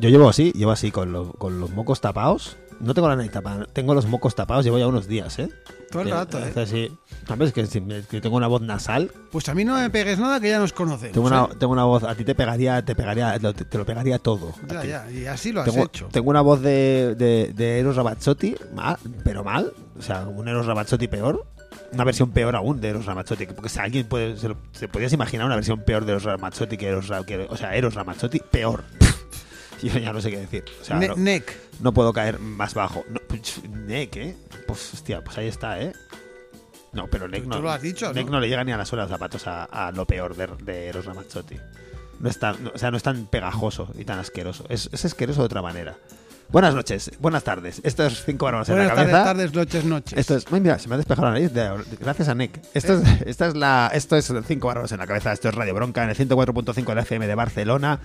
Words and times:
yo 0.00 0.08
llevo 0.08 0.28
así, 0.28 0.52
llevo 0.52 0.72
así, 0.72 0.90
con, 0.90 1.12
lo- 1.12 1.32
con 1.34 1.60
los 1.60 1.70
mocos 1.70 2.00
tapados. 2.00 2.56
No 2.80 2.94
tengo 2.94 3.08
la 3.08 3.16
nariz 3.16 3.30
tapada, 3.30 3.66
tengo 3.74 3.92
los 3.92 4.06
mocos 4.06 4.34
tapados, 4.34 4.64
llevo 4.64 4.78
ya 4.78 4.86
unos 4.86 5.06
días, 5.06 5.38
¿eh? 5.38 5.50
Todo 5.90 6.00
el 6.02 6.10
rato, 6.10 6.38
¿eh? 6.38 6.50
así. 6.56 6.90
¿Sabes? 7.28 7.52
Que, 7.52 7.66
si 7.66 7.78
me- 7.82 8.00
que 8.02 8.22
tengo 8.22 8.36
una 8.36 8.46
voz 8.46 8.62
nasal. 8.62 9.10
Pues 9.30 9.46
a 9.50 9.54
mí 9.54 9.64
no 9.66 9.74
me 9.78 9.90
pegues 9.90 10.18
nada 10.18 10.40
que 10.40 10.48
ya 10.48 10.58
nos 10.58 10.72
conocemos. 10.72 11.12
Tengo 11.12 11.26
una, 11.26 11.42
¿eh? 11.44 11.56
tengo 11.58 11.74
una 11.74 11.84
voz, 11.84 12.04
a 12.04 12.14
ti 12.14 12.24
te 12.24 12.34
pegaría, 12.34 12.82
te 12.82 12.94
pegaría, 12.94 13.36
lo- 13.38 13.52
te, 13.52 13.66
te 13.66 13.76
lo 13.76 13.84
pegaría 13.84 14.18
todo. 14.18 14.54
a 14.68 14.72
Ya, 14.72 14.80
ti. 14.80 14.88
ya, 14.88 15.10
y 15.10 15.26
así 15.26 15.52
lo 15.52 15.60
has 15.60 15.70
Tengo, 15.70 15.84
hecho. 15.84 16.08
tengo 16.10 16.30
una 16.30 16.40
voz 16.40 16.62
de, 16.62 17.14
de, 17.18 17.52
de 17.54 17.80
Eros 17.80 17.96
Ramazzotti, 17.96 18.54
mal, 18.74 18.96
pero 19.24 19.44
mal. 19.44 19.74
O 19.98 20.02
sea, 20.02 20.26
un 20.26 20.48
Eros 20.48 20.64
Ramazzotti 20.64 21.06
peor. 21.08 21.44
Una 21.92 22.04
versión 22.04 22.30
peor 22.30 22.56
aún 22.56 22.80
de 22.80 22.88
Eros 22.88 23.04
Ramazzotti. 23.04 23.46
que- 23.46 23.52
Porque 23.52 23.68
si 23.68 23.78
alguien 23.78 24.06
puede, 24.06 24.38
se, 24.38 24.48
lo- 24.48 24.56
se 24.72 24.88
podías 24.88 25.12
imaginar 25.12 25.44
una 25.44 25.56
versión 25.56 25.80
peor 25.84 26.06
de 26.06 26.12
Eros 26.12 26.24
Ramazzotti 26.24 26.78
que 26.78 26.86
Eros, 26.88 27.08
Ra- 27.08 27.24
que- 27.26 27.46
o 27.50 27.56
sea, 27.58 27.74
Eros 27.76 27.92
Ramazzotti 27.94 28.40
peor. 28.50 28.84
Yo 29.88 29.98
ya 29.98 30.12
no 30.12 30.20
sé 30.20 30.30
qué 30.30 30.38
decir. 30.38 30.64
O 30.80 30.84
sea, 30.84 30.96
Ne- 30.96 31.08
no, 31.08 31.16
Neck. 31.16 31.52
no 31.80 31.92
puedo 31.92 32.12
caer 32.12 32.38
más 32.38 32.74
bajo. 32.74 33.04
No, 33.08 33.20
pues, 33.28 33.60
Neck, 33.68 34.16
¿eh? 34.16 34.36
Pues 34.66 34.94
hostia, 34.94 35.22
pues 35.24 35.38
ahí 35.38 35.48
está, 35.48 35.80
¿eh? 35.80 35.92
No, 36.92 37.06
pero 37.08 37.28
Neck 37.28 37.44
no. 37.46 37.60
lo 37.60 37.70
has 37.70 37.82
dicho, 37.82 38.12
Neck 38.12 38.26
¿no? 38.26 38.32
¿no? 38.32 38.40
le 38.40 38.48
llega 38.48 38.64
ni 38.64 38.72
a 38.72 38.76
la 38.76 38.84
suela 38.84 39.04
de 39.04 39.10
los 39.10 39.16
zapatos 39.18 39.46
a, 39.46 39.64
a 39.64 39.92
lo 39.92 40.06
peor 40.06 40.34
de, 40.36 40.48
de 40.64 40.88
Eros 40.88 41.04
Ramazzotti. 41.06 41.56
No 42.18 42.28
es 42.28 42.38
tan, 42.38 42.62
no- 42.64 42.72
o 42.74 42.78
sea, 42.78 42.90
no 42.90 42.96
es 42.96 43.02
tan 43.02 43.26
pegajoso 43.26 43.88
y 43.98 44.04
tan 44.04 44.18
asqueroso. 44.18 44.66
Es, 44.68 44.90
es 44.92 45.04
asqueroso 45.04 45.40
de 45.40 45.46
otra 45.46 45.62
manera. 45.62 45.96
Buenas 46.48 46.74
noches, 46.74 47.12
buenas 47.20 47.44
tardes. 47.44 47.80
Esto 47.84 48.04
es 48.04 48.24
cinco 48.24 48.46
bárbaros 48.46 48.68
en 48.70 48.74
la 48.78 48.92
Buenas 48.92 48.96
tardes, 49.24 49.52
cabeza. 49.52 49.58
noches, 49.60 49.84
noches. 49.84 50.18
Esto 50.18 50.34
es, 50.34 50.50
mira, 50.50 50.80
se 50.80 50.88
me 50.88 50.94
ha 50.96 50.98
despejado 50.98 51.28
la 51.28 51.34
nariz 51.34 51.52
de- 51.52 51.70
gracias 52.00 52.26
a 52.28 52.34
Nick. 52.34 52.60
Esto 52.74 52.94
es, 52.94 53.22
esta 53.24 53.46
es 53.46 53.54
la, 53.54 53.88
esto 53.94 54.16
es 54.16 54.32
cinco 54.48 54.66
bárbaros 54.66 54.90
en 54.90 54.98
la 54.98 55.06
cabeza. 55.06 55.32
Esto 55.32 55.48
es 55.48 55.54
Radio 55.54 55.74
Bronca 55.74 56.02
en 56.02 56.10
el 56.10 56.16
104.5 56.16 56.84
de 56.86 56.94
la 56.96 57.02
FM 57.02 57.28
de 57.28 57.34
Barcelona. 57.36 58.00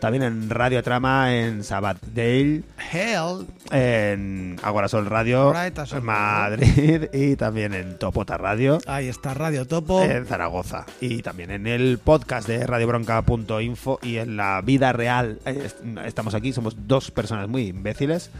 También 0.00 0.22
en 0.22 0.50
Radio 0.50 0.82
Trama 0.82 1.34
en 1.34 1.64
Sabadell, 1.64 2.62
Hell. 2.92 3.46
en 3.70 4.56
Agora 4.62 4.86
Sol 4.88 5.06
Radio, 5.06 5.52
Right, 5.54 5.78
en 5.92 6.04
Madrid 6.04 7.04
y 7.14 7.36
también 7.36 7.72
en 7.72 7.96
Topota 7.98 8.36
Radio. 8.36 8.78
Ahí 8.86 9.08
está 9.08 9.32
Radio 9.32 9.66
Topo. 9.66 10.02
En 10.02 10.26
Zaragoza 10.26 10.84
y 11.00 11.22
también 11.22 11.50
en 11.50 11.66
el 11.66 11.98
podcast 11.98 12.46
de 12.46 12.66
radiobronca.info 12.66 13.98
y 14.02 14.16
en 14.18 14.36
la 14.36 14.60
vida 14.62 14.92
real 14.92 15.38
eh, 15.46 15.62
est- 15.64 15.80
estamos 16.04 16.34
aquí, 16.34 16.52
somos 16.52 16.76
dos 16.86 17.10
personas 17.10 17.48
muy 17.48 17.68
imbéciles. 17.68 18.30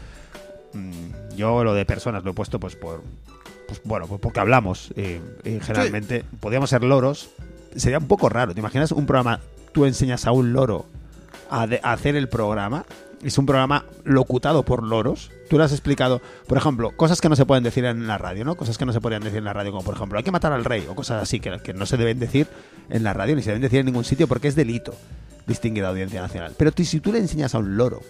Mm, 0.73 1.35
Yo 1.35 1.63
lo 1.63 1.73
de 1.73 1.85
personas 1.85 2.23
lo 2.23 2.31
he 2.31 2.33
puesto 2.35 2.59
pues 2.59 2.75
por 2.75 3.01
pues, 3.67 3.81
bueno, 3.83 4.05
pues 4.05 4.21
porque 4.21 4.39
hablamos 4.39 4.93
y, 4.95 5.49
y 5.49 5.59
generalmente 5.61 6.23
podríamos 6.39 6.69
ser 6.69 6.83
loros. 6.83 7.29
Sería 7.75 7.97
un 7.97 8.07
poco 8.07 8.29
raro, 8.29 8.53
¿te 8.53 8.59
imaginas 8.59 8.91
un 8.91 9.07
programa 9.07 9.39
tú 9.71 9.85
enseñas 9.85 10.27
a 10.27 10.31
un 10.31 10.53
loro 10.53 10.85
a, 11.49 11.63
hacer 11.83 12.15
el 12.15 12.29
programa? 12.29 12.85
Es 13.23 13.37
un 13.37 13.45
programa 13.45 13.85
locutado 14.03 14.63
por 14.63 14.83
loros. 14.83 15.31
Tú 15.49 15.57
le 15.57 15.63
has 15.63 15.71
explicado, 15.71 16.21
por 16.47 16.57
ejemplo, 16.57 16.91
cosas 16.95 17.21
que 17.21 17.29
no 17.29 17.35
se 17.35 17.45
pueden 17.45 17.63
decir 17.63 17.85
en 17.85 18.07
la 18.07 18.17
radio, 18.17 18.45
¿no? 18.45 18.55
Cosas 18.55 18.77
que 18.77 18.85
no 18.85 18.93
se 18.93 19.01
podrían 19.01 19.23
decir 19.23 19.39
en 19.39 19.45
la 19.45 19.53
radio, 19.53 19.71
como 19.71 19.83
por 19.83 19.95
ejemplo, 19.95 20.17
hay 20.17 20.23
que 20.23 20.31
matar 20.31 20.53
al 20.53 20.65
rey, 20.65 20.85
o 20.89 20.95
cosas 20.95 21.23
así 21.23 21.39
que, 21.39 21.59
que 21.59 21.73
no 21.73 21.85
se 21.85 21.97
deben 21.97 22.19
decir 22.19 22.47
en 22.89 23.03
la 23.03 23.13
radio, 23.13 23.35
ni 23.35 23.41
se 23.41 23.49
deben 23.49 23.61
decir 23.61 23.79
en 23.79 23.87
ningún 23.87 24.03
sitio, 24.03 24.27
porque 24.27 24.47
es 24.47 24.55
delito 24.55 24.93
distinguir 25.47 25.85
a 25.85 25.89
Audiencia 25.89 26.21
Nacional. 26.21 26.53
Pero 26.57 26.71
si 26.75 26.99
tú 26.99 27.11
le 27.11 27.19
enseñas 27.19 27.55
a 27.55 27.59
un 27.59 27.77
loro 27.77 28.01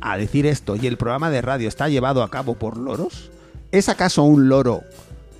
a 0.00 0.16
decir 0.16 0.46
esto 0.46 0.76
y 0.76 0.86
el 0.86 0.96
programa 0.96 1.30
de 1.30 1.42
radio 1.42 1.68
está 1.68 1.88
llevado 1.88 2.22
a 2.22 2.30
cabo 2.30 2.54
por 2.54 2.76
loros, 2.76 3.30
¿es 3.72 3.88
acaso 3.88 4.22
un 4.22 4.48
loro 4.48 4.82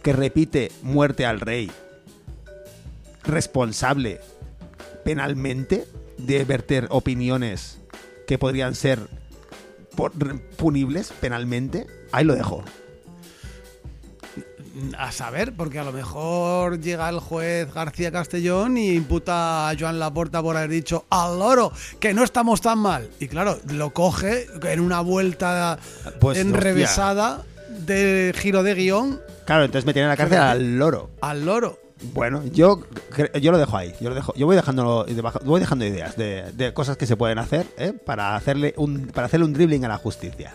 que 0.03 0.13
repite 0.13 0.71
muerte 0.83 1.27
al 1.27 1.41
rey 1.41 1.71
responsable 3.25 4.21
penalmente 5.05 5.87
de 6.19 6.45
verter 6.45 6.87
opiniones 6.91 7.79
que 8.27 8.39
podrían 8.39 8.75
ser 8.75 8.99
por- 9.97 10.13
punibles 10.57 11.13
penalmente? 11.21 11.87
Ahí 12.13 12.25
lo 12.25 12.35
dejo. 12.35 12.65
A 14.99 15.13
saber, 15.13 15.53
porque 15.55 15.79
a 15.79 15.85
lo 15.85 15.93
mejor 15.93 16.81
llega 16.81 17.09
el 17.09 17.21
juez 17.21 17.73
García 17.73 18.11
Castellón 18.11 18.77
y 18.77 18.91
imputa 18.95 19.69
a 19.71 19.77
Joan 19.79 20.01
Laporta 20.01 20.43
por 20.43 20.57
haber 20.57 20.71
dicho 20.71 21.05
al 21.11 21.39
loro 21.39 21.73
que 22.01 22.13
no 22.13 22.25
estamos 22.25 22.61
tan 22.61 22.81
mal. 22.81 23.09
Y 23.21 23.29
claro, 23.29 23.57
lo 23.73 23.91
coge 23.93 24.49
en 24.65 24.81
una 24.81 25.01
vuelta 25.01 25.79
Pues, 26.19 26.39
enrevesada 26.39 27.45
de 27.87 28.35
giro 28.37 28.63
de 28.65 28.75
guion 28.75 29.21
Claro, 29.47 29.65
entonces 29.65 29.87
me 29.87 29.93
tienen 29.93 30.07
en 30.07 30.11
la 30.11 30.17
cárcel 30.17 30.39
al 30.39 30.77
loro. 30.79 31.11
al 31.21 31.45
loro. 31.47 31.79
Bueno, 32.13 32.45
yo, 32.47 32.81
yo 33.41 33.53
lo 33.53 33.59
dejo 33.59 33.77
ahí. 33.77 33.95
Yo 34.01 34.09
lo 34.11 34.15
dejo. 34.15 34.35
Yo 34.35 34.47
voy 34.47 34.57
dejando, 34.57 35.07
voy 35.45 35.61
dejando 35.61 35.85
ideas 35.85 36.17
de, 36.17 36.53
de 36.53 36.75
cosas 36.75 36.97
que 36.97 37.07
se 37.07 37.17
pueden 37.17 37.39
hacer 37.39 37.67
¿eh? 37.79 37.93
para 37.93 38.37
hacerle 38.37 38.75
un 38.77 39.07
para 39.07 39.27
hacerle 39.27 39.47
un 39.47 39.53
dribbling 39.53 39.85
a 39.85 39.89
la 39.89 39.99
justicia. 39.99 40.55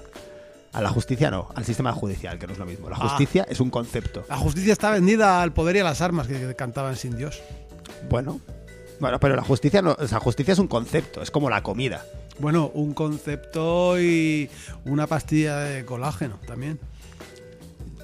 A 0.71 0.81
la 0.81 0.89
justicia 0.89 1.31
no, 1.31 1.49
al 1.55 1.65
sistema 1.65 1.91
judicial, 1.93 2.37
que 2.37 2.45
no 2.45 2.53
es 2.53 2.59
lo 2.59 2.65
mismo. 2.65 2.89
La 2.89 2.95
Ah. 2.97 3.07
justicia 3.09 3.45
es 3.49 3.59
un 3.59 3.69
concepto. 3.71 4.23
La 4.29 4.37
justicia 4.37 4.71
está 4.73 4.91
vendida 4.91 5.41
al 5.41 5.51
poder 5.53 5.77
y 5.77 5.79
a 5.79 5.83
las 5.83 6.01
armas 6.01 6.27
que, 6.27 6.39
que 6.39 6.55
cantaban 6.55 6.95
sin 6.95 7.17
Dios. 7.17 7.41
Bueno, 8.09 8.39
bueno, 8.99 9.19
pero 9.19 9.35
la 9.35 9.41
justicia 9.43 9.81
no, 9.81 9.95
o 9.97 10.07
sea, 10.07 10.19
justicia 10.19 10.51
es 10.53 10.59
un 10.59 10.67
concepto, 10.67 11.21
es 11.23 11.31
como 11.31 11.49
la 11.49 11.63
comida. 11.63 12.05
Bueno, 12.37 12.69
un 12.73 12.93
concepto 12.93 13.99
y 13.99 14.49
una 14.85 15.07
pastilla 15.07 15.57
de 15.59 15.83
colágeno 15.85 16.39
también. 16.45 16.79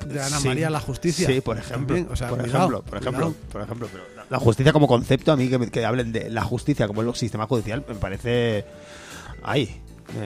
De 0.05 0.21
Ana 0.21 0.39
Sí. 0.39 0.47
María 0.47 0.69
la 0.69 0.79
Justicia. 0.79 1.27
Sí, 1.27 1.41
por 1.41 1.57
ejemplo. 1.57 1.87
También, 1.95 2.07
o 2.11 2.15
sea, 2.15 2.29
por 2.29 2.39
cuidado, 2.39 2.57
ejemplo, 2.57 2.81
por 2.83 2.97
ejemplo, 2.99 3.25
cuidado. 3.27 3.49
por 3.51 3.61
ejemplo, 3.61 3.89
pero 3.91 4.03
la- 4.29 4.39
justicia 4.39 4.73
como 4.73 4.87
concepto, 4.87 5.31
a 5.31 5.35
mí 5.35 5.49
que, 5.49 5.69
que 5.71 5.85
hablen 5.85 6.11
de 6.11 6.29
la 6.29 6.43
justicia 6.43 6.87
como 6.87 7.01
el 7.01 7.13
sistema 7.15 7.47
judicial, 7.47 7.83
me 7.87 7.95
parece. 7.95 8.65
Ay, 9.43 9.81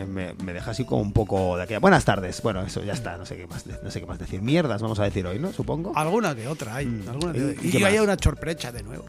me, 0.07 0.33
me- 0.33 0.53
deja 0.53 0.71
así 0.71 0.85
como 0.85 1.01
un 1.01 1.13
poco 1.13 1.57
de 1.57 1.63
aquella. 1.63 1.79
Buenas 1.79 2.05
tardes. 2.05 2.41
Bueno, 2.41 2.61
eso 2.61 2.83
ya 2.83 2.93
está, 2.93 3.17
no 3.17 3.25
sé 3.25 3.37
qué 3.37 3.47
más, 3.47 3.65
no 3.65 3.89
sé 3.91 3.99
qué 3.99 4.05
más 4.05 4.19
decir. 4.19 4.41
Mierdas, 4.41 4.81
vamos 4.81 4.99
a 4.99 5.03
decir 5.03 5.25
hoy, 5.25 5.39
¿no? 5.39 5.51
Supongo. 5.53 5.93
Alguna 5.95 6.35
que 6.35 6.47
otra 6.47 6.75
hay. 6.75 6.85
Mm. 6.85 7.09
alguna 7.09 7.33
que 7.33 7.57
¿Y- 7.61 7.97
una 7.99 8.17
sorpresa 8.21 8.71
de 8.71 8.83
nuevo. 8.83 9.05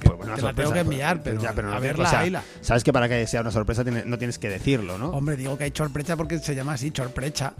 Pues 0.00 0.16
bueno, 0.16 0.34
te 0.36 0.40
una 0.42 0.50
la 0.50 0.54
tengo 0.54 0.68
que 0.70 0.74
pues, 0.84 0.92
enviar, 0.94 1.22
pero 1.22 1.42
ya, 1.42 1.50
a 1.50 1.52
no- 1.54 1.80
verla, 1.80 2.04
o 2.04 2.10
sea. 2.10 2.42
Sabes 2.60 2.84
que 2.84 2.92
para 2.92 3.08
que 3.08 3.26
sea 3.26 3.40
una 3.40 3.50
sorpresa 3.50 3.82
tiene- 3.82 4.04
no 4.06 4.16
tienes 4.16 4.38
que 4.38 4.48
decirlo, 4.48 4.96
¿no? 4.96 5.10
Hombre, 5.10 5.36
digo 5.36 5.58
que 5.58 5.64
hay 5.64 5.72
sorpresa 5.74 6.16
porque 6.16 6.38
se 6.38 6.54
llama 6.54 6.74
así, 6.74 6.92
sorpresa. 6.94 7.54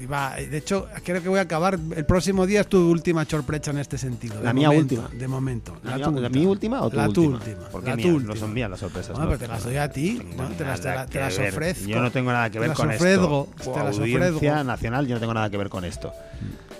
Y 0.00 0.06
va, 0.06 0.34
de 0.34 0.56
hecho, 0.56 0.88
creo 1.04 1.22
que 1.22 1.28
voy 1.28 1.38
a 1.38 1.42
acabar. 1.42 1.78
El 1.94 2.04
próximo 2.04 2.46
día 2.46 2.62
es 2.62 2.66
tu 2.68 2.90
última 2.90 3.26
chorprecha 3.26 3.70
en 3.70 3.78
este 3.78 3.96
sentido. 3.96 4.42
La 4.42 4.52
mía 4.52 4.68
momento, 4.68 4.94
última. 4.96 5.18
De 5.18 5.28
momento. 5.28 5.76
¿La, 5.84 5.98
tu 6.00 6.10
mía- 6.10 6.20
la 6.22 6.28
mi 6.28 6.46
última 6.46 6.82
o 6.82 6.90
tu 6.90 6.96
la 6.96 7.08
última? 7.08 7.26
tu 7.26 7.32
última. 7.44 7.68
Porque 7.70 7.90
la 7.90 7.96
mías, 7.96 8.06
tu 8.06 8.10
no 8.12 8.16
última. 8.18 8.36
son 8.36 8.52
mías 8.54 8.70
las 8.70 8.80
sorpresas. 8.80 9.16
No. 9.18 9.24
pero 9.26 9.38
te 9.38 9.46
las 9.48 9.62
doy 9.64 9.76
a 9.76 9.90
ti. 9.90 10.18
Te 10.18 10.36
las- 10.36 10.56
te 10.56 10.64
nada 10.64 10.94
la- 11.02 11.06
te 11.06 11.12
que 11.12 11.20
las 11.20 11.38
ver. 11.38 11.48
ofrezco. 11.52 11.86
Yo 11.88 12.00
no 12.00 12.10
tengo 12.10 12.32
nada 12.32 12.50
que 12.50 12.58
ver 12.58 12.72
con 12.72 12.90
ofrezco, 12.90 13.48
esto. 13.58 13.72
te 13.72 13.78
las 13.84 13.98
ofrezco. 13.98 14.64
nacional, 14.64 15.06
yo 15.06 15.14
no 15.14 15.20
tengo 15.20 15.34
nada 15.34 15.48
que 15.50 15.56
ver 15.58 15.68
con 15.68 15.84
esto. 15.84 16.12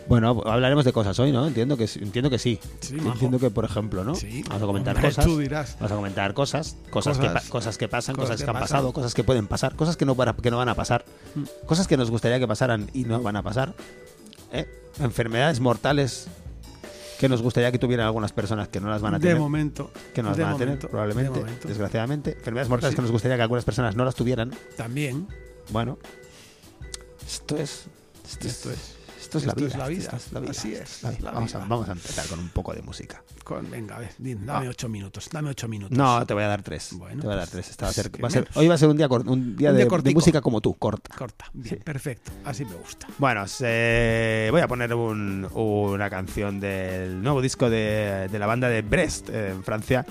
Bueno, 0.06 0.43
hablaremos 0.44 0.84
de 0.84 0.93
cosas 0.93 1.19
hoy, 1.19 1.32
¿no? 1.32 1.46
Entiendo 1.46 1.78
que 1.78 1.87
sí- 1.87 1.99
entiendo 2.02 2.28
que 2.28 2.38
sí. 2.38 2.58
Sí, 2.81 2.96
entiendo 2.99 3.38
que, 3.38 3.49
por 3.50 3.64
ejemplo, 3.64 4.05
¿no? 4.05 4.14
Sí. 4.14 4.44
Vamos 4.49 4.62
a 4.62 4.66
comentar 4.66 4.96
Hombre, 4.96 5.08
cosas. 5.11 5.25
tú 5.25 5.38
dirás. 5.38 5.76
Vamos 5.81 5.93
a 5.93 5.94
comentar 5.94 6.34
cosas, 6.34 6.76
cosas, 6.90 7.16
Que, 7.16 7.26
Cosas. 7.28 7.43
pa- 7.44 7.49
cosas 7.49 7.78
que 7.78 7.88
pasan, 7.88 8.14
Cosas 8.14 8.28
cosas, 8.28 8.40
que 8.40 8.44
que 8.44 8.50
han 8.50 8.55
pasan. 8.55 8.69
pasado, 8.69 8.93
cosas 8.93 9.14
que 9.14 9.25
pueden 9.25 9.46
pasar, 9.46 9.75
cosas 9.76 9.96
que 9.96 10.05
no, 10.05 10.14
para- 10.14 10.34
que 10.34 10.50
no 10.50 10.58
van 10.58 10.69
a 10.69 10.75
pasar, 10.75 11.06
Mm. 11.34 11.44
cosas 11.66 11.87
que 11.88 11.96
nos 11.96 12.11
gustaría 12.11 12.38
que 12.38 12.46
pasaran 12.46 12.90
y 12.93 13.04
no 13.05 13.23
van 13.23 13.37
a 13.37 13.43
pasar. 13.43 13.75
¿eh? 14.53 14.67
Enfermedades 15.01 15.61
mortales 15.61 16.27
que 17.19 17.29
nos 17.29 17.43
gustaría 17.43 17.71
que 17.73 17.79
tuvieran 17.79 18.06
algunas 18.06 18.33
personas 18.33 18.69
que 18.69 18.81
no 18.81 18.89
las 18.89 19.01
van 19.01 19.15
a 19.15 19.19
de 19.19 19.29
tener. 19.29 19.39
momento. 19.39 19.91
que 20.12 20.23
no 20.23 20.29
las 20.31 20.37
de 20.37 20.45
van 20.45 20.55
a 20.55 20.56
tener, 20.59 20.79
probablemente, 20.79 21.43
de 21.45 21.53
desgraciadamente. 21.69 22.33
Enfermedades 22.33 22.69
mortales 22.69 22.93
Sí. 22.93 22.97
que 22.97 23.03
nos 23.03 23.11
gustaría 23.12 23.37
que 23.37 23.43
algunas 23.43 23.65
personas 23.65 23.95
no 23.97 24.05
las 24.05 24.15
tuvieran. 24.15 24.51
También. 24.77 25.27
Bueno, 25.71 25.99
esto 27.27 27.56
es. 27.56 27.87
Esto, 28.27 28.49
Esto 28.49 28.71
es, 28.71 28.77
es- 28.79 28.94
esto 29.39 29.39
es 29.39 29.47
la 29.47 29.55
vida. 29.55 29.69
es 29.69 29.77
la 29.79 29.89
vida. 29.89 30.03
esto 30.05 30.17
es 30.17 30.33
la 30.33 30.41
vida, 30.41 30.51
Así 30.51 30.75
es, 30.75 31.03
la 31.03 31.11
vida. 31.11 31.21
la 31.23 31.31
Vamos, 31.33 31.55
a, 31.55 31.59
vamos 31.59 31.89
a 31.89 31.93
empezar 31.93 32.27
con 32.27 32.39
un 32.39 32.49
poco 32.51 32.73
de 32.75 32.83
música. 32.83 33.23
Con, 33.45 33.71
venga, 33.71 33.97
a 33.97 33.99
ver, 34.01 34.11
di- 34.19 34.35
dame 34.35 34.69
ocho 34.69 34.89
minutos. 34.89 35.29
Dame 35.33 35.51
ocho 35.51 35.69
minutos. 35.69 35.97
No, 35.97 36.25
te 36.27 36.35
voy 36.35 36.43
a 36.45 36.49
dar 36.49 36.63
tres. 36.63 36.91
Bueno, 36.93 37.21
te 37.21 37.27
voy 37.27 37.35
a 37.35 37.39
dar 37.39 37.45
pues, 37.49 37.53
tres. 37.53 37.71
Esta 37.71 37.87
va 37.87 37.91
a 37.91 37.95
ser, 37.95 38.11
que 38.11 38.23
va 38.23 38.29
a 38.29 38.31
ser- 38.31 38.43
menos. 38.45 38.57
hoy 38.57 38.69
va 38.69 38.75
a 38.75 38.79
ser 38.79 38.89
un 38.89 38.97
día, 38.97 39.09
cort- 39.09 39.27
un 39.29 39.57
día, 39.57 39.71
Un 39.71 39.75
de, 39.75 39.79
día 39.79 39.85
de 39.85 39.89
cortico. 39.89 40.15
música 40.19 40.41
como 40.41 40.61
tú, 40.61 40.75
corta. 40.75 41.15
Corta. 41.17 41.47
Bien, 41.53 41.77
Sí. 41.77 41.83
perfecto. 41.85 42.33
Así 42.45 42.65
me 42.65 42.75
gusta. 42.75 43.07
Bueno, 43.19 43.47
se- 43.47 44.49
voy 44.51 44.61
a 44.61 44.69
poner 44.69 44.95
un- 44.95 45.49
una 45.55 46.09
canción 46.11 46.61
del 46.61 47.23
nuevo 47.23 47.41
disco 47.43 47.69
de, 47.71 48.29
de 48.31 48.39
la 48.39 48.47
banda 48.47 48.69
de 48.69 48.83
Brest, 48.83 49.29
eh, 49.31 49.51
en 49.51 49.63
Francia, 49.65 50.05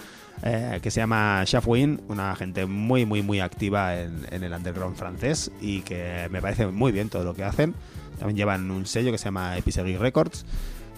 eh, 0.44 0.80
que 0.82 0.92
se 0.92 1.00
llama 1.00 1.44
Shafouin, 1.46 2.02
una 2.10 2.36
gente 2.36 2.66
muy, 2.66 3.06
muy, 3.06 3.22
muy 3.22 3.40
activa 3.40 4.00
en, 4.00 4.26
en 4.32 4.44
el 4.44 4.52
underground 4.52 4.96
francés 4.98 5.52
y 5.62 5.82
que 5.82 6.28
me 6.32 6.42
parece 6.42 6.68
muy 6.68 6.92
bien 6.92 7.10
todo 7.10 7.24
lo 7.24 7.34
que 7.34 7.44
hacen. 7.44 7.74
También 8.20 8.38
llevan 8.38 8.72
un 8.72 8.86
sello 8.86 9.12
que 9.12 9.18
se 9.18 9.26
llama 9.26 9.58
Episerie 9.58 9.98
Records 9.98 10.46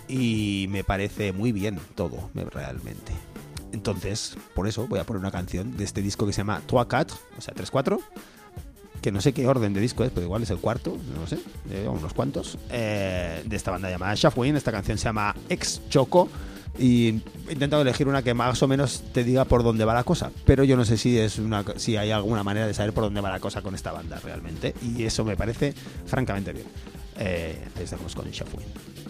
y 0.07 0.67
me 0.69 0.83
parece 0.83 1.33
muy 1.33 1.51
bien 1.51 1.79
todo, 1.95 2.29
me- 2.33 2.45
realmente. 2.45 3.11
Entonces, 3.71 4.37
por 4.53 4.67
eso 4.67 4.87
voy 4.87 4.99
a 4.99 5.03
poner 5.03 5.19
una 5.19 5.31
canción 5.31 5.75
de 5.75 5.83
este 5.83 6.01
disco 6.01 6.25
que 6.25 6.33
se 6.33 6.37
llama 6.39 6.61
Trois 6.65 6.85
Quatre, 6.87 7.15
o 7.37 7.41
sea, 7.41 7.53
3-4 7.53 7.99
que 9.01 9.11
no 9.11 9.21
sé 9.21 9.33
qué 9.33 9.47
orden 9.47 9.71
de 9.73 9.81
disco 9.81 10.03
es, 10.03 10.09
pero 10.09 10.25
igual 10.25 10.41
es 10.41 10.49
el 10.49 10.57
cuarto, 10.57 10.97
no 11.13 11.21
lo 11.21 11.27
sé, 11.27 11.37
eh, 11.69 11.87
unos 11.87 12.13
cuantos, 12.13 12.57
eh, 12.71 13.43
de 13.45 13.55
esta 13.55 13.69
banda 13.69 13.87
llamada 13.87 14.15
Shafwin. 14.15 14.55
Esta 14.55 14.71
canción 14.71 14.97
se 14.97 15.03
llama 15.05 15.35
Ex 15.49 15.81
Choco. 15.89 16.27
Y 16.79 17.21
he 17.47 17.53
intentado 17.53 17.83
elegir 17.83 18.07
una 18.07 18.21
que 18.23 18.33
más 18.33 18.61
o 18.63 18.67
menos 18.67 19.03
te 19.13 19.23
diga 19.23 19.45
por 19.45 19.61
dónde 19.63 19.85
va 19.85 19.93
la 19.93 20.03
cosa, 20.03 20.31
pero 20.43 20.63
yo 20.63 20.75
no 20.75 20.83
sé 20.85 20.97
si 20.97 21.17
es 21.19 21.37
una 21.39 21.63
si 21.77 21.95
hay 21.97 22.11
alguna 22.11 22.43
manera 22.43 22.65
de 22.67 22.73
saber 22.73 22.93
por 22.93 23.03
dónde 23.05 23.21
va 23.21 23.29
la 23.29 23.39
cosa 23.39 23.61
con 23.61 23.75
esta 23.75 23.91
banda 23.93 24.19
realmente, 24.21 24.73
y 24.81 25.03
eso 25.03 25.23
me 25.23 25.37
parece 25.37 25.73
francamente 26.05 26.51
bien. 26.51 26.65
Eh, 27.17 27.57
les 27.79 27.89
dejamos 27.89 28.15
con 28.15 28.29
Shafwin. 28.29 29.04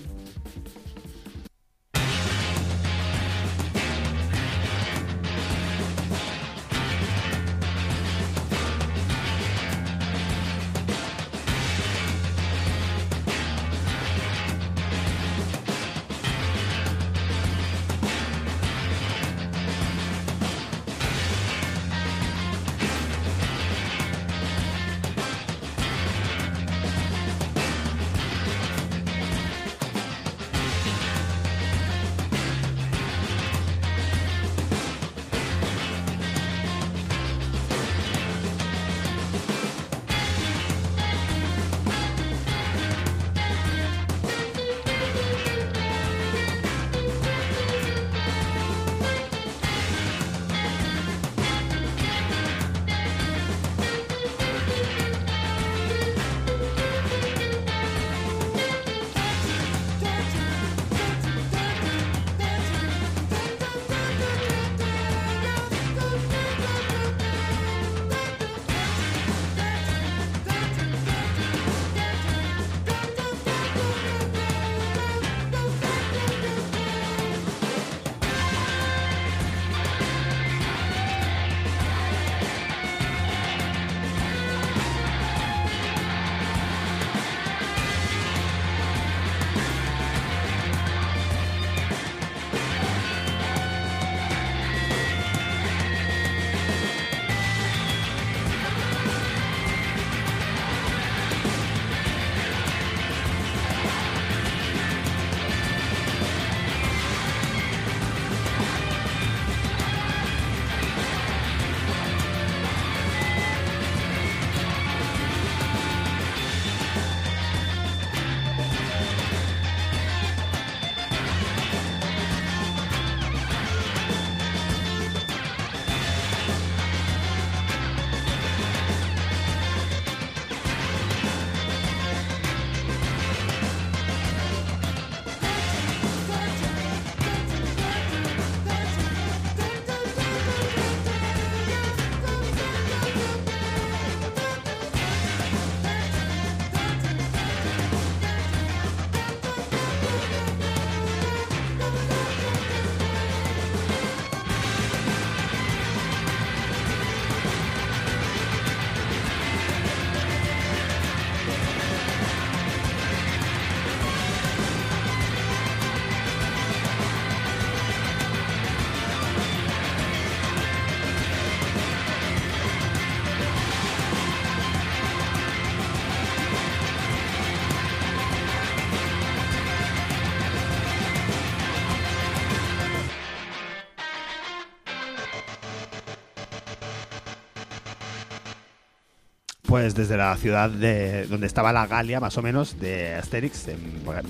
Pues 189.75 189.93
desde 189.93 190.15
la 190.15 190.37
ciudad 190.37 190.69
de 190.69 191.25
donde 191.27 191.47
estaba 191.47 191.73
la 191.73 191.85
Galia, 191.85 192.21
más 192.21 192.37
o 192.37 192.41
menos, 192.41 192.79
de 192.79 193.13
Asterix, 193.15 193.67
en 193.67 193.77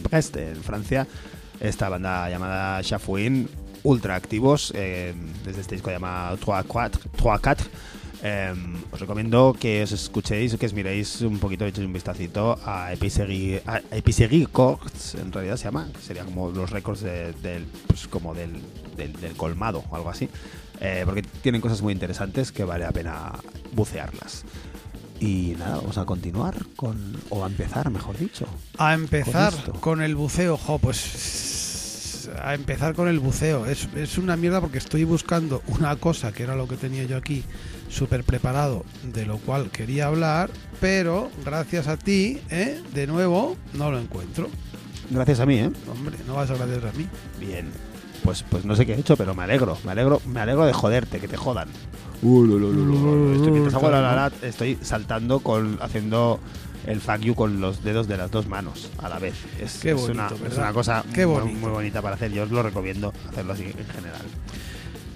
Brest, 0.09 0.35
en 0.37 0.55
Francia, 0.63 1.05
esta 1.59 1.87
banda 1.87 2.27
llamada 2.31 2.81
Shafouin, 2.81 3.47
ultra 3.83 4.15
activos, 4.15 4.73
eh, 4.75 5.13
desde 5.45 5.61
este 5.61 5.75
disco 5.75 5.91
llamado 5.91 6.35
3-4, 6.39 6.97
3-4. 7.15 7.57
Eh, 8.23 8.55
os 8.91 8.99
recomiendo 8.99 9.55
que 9.59 9.83
os 9.83 9.91
escuchéis, 9.91 10.55
que 10.55 10.65
os 10.65 10.73
miréis 10.73 11.21
un 11.21 11.37
poquito, 11.37 11.63
echéis 11.67 11.85
un 11.85 11.93
vistacito 11.93 12.57
a 12.65 12.91
Episerie, 12.91 13.61
Records, 13.91 15.13
en 15.13 15.31
realidad 15.31 15.57
se 15.57 15.65
llama, 15.65 15.89
sería 16.01 16.25
como 16.25 16.49
los 16.49 16.71
récords 16.71 17.01
de- 17.01 17.33
del, 17.33 17.67
pues 17.85 18.07
como 18.07 18.33
del, 18.33 18.49
del, 18.97 19.13
del 19.21 19.33
colmado 19.37 19.83
o 19.91 19.95
algo 19.95 20.09
así, 20.09 20.27
eh, 20.81 21.03
porque 21.05 21.21
tienen 21.21 21.61
cosas 21.61 21.83
muy 21.83 21.93
interesantes 21.93 22.51
que 22.51 22.63
vale 22.63 22.83
la 22.85 22.91
pena 22.91 23.33
bucearlas. 23.73 24.43
Y 25.19 25.55
nada, 25.57 25.77
vamos 25.77 25.97
a 25.97 26.05
continuar 26.05 26.55
con, 26.75 27.17
o 27.29 27.43
a 27.43 27.47
empezar, 27.47 27.89
mejor 27.89 28.17
dicho. 28.17 28.45
A 28.77 28.93
empezar 28.93 29.53
Con 29.79 30.01
el 30.01 30.15
buceo, 30.15 30.57
jo, 30.57 30.77
pues 30.79 32.29
a 32.41 32.53
empezar 32.53 32.95
con 32.95 33.07
el 33.07 33.19
buceo. 33.19 33.65
Es, 33.65 33.87
es 33.95 34.17
una 34.17 34.35
mierda 34.35 34.61
porque 34.61 34.77
estoy 34.77 35.03
buscando 35.03 35.61
una 35.67 35.95
cosa 35.95 36.31
que 36.31 36.43
era 36.43 36.55
lo 36.55 36.67
que 36.67 36.75
tenía 36.77 37.03
yo 37.03 37.17
aquí 37.17 37.43
súper 37.89 38.23
preparado, 38.23 38.83
de 39.03 39.25
lo 39.25 39.37
cual 39.37 39.69
quería 39.69 40.07
hablar, 40.07 40.49
pero 40.81 41.29
gracias 41.45 41.87
a 41.87 41.97
ti, 41.97 42.41
¿eh? 42.49 42.81
de 42.93 43.07
nuevo, 43.07 43.55
no 43.73 43.91
lo 43.91 43.99
encuentro. 43.99 44.49
Gracias 45.09 45.39
a 45.39 45.45
mí, 45.45 45.59
¿eh? 45.59 45.71
Hombre, 45.91 46.17
no 46.27 46.35
vas 46.35 46.49
a 46.49 46.53
agradecer 46.53 46.87
a 46.87 46.91
mí. 46.93 47.07
Bien. 47.39 47.69
Pues, 48.23 48.43
pues 48.49 48.65
no 48.65 48.75
sé 48.75 48.85
qué 48.85 48.93
he 48.93 48.99
hecho, 48.99 49.15
pero 49.15 49.35
me 49.35 49.43
alegro, 49.43 49.77
me 49.85 49.91
alegro, 49.91 50.19
me 50.25 50.39
alegro 50.39 50.65
de 50.65 50.73
joderte, 50.73 51.19
que 51.19 51.27
te 51.27 51.37
jodan. 51.37 51.69
Estoy, 52.21 53.51
mientras 53.51 53.73
hago 53.75 53.89
la, 53.91 54.01
la, 54.01 54.15
la, 54.15 54.47
estoy 54.47 54.77
saltando 54.81 55.39
con 55.39 55.77
haciendo 55.81 56.39
el 56.87 57.01
fuck 57.01 57.19
you 57.19 57.35
con 57.35 57.59
los 57.61 57.83
dedos 57.83 58.07
de 58.07 58.17
las 58.17 58.31
dos 58.31 58.47
manos 58.47 58.89
a 58.99 59.09
la 59.09 59.19
vez. 59.19 59.33
Es, 59.59 59.79
Qué 59.79 59.91
es 59.91 59.95
bonito, 59.95 60.13
una, 60.13 60.29
¿verdad? 60.29 60.47
es 60.51 60.57
una 60.57 60.73
cosa 60.73 61.03
Qué 61.13 61.25
muy, 61.25 61.35
bonito. 61.41 61.59
muy 61.59 61.71
bonita 61.71 62.01
para 62.01 62.15
hacer. 62.15 62.31
Yo 62.31 62.43
os 62.43 62.51
lo 62.51 62.61
recomiendo 62.63 63.13
hacerlo 63.29 63.53
así 63.53 63.63
en 63.63 63.87
general. 63.95 64.21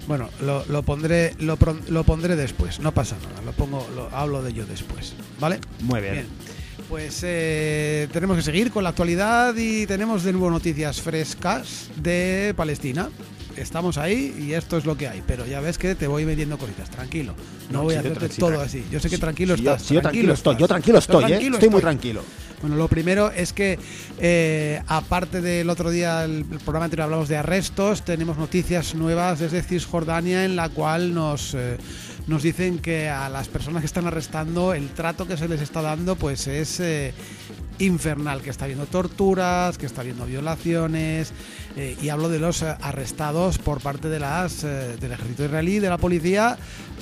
Bueno, 0.08 0.28
lo, 0.42 0.64
lo 0.66 0.82
pondré 0.82 1.34
lo, 1.38 1.56
pron- 1.56 1.80
lo 1.88 2.02
pondré 2.04 2.34
después, 2.34 2.80
no 2.80 2.92
pasa 2.92 3.16
nada, 3.22 3.42
lo 3.44 3.52
pongo 3.52 3.86
lo, 3.94 4.08
hablo 4.16 4.42
de 4.42 4.50
ello 4.50 4.66
después, 4.66 5.14
¿vale? 5.38 5.60
Muy 5.82 6.00
bien. 6.00 6.12
Bien. 6.14 6.26
Pues 6.88 7.20
eh, 7.22 8.08
tenemos 8.12 8.36
que 8.36 8.42
seguir 8.42 8.72
con 8.72 8.82
la 8.82 8.88
actualidad 8.90 9.54
y 9.56 9.86
tenemos 9.86 10.24
de 10.24 10.32
nuevo 10.32 10.50
noticias 10.50 11.00
frescas 11.00 11.88
de 11.96 12.52
Palestina. 12.56 13.08
Estamos 13.56 13.98
ahí 13.98 14.34
y 14.38 14.52
esto 14.54 14.76
es 14.78 14.84
lo 14.84 14.96
que 14.96 15.08
hay, 15.08 15.22
pero 15.26 15.46
ya 15.46 15.60
ves 15.60 15.76
que 15.78 15.94
te 15.94 16.06
voy 16.06 16.24
metiendo 16.24 16.56
cositas, 16.58 16.88
tranquilo. 16.90 17.34
No, 17.70 17.78
No, 17.78 17.82
voy 17.84 17.94
a 17.94 18.00
hacerte 18.00 18.28
todo 18.30 18.60
así. 18.60 18.84
Yo 18.90 19.00
sé 19.00 19.10
que 19.10 19.18
tranquilo 19.18 19.54
estás. 19.54 19.88
yo 19.88 20.00
tranquilo 20.00 20.32
estoy, 20.34 20.52
estás. 20.52 20.60
yo 20.60 20.68
tranquilo 20.68 20.98
estoy, 20.98 21.24
¿eh? 21.24 21.28
Tranquilo 21.28 21.56
Estoy 21.56 21.68
muy 21.68 21.78
estoy. 21.78 21.90
tranquilo. 21.92 22.22
Bueno, 22.60 22.76
lo 22.76 22.88
primero 22.88 23.30
es 23.30 23.52
que, 23.54 23.78
eh, 24.18 24.82
aparte 24.86 25.40
del 25.40 25.70
otro 25.70 25.90
día, 25.90 26.24
el, 26.24 26.44
el 26.50 26.58
programa 26.58 26.84
anterior 26.84 27.04
hablamos 27.04 27.28
de 27.28 27.38
arrestos, 27.38 28.04
tenemos 28.04 28.36
noticias 28.36 28.94
nuevas 28.94 29.38
desde 29.38 29.62
Cisjordania 29.62 30.44
en 30.44 30.56
la 30.56 30.68
cual 30.68 31.14
nos, 31.14 31.54
eh, 31.54 31.78
nos 32.26 32.42
dicen 32.42 32.78
que 32.78 33.08
a 33.08 33.30
las 33.30 33.48
personas 33.48 33.80
que 33.80 33.86
están 33.86 34.06
arrestando 34.06 34.74
el 34.74 34.88
trato 34.90 35.26
que 35.26 35.38
se 35.38 35.48
les 35.48 35.62
está 35.62 35.80
dando 35.80 36.16
pues 36.16 36.46
es 36.48 36.80
eh, 36.80 37.14
infernal, 37.80 38.42
que 38.42 38.50
está 38.50 38.64
habiendo 38.64 38.86
torturas, 38.86 39.78
que 39.78 39.86
está 39.86 40.02
habiendo 40.02 40.26
violaciones, 40.26 41.32
eh, 41.76 41.96
y 42.00 42.08
hablo 42.08 42.28
de 42.28 42.38
los 42.38 42.62
eh, 42.62 42.76
arrestados 42.80 43.58
por 43.58 43.80
parte 43.80 44.08
de 44.08 44.20
las 44.20 44.64
eh, 44.64 44.96
del 45.00 45.12
ejército 45.12 45.44
israelí, 45.44 45.78
de 45.78 45.88
la 45.88 45.98
policía 45.98 46.58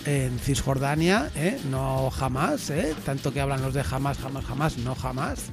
en 0.06 0.38
Cisjordania, 0.38 1.30
no 1.70 2.08
jamás, 2.10 2.72
tanto 3.04 3.32
que 3.32 3.40
hablan 3.40 3.60
los 3.60 3.74
de 3.74 3.84
jamás, 3.84 4.16
jamás, 4.18 4.44
jamás, 4.44 4.78
no 4.78 4.94
jamás. 4.94 5.50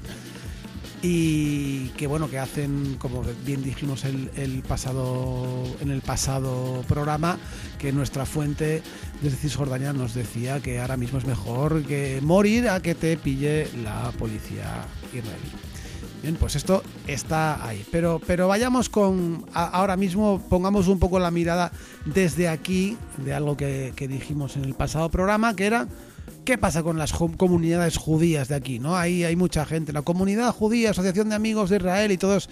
Y 1.01 1.89
que 1.89 2.07
bueno, 2.07 2.29
que 2.29 2.39
hacen, 2.39 2.95
como 2.97 3.23
bien 3.45 3.61
dijimos 3.63 4.05
el, 4.05 4.63
pasado, 4.67 5.63
en 5.81 5.91
el 5.91 6.01
pasado 6.01 6.83
programa, 6.87 7.37
que 7.77 7.91
nuestra 7.91 8.25
fuente 8.25 8.81
desde 9.21 9.37
Cisjordania 9.37 9.93
nos 9.93 10.13
decía 10.13 10.59
que 10.61 10.79
ahora 10.79 10.97
mismo 10.97 11.19
es 11.19 11.25
mejor 11.25 11.83
que 11.83 12.19
morir 12.21 12.69
a 12.69 12.81
que 12.81 12.95
te 12.95 13.17
pille 13.17 13.67
la 13.83 14.11
policía 14.17 14.85
israelí. 15.13 15.51
Bien, 16.23 16.37
pues 16.37 16.55
esto 16.55 16.81
está 17.05 17.67
ahí. 17.67 17.85
Pero, 17.91 18.19
pero 18.25 18.47
vayamos 18.47 18.89
con. 18.89 19.45
ahora 19.53 19.95
mismo 19.95 20.41
pongamos 20.49 20.87
un 20.87 20.97
poco 20.97 21.19
la 21.19 21.29
mirada 21.29 21.71
desde 22.05 22.47
aquí 22.47 22.97
de 23.17 23.33
algo 23.33 23.55
que 23.57 23.93
dijimos 24.09 24.55
en 24.55 24.65
el 24.65 24.73
pasado 24.73 25.09
programa, 25.09 25.55
que 25.55 25.65
era. 25.67 25.87
¿Qué 26.45 26.59
pasa 26.59 26.83
con 26.83 26.99
las 26.99 27.11
comunidades 27.11 27.97
judías 27.97 28.47
de 28.47 28.55
aquí? 28.55 28.77
¿no? 28.77 28.95
Ahí 28.95 29.23
hay 29.23 29.35
mucha 29.35 29.65
gente. 29.65 29.91
La 29.91 30.03
comunidad 30.03 30.53
judía, 30.53 30.91
Asociación 30.91 31.29
de 31.29 31.35
Amigos 31.35 31.71
de 31.71 31.77
Israel 31.77 32.11
y 32.11 32.17
todos, 32.17 32.49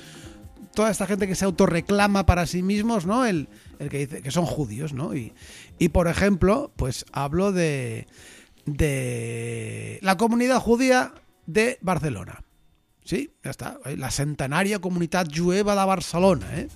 toda 0.74 0.90
esta 0.90 1.06
gente 1.06 1.28
que 1.28 1.36
se 1.36 1.46
autorreclama 1.46 2.26
para 2.26 2.48
sí 2.48 2.64
mismos, 2.64 3.06
¿no? 3.06 3.26
El, 3.26 3.48
que 3.78 4.00
dice 4.00 4.22
que 4.24 4.32
son 4.32 4.46
judíos, 4.46 4.94
¿no? 4.94 5.16
Y, 5.16 5.34
y 5.78 5.90
por 5.90 6.08
ejemplo, 6.08 6.72
pues 6.76 7.06
hablo 7.12 7.52
de, 7.52 8.08
de 8.66 10.00
la 10.02 10.18
comunidad 10.18 10.60
judía 10.60 11.14
de 11.46 11.78
Barcelona. 11.82 12.44
Sí, 13.06 13.36
ya 13.44 13.52
está. 13.52 13.80
La 13.98 14.10
centenaria 14.10 14.80
comunitat 14.80 15.28
jueva 15.38 15.76
de 15.76 15.86
Barcelona, 15.86 16.48
¿eh? 16.56 16.68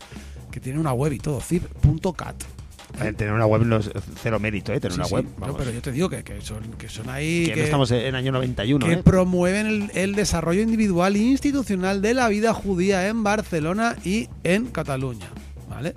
que 0.52 0.60
tiene 0.60 0.80
una 0.80 0.94
web 0.94 1.14
y 1.14 1.20
todo, 1.20 1.42
cib.cat. 1.42 2.57
Eh, 3.02 3.14
Tener 3.14 3.34
una 3.34 3.46
web 3.46 3.62
no 3.64 3.78
es 3.78 3.90
cero 4.22 4.40
mérito, 4.40 4.74
¿eh? 4.74 4.80
Tener 4.80 4.94
Sí, 4.94 5.00
una 5.00 5.08
sí, 5.08 5.14
web. 5.16 5.26
no, 5.26 5.32
vamos. 5.40 5.56
pero 5.58 5.72
yo 5.72 5.82
te 5.82 5.92
digo 5.92 6.10
que, 6.10 6.24
que 6.24 6.42
son, 6.42 6.64
que 6.78 6.90
son 6.90 7.10
ahí. 7.10 7.46
que, 7.46 7.52
que, 7.54 7.60
no 7.60 7.66
estamos 7.66 7.92
en 7.92 8.16
año 8.16 8.32
91, 8.32 8.86
que 8.86 8.94
¿eh? 8.94 8.98
promueven 9.04 9.68
el, 9.68 9.92
el 9.94 10.16
desarrollo 10.16 10.62
individual 10.62 11.16
e 11.16 11.20
institucional 11.20 12.02
de 12.02 12.14
la 12.14 12.28
vida 12.30 12.54
judía 12.54 13.08
en 13.08 13.24
Barcelona 13.24 13.96
y 14.04 14.30
en 14.44 14.66
Cataluña. 14.68 15.28
¿Vale? 15.70 15.94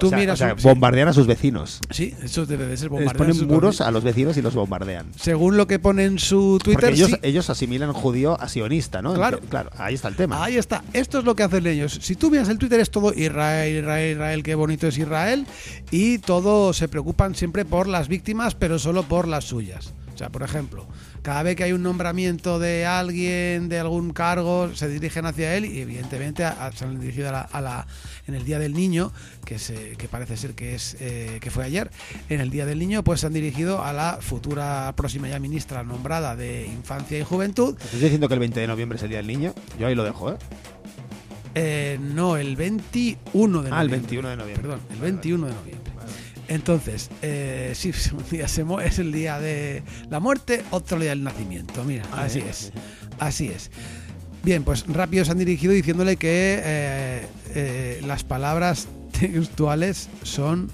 Tú 0.00 0.06
o 0.06 0.10
sea, 0.10 0.18
miras. 0.18 0.34
o 0.34 0.44
sea, 0.44 0.54
un- 0.54 0.62
bombardean 0.62 1.08
a 1.08 1.12
sus 1.12 1.26
vecinos. 1.26 1.80
sí, 1.90 2.14
eso 2.22 2.46
debe 2.46 2.66
de 2.66 2.76
ser 2.76 2.86
Les 2.86 2.90
bombardear 2.90 3.16
ponen 3.16 3.34
sus 3.34 3.46
muros 3.46 3.70
vecinos. 3.76 3.80
a 3.88 3.90
los 3.92 4.02
vecinos 4.04 4.36
y 4.36 4.42
los 4.42 4.54
bombardean. 4.54 5.06
Según 5.16 5.56
lo 5.56 5.66
que 5.66 5.78
pone 5.78 6.04
en 6.04 6.18
su 6.18 6.58
Twitter, 6.62 6.80
Porque 6.80 6.94
ellos, 6.96 7.10
sí, 7.10 7.16
ellos 7.22 7.48
asimilan 7.50 7.92
judío 7.92 8.40
a 8.40 8.48
sionista, 8.48 9.02
¿no? 9.02 9.14
Claro. 9.14 9.38
Claro, 9.48 9.70
ahí 9.78 9.94
está 9.94 10.08
el 10.08 10.16
tema. 10.16 10.42
Ahí 10.42 10.56
está. 10.56 10.82
Esto 10.92 11.18
es 11.20 11.24
lo 11.24 11.36
que 11.36 11.42
hacen 11.44 11.66
ellos. 11.66 11.98
Si 12.02 12.16
tú 12.16 12.30
miras 12.30 12.48
el 12.48 12.58
Twitter 12.58 12.80
es 12.80 12.90
todo 12.90 13.12
Israel, 13.14 13.78
Israel, 13.78 14.12
Israel, 14.12 14.42
qué 14.42 14.54
bonito 14.54 14.86
es 14.88 14.98
Israel. 14.98 15.46
Y 15.90 16.18
todo 16.18 16.72
se 16.72 16.88
preocupan 16.88 17.34
siempre 17.34 17.64
por 17.64 17.86
las 17.86 18.08
víctimas, 18.08 18.54
pero 18.54 18.78
solo 18.78 19.02
por 19.04 19.28
las 19.28 19.44
suyas. 19.44 19.92
O 20.20 20.22
sea, 20.22 20.28
por 20.28 20.42
ejemplo, 20.42 20.86
cada 21.22 21.42
vez 21.42 21.56
que 21.56 21.64
hay 21.64 21.72
un 21.72 21.82
nombramiento 21.82 22.58
de 22.58 22.84
alguien, 22.84 23.70
de 23.70 23.78
algún 23.78 24.12
cargo, 24.12 24.70
se 24.74 24.86
dirigen 24.86 25.24
hacia 25.24 25.56
él 25.56 25.64
y 25.64 25.80
evidentemente 25.80 26.44
a- 26.44 26.66
a- 26.66 26.72
se 26.72 26.84
han 26.84 27.00
dirigido 27.00 27.30
a 27.30 27.32
la, 27.32 27.40
a 27.40 27.60
la- 27.62 27.86
en 28.26 28.34
el 28.34 28.44
Día 28.44 28.58
del 28.58 28.74
Niño, 28.74 29.14
que, 29.46 29.58
se, 29.58 29.92
que 29.96 30.08
parece 30.08 30.36
ser 30.36 30.52
que, 30.54 30.74
es, 30.74 30.94
eh, 31.00 31.38
que 31.40 31.50
fue 31.50 31.64
ayer, 31.64 31.90
en 32.28 32.42
el 32.42 32.50
Día 32.50 32.66
del 32.66 32.78
Niño, 32.80 33.02
pues 33.02 33.20
se 33.20 33.28
han 33.28 33.32
dirigido 33.32 33.82
a 33.82 33.94
la 33.94 34.18
futura 34.20 34.92
próxima 34.94 35.26
ya 35.26 35.38
ministra 35.38 35.84
nombrada 35.84 36.36
de 36.36 36.66
Infancia 36.66 37.18
y 37.18 37.22
Juventud, 37.24 37.74
¿Estás 37.82 37.98
diciendo 37.98 38.28
que 38.28 38.34
el 38.34 38.40
20 38.40 38.60
de 38.60 38.66
noviembre 38.66 38.96
es 38.98 39.02
el 39.02 39.08
Día 39.08 39.18
del 39.20 39.26
Niño? 39.26 39.54
Yo 39.78 39.86
ahí 39.86 39.94
lo 39.94 40.04
dejo, 40.04 40.32
¿eh? 40.32 40.36
Eh, 41.54 41.98
no, 41.98 42.36
el 42.36 42.56
21 42.56 43.62
de 43.62 43.70
noviembre. 43.70 43.72
Ah, 43.78 43.82
el 43.82 43.88
21 43.88 44.28
de 44.28 44.36
noviembre. 44.36 44.62
Perdón, 44.68 44.80
el 44.90 44.96
Vale, 44.98 45.10
21 45.12 45.46
de 45.46 45.52
noviembre. 45.54 45.79
Entonces, 46.50 47.08
eh, 47.22 47.72
sí, 47.74 47.92
un 48.12 48.24
día 48.28 48.48
se 48.48 48.64
es 48.84 48.98
el 48.98 49.12
día 49.12 49.38
de 49.38 49.82
la 50.10 50.18
muerte, 50.20 50.62
otro 50.72 50.98
día 50.98 51.10
del 51.10 51.22
nacimiento. 51.24 51.84
Mira, 51.84 52.02
Ah, 52.12 52.24
así 52.24 52.40
eh, 52.40 52.46
es. 52.50 52.56
sí. 52.56 52.70
Así 53.20 53.46
es. 53.48 53.70
Bien, 54.42 54.64
pues 54.64 54.84
rápido 54.88 55.24
se 55.24 55.30
han 55.30 55.38
dirigido 55.38 55.72
diciéndole 55.72 56.16
que 56.16 56.60
eh, 56.62 57.26
eh, 57.54 58.00
las 58.04 58.24
palabras 58.24 58.88
textuales 59.18 60.08
son. 60.24 60.70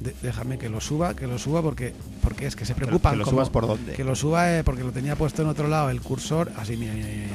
de- 0.00 0.14
déjame 0.22 0.58
que 0.58 0.68
lo 0.68 0.80
suba, 0.80 1.16
que 1.16 1.26
lo 1.26 1.38
suba 1.38 1.60
porque, 1.62 1.92
porque 2.22 2.46
es 2.46 2.54
que 2.54 2.64
se 2.64 2.74
preocupan. 2.76 3.14
que 3.14 3.18
lo 3.18 3.24
como- 3.24 3.38
subas 3.38 3.50
por 3.50 3.66
dónde. 3.66 3.94
que 3.94 4.04
lo 4.04 4.14
suba 4.14 4.56
eh, 4.58 4.62
porque 4.62 4.84
lo 4.84 4.92
tenía 4.92 5.16
puesto 5.16 5.42
en 5.42 5.48
otro 5.48 5.66
lado 5.66 5.90
el 5.90 6.00
cursor. 6.00 6.52
Así, 6.56 6.76
mira, 6.76 6.92
mira, 6.94 7.06
mira, 7.08 7.26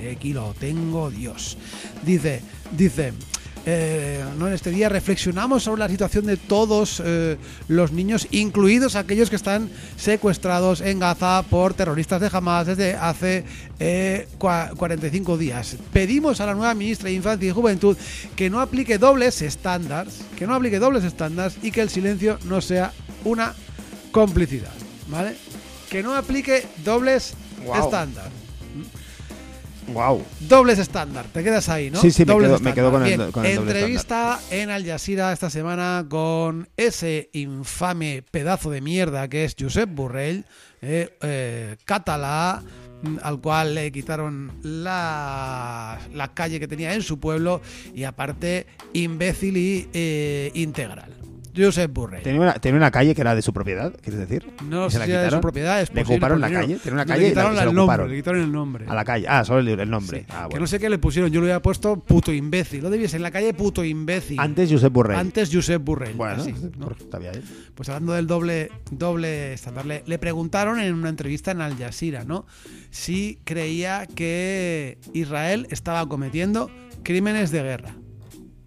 mira, 0.00 0.12
aquí 0.12 0.32
lo 0.32 0.54
tengo, 0.54 1.10
Dios. 1.10 1.56
Dice, 2.04 2.42
dice. 2.76 3.12
Eh, 3.66 4.22
¿no? 4.38 4.46
En 4.48 4.52
este 4.54 4.70
día 4.70 4.88
reflexionamos 4.88 5.62
sobre 5.62 5.80
la 5.80 5.88
situación 5.88 6.26
de 6.26 6.36
todos 6.36 7.00
eh, 7.04 7.36
los 7.68 7.92
niños, 7.92 8.26
incluidos 8.30 8.94
aquellos 8.96 9.30
que 9.30 9.36
están 9.36 9.70
secuestrados 9.96 10.80
en 10.80 10.98
Gaza 10.98 11.42
por 11.48 11.72
terroristas 11.74 12.20
de 12.20 12.30
Hamas 12.32 12.66
desde 12.66 12.94
hace 12.94 13.44
eh, 13.78 14.28
cua- 14.38 14.74
45 14.76 15.38
días. 15.38 15.76
Pedimos 15.92 16.40
a 16.40 16.46
la 16.46 16.54
nueva 16.54 16.74
ministra 16.74 17.08
de 17.08 17.14
Infancia 17.14 17.48
y 17.48 17.52
Juventud 17.52 17.96
que 18.36 18.50
no 18.50 18.60
aplique 18.60 18.98
dobles 18.98 19.40
estándares, 19.42 20.20
que 20.36 20.46
no 20.46 20.54
aplique 20.54 20.78
dobles 20.78 21.04
estándares 21.04 21.56
y 21.62 21.70
que 21.70 21.80
el 21.80 21.88
silencio 21.90 22.38
no 22.44 22.60
sea 22.60 22.92
una 23.24 23.54
complicidad, 24.12 24.72
¿vale? 25.08 25.36
Que 25.88 26.02
no 26.02 26.14
aplique 26.14 26.66
dobles 26.84 27.34
Guau. 27.64 27.82
estándar. 27.84 28.30
Wow. 29.92 30.24
Dobles 30.40 30.78
estándar, 30.78 31.26
te 31.32 31.44
quedas 31.44 31.68
ahí, 31.68 31.90
¿no? 31.90 32.00
Sí, 32.00 32.10
sí, 32.10 32.24
me 32.24 32.32
Dobles 32.32 32.50
quedo- 32.52 32.60
me 32.60 32.74
quedo 32.74 32.90
con 32.90 33.02
el 33.02 33.08
Bien, 33.08 33.18
do- 33.20 33.32
con 33.32 33.44
el 33.44 33.56
doble 33.56 33.70
Entrevista 33.72 34.40
en 34.50 34.70
Al 34.70 34.84
Jazeera 34.86 35.32
esta 35.32 35.50
semana 35.50 36.06
con 36.08 36.68
ese 36.76 37.28
infame 37.32 38.22
pedazo 38.30 38.70
de 38.70 38.80
mierda 38.80 39.28
que 39.28 39.44
es 39.44 39.54
Josep 39.58 39.90
Borrell, 39.94 40.44
eh, 40.80 41.16
eh, 41.22 41.76
catalá, 41.84 42.62
al 43.22 43.40
cual 43.40 43.74
le 43.74 43.92
quitaron 43.92 44.52
la, 44.62 45.98
la 46.14 46.32
calle 46.32 46.58
que 46.58 46.66
tenía 46.68 46.94
en 46.94 47.02
su 47.02 47.20
pueblo 47.20 47.60
y 47.94 48.04
aparte 48.04 48.66
imbécil 48.94 49.56
y 49.58 49.88
eh, 49.92 50.50
integral. 50.54 51.10
Josep 51.56 51.92
Borrell. 51.92 52.22
Tenía 52.22 52.40
una, 52.40 52.54
tenía 52.54 52.76
una 52.76 52.90
calle 52.90 53.14
que 53.14 53.20
era 53.20 53.34
de 53.34 53.42
su 53.42 53.52
propiedad, 53.52 53.92
¿quieres 54.02 54.20
decir? 54.20 54.50
No 54.68 54.86
¿Y 54.86 54.90
sé 54.90 54.94
se 54.94 54.98
la 55.00 55.04
si 55.06 55.10
era 55.12 55.22
de 55.22 55.30
su 55.30 55.40
propiedad. 55.40 55.80
Es 55.80 55.92
¿Le 55.94 56.02
ocuparon 56.02 56.40
la 56.40 56.50
calle? 56.50 56.76
Tenía 56.76 56.94
una 56.94 57.04
le 57.04 57.08
calle 57.08 57.22
y 57.22 57.24
la, 57.26 57.30
quitaron 57.30 57.52
y 57.52 57.56
la 57.56 57.62
el 57.62 57.74
nombre, 57.74 58.08
le 58.08 58.16
quitaron 58.16 58.40
el 58.42 58.52
nombre. 58.52 58.84
A 58.88 58.94
la 58.94 59.04
calle. 59.04 59.26
Ah, 59.28 59.44
solo 59.44 59.60
el, 59.60 59.68
el 59.80 59.90
nombre. 59.90 60.20
Sí, 60.20 60.26
Ah, 60.30 60.48
Que 60.50 60.58
no 60.58 60.66
sé 60.66 60.78
qué 60.78 60.90
le 60.90 60.98
pusieron, 60.98 61.30
yo 61.30 61.40
le 61.40 61.46
había 61.48 61.62
puesto 61.62 61.96
puto 61.96 62.32
imbécil. 62.32 62.82
Lo 62.82 62.90
debiese 62.90 63.16
en 63.16 63.22
la 63.22 63.30
calle 63.30 63.54
puto 63.54 63.84
imbécil. 63.84 64.38
Antes 64.40 64.70
Josep 64.70 64.92
Borrell. 64.92 65.18
Antes 65.18 65.50
Josep 65.52 65.82
Burrell. 65.82 66.14
Bueno, 66.14 66.42
así, 66.42 66.54
¿no? 66.76 66.86
pues 66.88 67.00
está 67.00 67.18
bien. 67.18 67.42
Pues 67.74 67.88
hablando 67.88 68.12
del 68.14 68.26
doble, 68.26 68.70
doble 68.90 69.52
estándar, 69.54 69.86
le, 69.86 70.02
le 70.06 70.18
preguntaron 70.18 70.80
en 70.80 70.94
una 70.94 71.08
entrevista 71.08 71.50
en 71.52 71.60
Al 71.60 71.76
Jazeera, 71.76 72.24
¿no? 72.24 72.46
Si 72.90 73.38
creía 73.44 74.06
que 74.06 74.98
Israel 75.12 75.66
estaba 75.70 76.08
cometiendo 76.08 76.70
crímenes 77.02 77.50
de 77.50 77.62
guerra. 77.62 77.94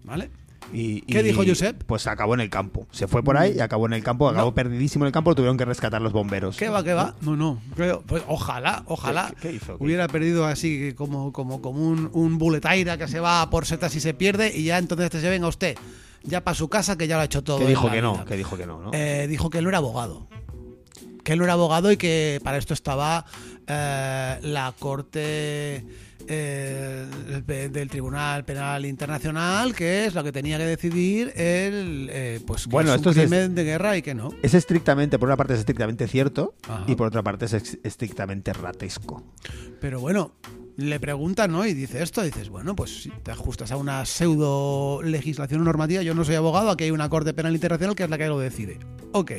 ¿Vale? 0.04 0.30
Y, 0.72 1.00
¿Qué 1.02 1.20
y, 1.20 1.22
dijo 1.22 1.42
Josep? 1.46 1.82
Pues 1.84 2.06
acabó 2.06 2.34
en 2.34 2.40
el 2.40 2.50
campo. 2.50 2.86
Se 2.90 3.06
fue 3.06 3.22
por 3.22 3.36
ahí 3.36 3.54
y 3.56 3.60
acabó 3.60 3.86
en 3.86 3.94
el 3.94 4.02
campo. 4.02 4.28
Acabó 4.28 4.50
No. 4.50 4.54
perdidísimo 4.54 5.04
en 5.04 5.08
el 5.08 5.12
campo. 5.12 5.30
Lo 5.30 5.34
tuvieron 5.36 5.56
que 5.56 5.64
rescatar 5.64 6.02
los 6.02 6.12
bomberos. 6.12 6.56
¿Qué 6.56 6.68
va, 6.68 6.84
qué 6.84 6.92
va? 6.94 7.14
No, 7.22 7.36
no. 7.36 7.60
creo- 7.74 8.02
pues 8.06 8.22
ojalá, 8.28 8.82
ojalá 8.86 9.32
¿Qué- 9.40 9.48
qué 9.48 9.54
hizo? 9.56 9.78
¿Qué 9.78 9.84
hubiera 9.84 10.08
perdido 10.08 10.44
así 10.46 10.92
como, 10.94 11.32
como, 11.32 11.62
como 11.62 11.80
un, 11.88 12.10
un 12.12 12.36
buletaira 12.38 12.98
que 12.98 13.08
se 13.08 13.20
va 13.20 13.48
por 13.50 13.64
setas 13.66 13.94
y 13.96 14.00
se 14.00 14.12
pierde 14.14 14.52
y 14.54 14.64
ya 14.64 14.78
entonces 14.78 15.06
este 15.06 15.20
se 15.20 15.30
venga 15.30 15.48
usted 15.48 15.76
ya 16.24 16.42
para 16.44 16.54
su 16.54 16.68
casa 16.68 16.98
que 16.98 17.06
ya 17.06 17.14
lo 17.16 17.22
ha 17.22 17.24
hecho 17.24 17.42
todo. 17.42 17.58
Que 17.60 17.66
dijo 17.66 17.90
que 17.90 18.02
no, 18.02 18.24
que 18.26 18.36
dijo 18.36 18.56
que 18.58 18.66
no, 18.66 18.80
¿no? 18.80 18.90
Eh, 18.92 19.26
dijo 19.28 19.48
que 19.50 19.58
él 19.58 19.64
no 19.64 19.70
era 19.70 19.78
abogado. 19.78 20.28
Que 21.24 21.32
él 21.34 21.38
no 21.38 21.44
era 21.44 21.54
abogado 21.54 21.90
y 21.92 21.96
que 21.96 22.40
para 22.42 22.58
esto 22.58 22.74
estaba 22.74 23.24
eh, 23.66 24.38
la 24.42 24.74
Corte 24.78 25.84
eh, 26.28 27.06
de- 27.46 27.68
del 27.68 27.88
Tribunal 27.88 28.44
Penal 28.44 28.84
Internacional, 28.84 29.74
que 29.74 30.06
es 30.06 30.14
la 30.14 30.22
que 30.22 30.32
tenía 30.32 30.58
que 30.58 30.64
decidir 30.66 31.32
el, 31.36 32.08
eh, 32.12 32.40
pues, 32.46 32.64
que 32.64 32.70
Bueno, 32.70 32.90
es 32.90 32.96
esto 32.96 33.10
un 33.10 33.16
es- 33.18 33.22
crimen 33.22 33.54
de 33.54 33.64
guerra 33.64 33.96
y 33.96 34.02
que 34.02 34.14
no. 34.14 34.30
Es 34.42 34.54
estrictamente, 34.54 35.18
por 35.18 35.28
una 35.28 35.36
parte 35.36 35.54
es 35.54 35.60
estrictamente 35.60 36.06
cierto 36.08 36.54
Ajá. 36.68 36.84
y 36.86 36.94
por 36.94 37.06
otra 37.08 37.22
parte 37.22 37.46
es 37.46 37.78
estrictamente 37.82 38.52
ratesco. 38.52 39.22
Pero 39.80 40.00
bueno, 40.00 40.32
le 40.78 41.00
preguntan, 41.00 41.50
¿no? 41.50 41.66
Y 41.66 41.74
dice 41.74 42.02
esto, 42.04 42.22
dices, 42.22 42.48
bueno, 42.50 42.76
pues 42.76 43.02
si 43.02 43.10
te 43.10 43.32
ajustas 43.32 43.72
a 43.72 43.76
una 43.76 44.06
pseudo 44.06 45.02
legislación 45.02 45.64
normativa, 45.64 46.02
yo 46.02 46.14
no 46.14 46.24
soy 46.24 46.36
abogado, 46.36 46.70
aquí 46.70 46.84
hay 46.84 46.92
una 46.92 47.08
Corte 47.08 47.34
Penal 47.34 47.52
Internacional 47.52 47.96
que 47.96 48.04
es 48.04 48.10
la 48.10 48.16
que 48.16 48.28
lo 48.28 48.38
decide. 48.38 48.78
Ok. 49.12 49.32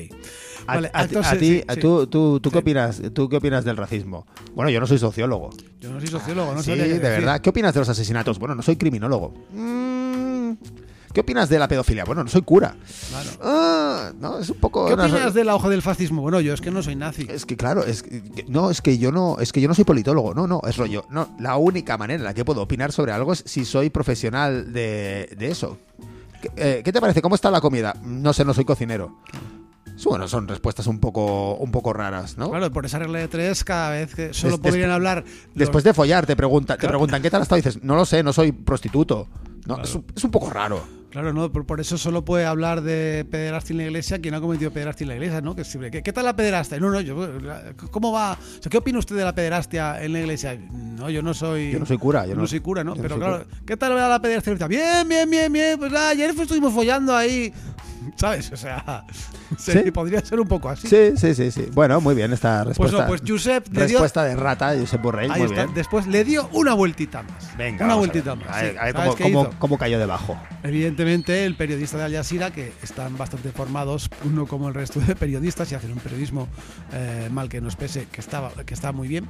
A, 0.68 0.76
Vale, 0.76 0.90
a 0.94 1.00
ti- 1.04 1.16
entonces, 1.16 1.32
a 1.34 1.38
ti, 1.38 1.46
sí, 1.60 1.64
sí. 1.76 1.80
tú, 1.80 2.08
tú, 2.08 2.40
¿tú 2.42 2.50
Sí. 2.50 2.54
qué 2.54 2.60
opinas, 2.60 3.02
¿tú 3.14 3.30
qué 3.30 3.38
opinas 3.38 3.64
del 3.64 3.78
racismo? 3.78 4.28
Bueno, 4.54 4.70
yo 4.70 4.80
no 4.82 4.86
soy 4.88 4.98
sociólogo. 5.00 5.50
Yo 5.80 5.90
no 5.92 6.00
soy 6.02 6.10
sociólogo, 6.10 6.54
no 6.54 6.60
sí, 6.62 6.66
sabría 6.72 6.84
qué 6.84 6.90
de 6.96 7.00
decir. 7.00 7.20
verdad. 7.22 7.40
¿Qué 7.42 7.50
opinas 7.50 7.74
de 7.74 7.80
los 7.80 7.90
asesinatos? 7.90 8.38
Bueno, 8.38 8.54
no 8.56 8.62
soy 8.62 8.76
criminólogo. 8.76 9.34
Mm, 9.54 9.99
¿Qué 11.14 11.22
opinas 11.22 11.50
de 11.50 11.58
la 11.58 11.68
pedofilia? 11.68 12.04
Bueno, 12.06 12.24
no 12.24 12.30
soy 12.30 12.42
cura. 12.44 12.76
Claro. 13.10 13.30
Ah, 13.42 14.12
no, 14.20 14.40
es 14.40 14.50
un 14.50 14.58
poco. 14.58 14.86
¿Qué 14.88 14.96
no, 14.96 15.04
opinas 15.04 15.34
de 15.34 15.44
la 15.44 15.56
hoja 15.56 15.68
del 15.70 15.82
fascismo? 15.82 16.22
Bueno, 16.22 16.40
yo 16.40 16.54
es 16.54 16.62
que 16.62 16.70
no 16.72 16.84
soy 16.84 16.96
nazi. 16.96 17.28
Es 17.30 17.46
que 17.46 17.58
claro, 17.58 17.84
es 17.84 18.04
que, 18.04 18.46
no, 18.48 18.70
es 18.70 18.82
que 18.82 18.98
yo 18.98 19.12
no, 19.12 19.38
es 19.40 19.52
que 19.52 19.60
yo 19.62 19.68
no 19.68 19.74
soy 19.74 19.86
politólogo, 19.86 20.34
no, 20.34 20.46
no, 20.48 20.62
es 20.68 20.78
rollo. 20.78 21.06
No, 21.10 21.36
la 21.40 21.58
única 21.58 21.98
manera 21.98 22.20
en 22.20 22.24
la 22.26 22.34
que 22.34 22.46
puedo 22.46 22.62
opinar 22.62 22.92
sobre 22.92 23.12
algo 23.12 23.34
es 23.34 23.44
si 23.46 23.66
soy 23.66 23.90
profesional 23.90 24.72
de, 24.72 25.36
de 25.38 25.48
eso. 25.50 25.80
¿Qué, 26.42 26.52
eh, 26.56 26.82
¿qué 26.86 26.94
te 26.94 27.02
parece? 27.02 27.22
¿Cómo 27.22 27.36
está 27.36 27.50
la 27.52 27.60
comida? 27.62 27.96
No 28.04 28.32
sé, 28.32 28.46
no 28.46 28.54
soy 28.54 28.66
cocinero. 28.66 29.18
Bueno, 30.06 30.30
son 30.30 30.48
respuestas 30.48 30.88
un 30.88 31.00
poco, 31.00 31.56
un 31.56 31.72
poco 31.72 31.92
raras, 31.92 32.38
¿no? 32.38 32.50
Claro, 32.52 32.72
por 32.72 32.86
esa 32.86 33.00
regla 33.00 33.20
de 33.20 33.28
tres, 33.28 33.66
cada 33.66 33.90
vez 33.90 34.16
que 34.16 34.34
solo 34.34 34.58
Des- 34.58 34.72
podrían 34.72 34.92
hablar. 34.92 35.26
los- 35.26 35.56
Después 35.56 35.84
de 35.84 35.94
follar, 35.94 36.26
te, 36.26 36.38
pregunta, 36.38 36.78
te 36.78 36.88
preguntan, 36.88 37.22
¿qué 37.22 37.30
tal 37.30 37.42
has 37.42 37.46
estado? 37.48 37.60
Y 37.60 37.64
dices, 37.64 37.84
no 37.84 37.96
lo 37.98 38.06
sé, 38.06 38.24
no 38.24 38.32
soy 38.32 38.54
prostituto. 38.54 39.28
No, 39.66 39.82
es, 39.82 39.94
un, 39.94 40.06
es 40.16 40.24
un 40.24 40.32
poco 40.32 40.50
raro. 40.50 40.82
Claro, 41.12 41.34
no, 41.34 41.52
por, 41.52 41.66
por 41.66 41.82
eso 41.82 41.98
solo 41.98 42.24
puede 42.24 42.46
hablar 42.46 42.82
de 42.82 43.26
pederastia 43.32 43.74
en 43.74 43.78
la 43.78 43.84
iglesia 43.86 44.20
quien 44.20 44.36
ha 44.36 44.42
cometido 44.42 44.70
pederastia 44.72 45.06
en 45.06 45.08
la 45.10 45.16
iglesia, 45.16 45.42
¿no? 45.42 45.56
Que 45.56 45.64
siempre, 45.64 45.90
¿qué, 45.90 46.04
qué 46.04 46.14
tal 46.14 46.24
la 46.26 46.36
pederastia? 46.36 46.80
No, 46.80 46.92
no, 46.92 47.02
yo, 47.02 47.16
¿cómo 47.90 48.12
va? 48.12 48.34
O 48.34 48.62
sea, 48.62 48.70
¿Qué 48.70 48.78
opina 48.78 49.00
usted 49.00 49.16
de 49.16 49.24
la 49.24 49.34
pederastia 49.34 50.04
en 50.04 50.14
la 50.14 50.20
iglesia? 50.20 50.56
No, 50.72 51.10
yo 51.10 51.24
no 51.24 51.34
soy. 51.34 51.72
Yo 51.72 51.80
no 51.80 51.86
soy 51.88 51.98
cura, 51.98 52.28
yo 52.28 52.36
no, 52.36 52.42
no- 52.42 52.48
soy 52.48 52.60
cura, 52.60 52.84
¿no? 52.84 52.94
Pero 52.96 53.16
claro, 53.18 53.44
cura. 53.46 53.58
¿qué 53.66 53.76
tal 53.76 53.94
va 53.96 54.08
la 54.08 54.22
pederastia? 54.22 54.68
Bien, 54.68 55.08
bien, 55.10 55.28
bien, 55.30 55.52
bien. 55.52 55.80
Pues 55.80 55.92
nada, 55.92 56.10
ayer 56.10 56.30
estuvimos 56.30 56.72
follando 56.74 57.16
ahí. 57.16 57.52
¿Sabes? 58.16 58.52
O 58.52 58.58
sea, 58.58 59.06
sí, 59.58 59.72
Sí. 59.84 59.92
podría 59.92 60.20
ser 60.24 60.40
un 60.40 60.48
poco 60.48 60.70
así. 60.70 60.88
Sí, 60.88 61.12
sí, 61.18 61.34
sí, 61.36 61.52
sí. 61.52 61.68
Bueno, 61.74 62.00
muy 62.02 62.16
bien 62.16 62.32
esta 62.34 62.64
Pues 62.64 62.78
respuesta. 62.78 63.02
no, 63.02 63.08
pues 63.08 63.22
Josep 63.28 63.68
le 63.68 63.86
dio. 63.86 63.98
respuesta 63.98 64.24
de 64.24 64.36
rata, 64.36 64.74
Josep 64.80 65.02
Borrell, 65.02 65.32
Ahí 65.32 65.40
muy 65.42 65.50
está. 65.50 65.64
bien. 65.64 65.76
Después 65.76 66.08
le 66.08 66.24
dio 66.24 66.50
una 66.54 66.74
vueltita 66.74 67.24
más. 67.24 67.58
Venga, 67.58 67.86
una 67.86 67.94
a 67.94 67.98
vueltita 67.98 68.36
más. 68.36 68.48
A 68.50 68.62
ver, 68.62 68.72
sí. 68.72 68.78
a 68.80 68.84
ver 68.86 68.94
¿Sabes 68.96 69.16
cómo, 69.60 69.78
cayó 69.78 70.00
debajo. 70.00 70.38
Evidentemente, 70.64 71.46
el 71.46 71.56
periodista 71.56 71.98
de 71.98 72.04
Al 72.04 72.14
Jazeera, 72.14 72.52
que 72.52 72.72
están 72.84 73.18
bastante 73.18 73.52
formados, 73.52 74.10
uno 74.26 74.46
como 74.48 74.68
el 74.68 74.74
resto 74.74 75.00
de 75.00 75.16
periodistas, 75.16 75.72
y 75.72 75.76
hacen 75.76 75.92
un 75.92 76.00
periodismo 76.00 76.48
eh, 76.94 77.30
mal 77.32 77.50
que 77.50 77.62
nos 77.62 77.76
pese, 77.76 78.08
que 78.12 78.22
estaba, 78.22 78.52
que 78.66 78.74
está 78.74 78.92
muy 78.92 79.08
bien, 79.08 79.28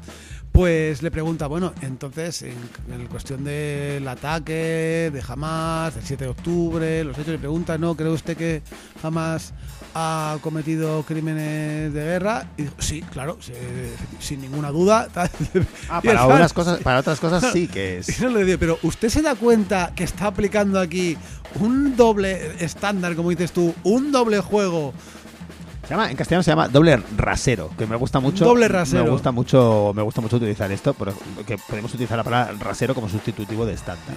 pues 0.52 1.02
le 1.04 1.12
pregunta, 1.12 1.48
bueno, 1.48 1.74
entonces, 1.82 2.42
en, 2.44 2.56
en 2.94 3.08
cuestión 3.08 3.44
del 3.44 4.08
ataque 4.08 5.10
de 5.14 5.24
Hamas, 5.28 5.96
del 5.96 6.04
7 6.04 6.24
de 6.26 6.30
octubre, 6.30 7.04
los 7.04 7.18
hechos, 7.18 7.30
le 7.34 7.40
pregunta, 7.40 7.78
¿no? 7.78 7.96
¿Cree 7.96 8.10
usted 8.10 8.36
que 8.38 8.59
Hamas 9.04 9.54
ha 9.96 10.38
cometido 10.42 11.04
crímenes 11.04 11.94
de 11.94 12.04
guerra? 12.04 12.46
Y 12.58 12.64
dijo, 12.64 12.76
sí, 12.80 13.02
claro, 13.02 13.38
sin 14.20 14.42
ninguna 14.42 14.70
duda. 14.72 15.08
Ah, 15.90 16.02
para, 16.02 16.22
el 16.24 16.28
unas 16.32 16.54
fan- 16.54 16.56
cosas, 16.56 16.80
para 16.84 17.00
otras 17.00 17.20
cosas 17.22 17.52
sí 17.52 17.68
que 17.68 17.98
es. 18.00 18.22
no 18.22 18.30
le 18.30 18.46
digo, 18.46 18.58
pero 18.60 18.78
¿usted 18.84 19.10
se 19.10 19.22
da 19.22 19.36
cuenta 19.36 19.92
que 19.96 20.04
está 20.04 20.28
aplicando 20.28 20.80
aquí 20.80 21.18
un 21.60 21.96
doble 21.96 22.64
estándar, 22.64 23.16
como 23.16 23.30
dices 23.32 23.52
tú, 23.52 23.74
un 23.84 24.12
doble 24.12 24.40
juego? 24.40 24.94
Se 25.84 25.96
llama, 25.96 26.12
en 26.12 26.18
castellano 26.18 26.44
se 26.44 26.52
llama 26.52 26.68
doble 26.68 26.98
rasero, 27.18 27.72
que 27.76 27.88
me 27.88 27.96
gusta 27.96 28.20
mucho. 28.20 28.46
Doble 28.46 28.68
rasero. 28.68 29.06
Me 29.06 29.10
gusta 29.10 29.32
mucho, 29.32 29.92
me 29.96 30.04
gusta 30.04 30.22
mucho 30.22 30.36
utilizar 30.38 30.72
esto, 30.72 30.94
porque 30.94 31.58
podemos 31.68 31.92
utilizar 31.92 32.16
la 32.16 32.24
palabra 32.24 32.54
rasero 32.60 32.94
como 32.94 33.10
sustitutivo 33.10 33.66
de 33.66 33.74
estándar. 33.74 34.16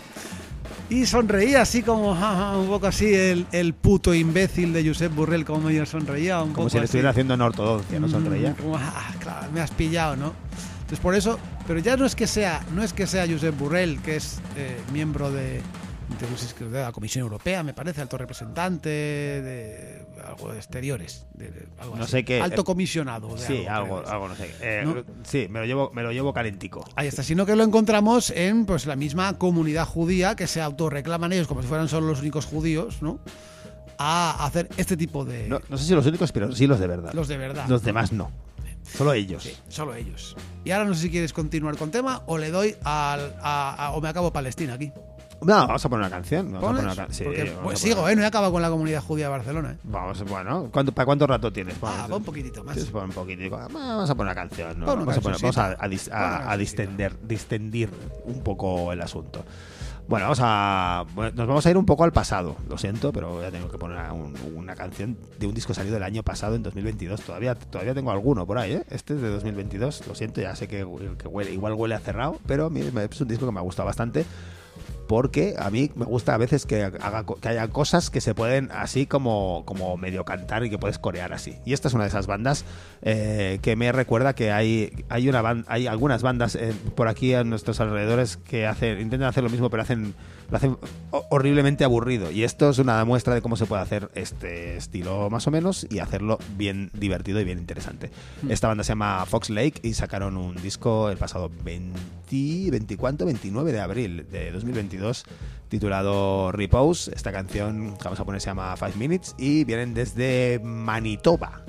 Y 0.90 1.06
sonreía 1.06 1.62
así 1.62 1.82
como, 1.82 2.14
ja, 2.14 2.34
ja, 2.36 2.58
un 2.58 2.66
poco 2.66 2.86
así, 2.86 3.14
el, 3.14 3.46
el 3.52 3.72
puto 3.72 4.12
imbécil 4.14 4.72
de 4.74 4.86
Josep 4.86 5.14
Burrell, 5.14 5.44
como 5.44 5.60
medio 5.68 5.86
sonreía. 5.86 6.38
Un 6.42 6.50
Como 6.52 6.54
poco 6.66 6.70
si 6.70 6.78
le 6.78 6.84
estuviera 6.84 7.10
haciendo 7.10 7.34
en 7.34 7.40
ortodoncia, 7.40 7.98
¿no 7.98 8.08
Mm, 8.08 8.10
sonreía? 8.10 8.54
como, 8.54 8.76
ah, 8.76 9.10
claro, 9.20 9.50
me 9.52 9.60
has 9.60 9.70
pillado, 9.70 10.16
¿no? 10.16 10.34
Entonces 10.80 10.98
por 11.00 11.14
eso, 11.14 11.38
pero 11.66 11.78
ya 11.80 11.96
no 11.96 12.04
es 12.04 12.14
que 12.14 12.26
sea, 12.26 12.62
no 12.74 12.82
es 12.82 12.92
que 12.92 13.06
sea 13.06 13.26
Josep 13.26 13.56
Burrell, 13.58 14.00
que 14.00 14.16
es 14.16 14.40
eh, 14.56 14.76
miembro 14.92 15.30
de, 15.30 15.62
de, 16.18 16.80
la 16.82 16.92
Comisión 16.92 17.22
Europea, 17.22 17.62
me 17.62 17.74
parece, 17.74 18.00
alto 18.00 18.18
representante 18.18 18.88
de 18.88 20.06
algo 20.24 20.52
de 20.52 20.58
exteriores, 20.58 21.26
de- 21.34 21.50
de 21.50 21.66
algo 21.78 21.96
No 21.96 22.02
así. 22.04 22.12
sé 22.12 22.24
qué- 22.24 22.40
alto 22.40 22.64
comisionado. 22.64 23.34
de 23.34 23.38
Sí, 23.46 23.66
algo, 23.66 24.02
algo 24.06 24.28
no 24.28 24.34
sé. 24.36 24.50
Eh, 24.60 24.82
¿No? 24.84 25.02
Sí, 25.24 25.46
me 25.48 25.60
lo 25.60 25.66
llevo, 25.66 25.90
me 25.94 26.02
lo 26.02 26.12
llevo 26.12 26.32
calentico. 26.32 26.84
Ahí 26.96 27.08
está, 27.08 27.22
sino 27.22 27.46
que 27.46 27.56
lo 27.56 27.64
encontramos 27.64 28.30
en 28.30 28.66
pues 28.66 28.86
la 28.86 28.96
misma 28.96 29.38
comunidad 29.38 29.86
judía 29.86 30.36
que 30.36 30.46
se 30.46 30.60
autorreclaman 30.60 31.32
ellos 31.32 31.46
como 31.48 31.62
si 31.62 31.68
fueran 31.68 31.88
solo 31.88 32.06
los 32.08 32.20
únicos 32.20 32.46
judíos, 32.46 33.02
¿no? 33.02 33.18
A 33.98 34.44
hacer 34.46 34.68
este 34.76 34.96
tipo 34.96 35.24
de 35.24 35.48
No, 35.48 35.60
no 35.68 35.76
sé 35.78 35.84
si 35.84 35.94
los 35.94 36.06
únicos, 36.06 36.32
pero 36.32 36.52
sí 36.54 36.66
los 36.66 36.80
de 36.80 36.86
verdad. 36.86 37.12
los 37.14 37.28
de 37.28 37.36
verdad. 37.36 37.66
Los 37.68 37.82
demás 37.82 38.12
no. 38.12 38.30
Solo 38.84 39.12
ellos. 39.12 39.44
Sí, 39.44 39.52
solo 39.68 39.94
ellos. 39.94 40.36
Y 40.64 40.72
ahora 40.72 40.84
no 40.86 40.94
sé 40.94 41.02
si 41.02 41.10
quieres 41.10 41.32
continuar 41.32 41.76
con 41.76 41.90
tema 41.92 42.22
o 42.26 42.36
le 42.36 42.50
doy 42.50 42.74
al 42.82 43.34
a- 43.40 43.74
a- 43.78 43.92
o 43.92 44.00
me 44.00 44.08
acabo 44.08 44.32
Palestina 44.32 44.74
aquí. 44.74 44.92
No, 45.44 45.54
vamos 45.66 45.84
a 45.84 45.88
poner 45.88 46.06
una 46.06 46.10
canción. 46.14 46.52
Vamos 46.52 46.62
a 46.64 46.66
poner 46.68 46.84
una 46.84 46.96
can- 46.96 47.12
sí, 47.12 47.24
Porque, 47.24 47.44
vamos 47.44 47.58
a 47.58 47.62
pues, 47.62 47.80
poner- 47.80 47.94
sigo, 47.94 48.08
¿eh? 48.08 48.16
No 48.16 48.22
he 48.22 48.26
acabado 48.26 48.52
con 48.52 48.62
la 48.62 48.70
comunidad 48.70 49.02
judía 49.02 49.26
de 49.26 49.30
Barcelona, 49.30 49.70
¿eh? 49.72 49.76
Vamos, 49.84 50.22
bueno, 50.24 50.68
¿cuánto, 50.72 50.92
¿para 50.92 51.06
cuánto 51.06 51.26
rato 51.26 51.52
tienes? 51.52 51.74
Ah, 51.76 51.78
Vamos, 51.82 52.12
va 52.12 52.16
un 52.16 52.24
poquitito 52.24 52.64
más. 52.64 52.76
Sí, 52.76 52.88
pon 52.92 53.04
un 53.04 53.10
poquitico. 53.10 53.56
Vamos 53.72 54.10
a 54.10 54.14
poner 54.14 54.32
una 54.32 54.40
canción. 54.40 54.80
¿no? 54.80 54.86
Pon 54.86 54.96
una 55.00 55.06
Vamos, 55.06 55.18
a, 55.18 55.20
poner- 55.20 55.40
vamos 55.40 55.58
a, 55.58 55.66
a 55.72 55.88
dis- 55.88 56.10
a- 56.12 56.50
a 56.50 56.56
distender, 56.56 57.16
distendir 57.22 57.90
un 58.24 58.42
poco 58.42 58.92
el 58.92 59.00
asunto. 59.02 59.44
Bueno, 60.08 60.24
vamos 60.26 60.40
a. 60.42 61.04
nos 61.16 61.46
vamos 61.46 61.64
a 61.64 61.70
ir 61.70 61.76
un 61.76 61.86
poco 61.86 62.02
al 62.02 62.12
pasado. 62.12 62.56
Lo 62.68 62.76
siento, 62.76 63.12
pero 63.12 63.40
ya 63.40 63.52
tengo 63.52 63.70
que 63.70 63.78
poner 63.78 63.96
una, 63.98 64.12
un- 64.12 64.34
una 64.56 64.74
canción 64.74 65.16
de 65.38 65.46
un 65.46 65.54
disco 65.54 65.74
salido 65.74 65.96
el 65.96 66.02
año 66.02 66.24
pasado, 66.24 66.56
en 66.56 66.62
2022. 66.64 67.20
Todavía, 67.22 67.54
todavía 67.54 67.94
tengo 67.94 68.10
alguno 68.10 68.44
por 68.44 68.58
ahí, 68.58 68.72
¿eh? 68.72 68.84
Este 68.90 69.14
es 69.14 69.22
de 69.22 69.28
2022. 69.30 70.06
Lo 70.08 70.14
siento, 70.16 70.40
ya 70.40 70.56
sé 70.56 70.66
que, 70.66 70.78
que 71.18 71.28
huele- 71.28 71.52
igual 71.52 71.74
huele 71.74 71.94
a 71.94 72.00
cerrado, 72.00 72.36
pero 72.46 72.70
es 72.74 73.20
un 73.20 73.28
disco 73.28 73.46
que 73.46 73.52
me 73.52 73.60
ha 73.60 73.62
gustado 73.62 73.86
bastante. 73.86 74.26
Porque 75.12 75.54
a 75.58 75.68
mí 75.68 75.90
me 75.94 76.06
gusta 76.06 76.32
a 76.34 76.38
veces 76.38 76.64
que, 76.64 76.84
haga, 76.84 77.26
que 77.38 77.46
haya 77.50 77.68
cosas 77.68 78.08
que 78.08 78.22
se 78.22 78.34
pueden 78.34 78.70
así 78.72 79.04
como, 79.04 79.62
como 79.66 79.98
medio 79.98 80.24
cantar 80.24 80.64
y 80.64 80.70
que 80.70 80.78
puedes 80.78 80.98
corear 80.98 81.34
así. 81.34 81.56
Y 81.66 81.74
esta 81.74 81.88
es 81.88 81.92
una 81.94 82.04
de 82.04 82.08
esas 82.08 82.26
bandas 82.26 82.64
eh, 83.02 83.58
que 83.60 83.76
me 83.76 83.92
recuerda 83.92 84.34
que 84.34 84.52
hay, 84.52 85.04
hay, 85.10 85.28
una 85.28 85.42
ban- 85.42 85.66
hay 85.68 85.86
algunas 85.86 86.22
bandas 86.22 86.54
eh, 86.54 86.72
por 86.94 87.08
aquí 87.08 87.34
a 87.34 87.44
nuestros 87.44 87.78
alrededores 87.80 88.38
que 88.38 88.66
hacen, 88.66 89.02
intentan 89.02 89.28
hacer 89.28 89.44
lo 89.44 89.50
mismo, 89.50 89.68
pero 89.68 89.82
hacen, 89.82 90.14
lo 90.50 90.56
hacen 90.56 90.78
ho- 91.10 91.26
horriblemente 91.28 91.84
aburrido. 91.84 92.30
Y 92.30 92.44
esto 92.44 92.70
es 92.70 92.78
una 92.78 93.04
muestra 93.04 93.34
de 93.34 93.42
cómo 93.42 93.56
se 93.56 93.66
puede 93.66 93.82
hacer 93.82 94.10
este 94.14 94.78
estilo 94.78 95.28
más 95.28 95.46
o 95.46 95.50
menos 95.50 95.86
y 95.90 95.98
hacerlo 95.98 96.38
bien 96.56 96.90
divertido 96.94 97.38
y 97.38 97.44
bien 97.44 97.58
interesante. 97.58 98.10
Esta 98.48 98.68
banda 98.68 98.82
se 98.82 98.92
llama 98.92 99.26
Fox 99.26 99.50
Lake 99.50 99.74
y 99.82 99.92
sacaron 99.92 100.38
un 100.38 100.56
disco 100.56 101.10
el 101.10 101.18
pasado 101.18 101.50
20, 101.64 102.00
24, 102.70 103.26
29 103.26 103.72
de 103.72 103.80
abril 103.80 104.26
de 104.32 104.50
2022 104.52 105.01
titulado 105.68 106.52
Repose. 106.52 107.12
Esta 107.14 107.32
canción 107.32 107.96
que 107.96 108.04
vamos 108.04 108.20
a 108.20 108.24
poner 108.24 108.40
se 108.40 108.46
llama 108.46 108.76
Five 108.76 108.94
Minutes 108.96 109.34
y 109.38 109.64
vienen 109.64 109.94
desde 109.94 110.60
Manitoba. 110.62 111.62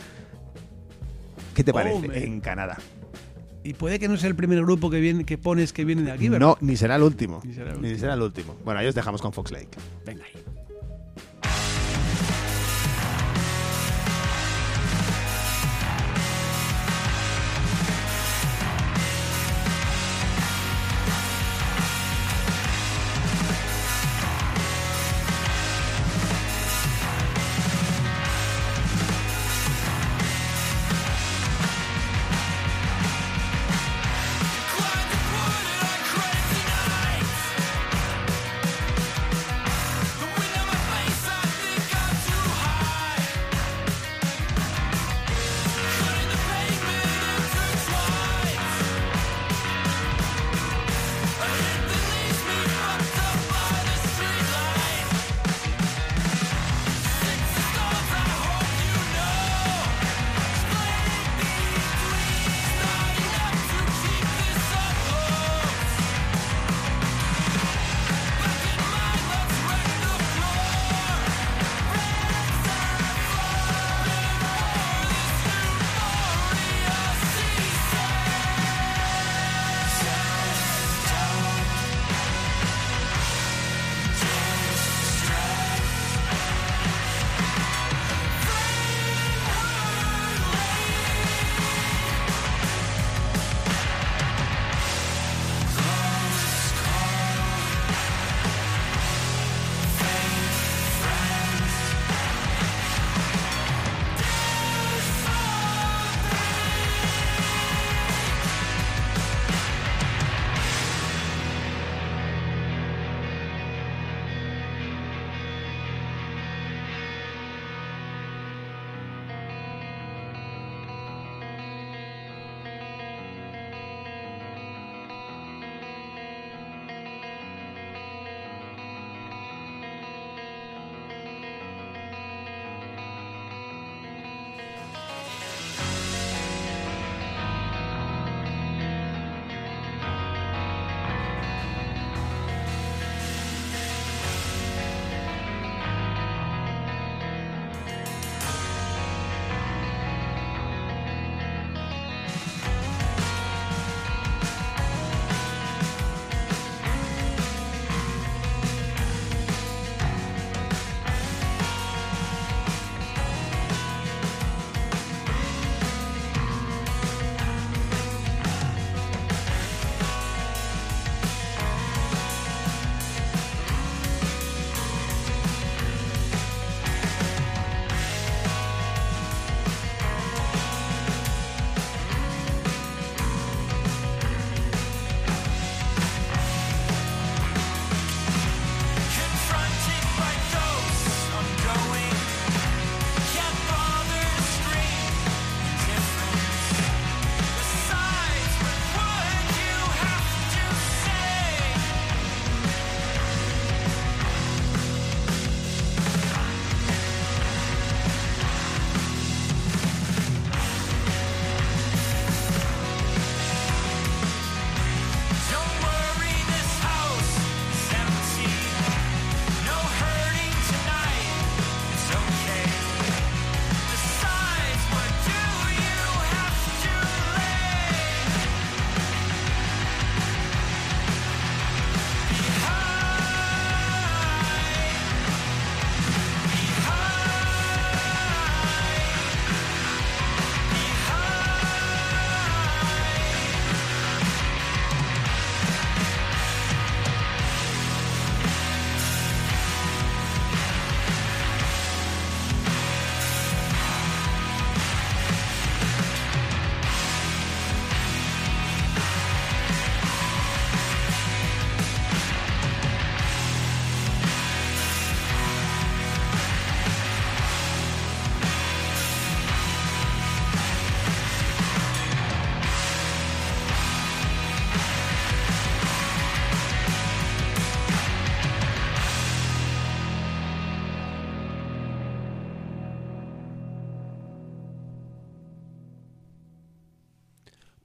¿Qué 1.55 1.63
te 1.63 1.71
Oh, 1.71 1.73
parece? 1.73 2.23
En 2.25 2.39
Canadá. 2.41 2.77
Y 3.63 3.73
puede 3.75 3.97
que 3.99 4.07
no 4.09 4.17
sea 4.17 4.27
el 4.29 4.35
primer 4.35 4.59
grupo 4.61 4.89
que 4.89 4.99
viene 4.99 5.23
que 5.23 5.37
pones 5.37 5.71
que 5.71 5.85
viene 5.85 6.01
de 6.01 6.11
aquí, 6.11 6.27
¿verdad? 6.27 6.47
No, 6.47 6.57
ni 6.59 6.75
será 6.75 6.97
el 6.97 7.03
último. 7.03 7.41
Ni 7.45 7.53
será 7.53 7.71
el 7.71 7.81
Ni 7.81 7.87
último. 7.87 7.99
será 7.99 8.13
el 8.15 8.21
último. 8.21 8.55
Bueno, 8.65 8.79
ahí 8.81 8.87
os 8.87 8.95
dejamos 8.95 9.21
con 9.21 9.31
Fox 9.31 9.51
Lake. 9.51 9.69
Venga 10.05 10.25
ahí. 10.25 10.43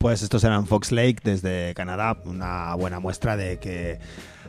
Pues 0.08 0.22
estos 0.22 0.42
eran 0.42 0.66
Fox 0.66 0.90
Lake 0.90 1.18
desde 1.22 1.74
Canadá, 1.74 2.16
una 2.24 2.74
buena 2.76 2.98
muestra 2.98 3.36
de 3.36 3.58
que 3.58 3.98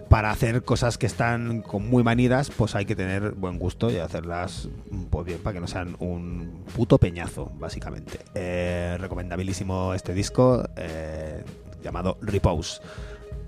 para 0.08 0.32
hacer 0.32 0.64
cosas 0.64 0.98
que 0.98 1.06
están 1.06 1.66
muy 1.74 2.02
manidas, 2.02 2.50
pues 2.50 2.76
hay 2.76 2.86
que 2.86 2.96
tener 2.96 3.32
buen 3.34 3.60
gusto 3.60 3.92
y 3.92 3.98
hacerlas 3.98 4.70
pues 5.10 5.26
bien 5.26 5.40
para 5.40 5.56
que 5.56 5.60
no 5.60 5.68
sean 5.68 5.98
un 6.00 6.64
puto 6.74 6.98
peñazo, 6.98 7.52
básicamente. 7.60 8.22
Eh, 8.36 8.96
recomendabilísimo 9.02 9.94
este 9.94 10.14
disco 10.14 10.64
eh, 10.78 11.44
llamado 11.84 12.18
Repose. 12.22 12.80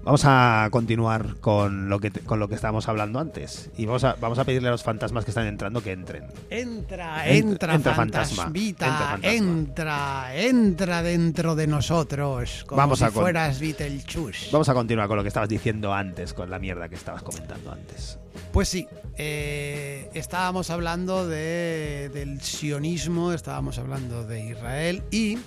Vamos 0.04 0.24
a 0.26 0.68
continuar 0.72 1.36
con 1.42 1.88
lo 1.88 2.00
que 2.00 2.10
te- 2.10 2.22
con 2.22 2.40
lo 2.40 2.48
que 2.48 2.56
estábamos 2.56 2.90
hablando 2.90 3.20
antes 3.20 3.70
y 3.78 3.86
vamos 3.86 4.04
a 4.04 4.16
vamos 4.20 4.40
a 4.40 4.46
pedirle 4.46 4.70
a 4.70 4.72
los 4.72 4.82
fantasmas 4.82 5.26
que 5.26 5.32
están 5.32 5.46
entrando 5.46 5.84
que 5.84 5.92
entren. 5.92 6.24
Entra, 6.50 7.28
Ent- 7.28 7.36
entra, 7.52 7.76
entra, 7.76 7.94
fantasma. 7.94 8.52
Entra, 8.56 9.20
entra, 9.22 10.36
entra 10.36 11.04
dentro 11.04 11.56
de 11.56 11.68
nosotros, 11.68 12.64
como 12.68 12.78
Vamos 12.78 12.98
si 13.00 13.06
a 13.06 13.12
fueras 13.12 13.60
Beetlejuice. 13.60 14.50
Vamos 14.52 14.70
a 14.70 14.74
continuar 14.74 15.08
con 15.08 15.18
lo 15.18 15.24
que 15.24 15.28
estabas 15.28 15.50
diciendo 15.50 15.94
antes, 15.94 16.34
con 16.34 16.50
la 16.50 16.58
mierda 16.58 16.90
que 16.90 16.96
estabas 16.96 17.22
comentando 17.22 17.72
antes. 17.72 18.18
Pues 18.52 18.70
sí, 18.70 18.88
eh, 19.18 20.10
estábamos 20.16 20.72
hablando 20.72 21.28
de, 21.28 22.10
del 22.12 22.42
sionismo, 22.42 23.34
estábamos 23.34 23.78
hablando 23.78 24.26
de 24.26 24.48
Israel 24.50 25.04
y 25.12 25.38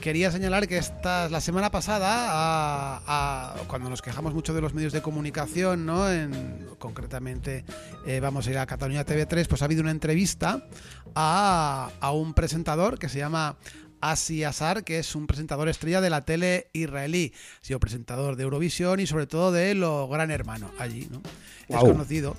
quería 0.00 0.30
señalar 0.30 0.68
que 0.68 0.78
esta, 0.78 1.28
la 1.28 1.40
semana 1.40 1.70
pasada, 1.70 2.26
a- 2.30 3.02
a- 3.06 3.54
cuando 3.68 3.90
nos 3.90 4.02
quejamos 4.02 4.34
mucho 4.34 4.54
de 4.54 4.60
los 4.60 4.74
medios 4.74 4.92
de 4.92 5.02
comunicación, 5.02 5.86
¿no? 5.86 6.10
En- 6.10 6.66
concretamente 6.78 7.64
eh, 8.06 8.20
vamos 8.20 8.46
a 8.46 8.50
ir 8.50 8.58
a 8.58 8.66
Cataluña 8.66 9.04
TV3, 9.04 9.46
pues 9.48 9.62
ha 9.62 9.64
habido 9.64 9.82
una 9.82 9.90
entrevista 9.90 10.66
a, 11.14 11.90
a 12.00 12.10
un 12.12 12.34
presentador 12.34 12.98
que 12.98 13.08
se 13.08 13.18
llama 13.18 13.56
Asi 14.00 14.44
Asar, 14.44 14.84
que 14.84 14.98
es 14.98 15.14
un 15.14 15.26
presentador 15.26 15.68
estrella 15.68 16.00
de 16.00 16.10
la 16.10 16.24
tele 16.24 16.68
israelí. 16.72 17.32
Ha 17.62 17.64
sido 17.64 17.80
presentador 17.80 18.36
de 18.36 18.42
Eurovisión 18.44 19.00
y 19.00 19.06
sobre 19.06 19.26
todo 19.26 19.52
de 19.52 19.74
Lo 19.74 20.06
Gran 20.08 20.30
Hermano 20.30 20.70
allí, 20.78 21.08
¿no? 21.10 21.22
Es 21.68 21.76
conocido. 21.92 22.36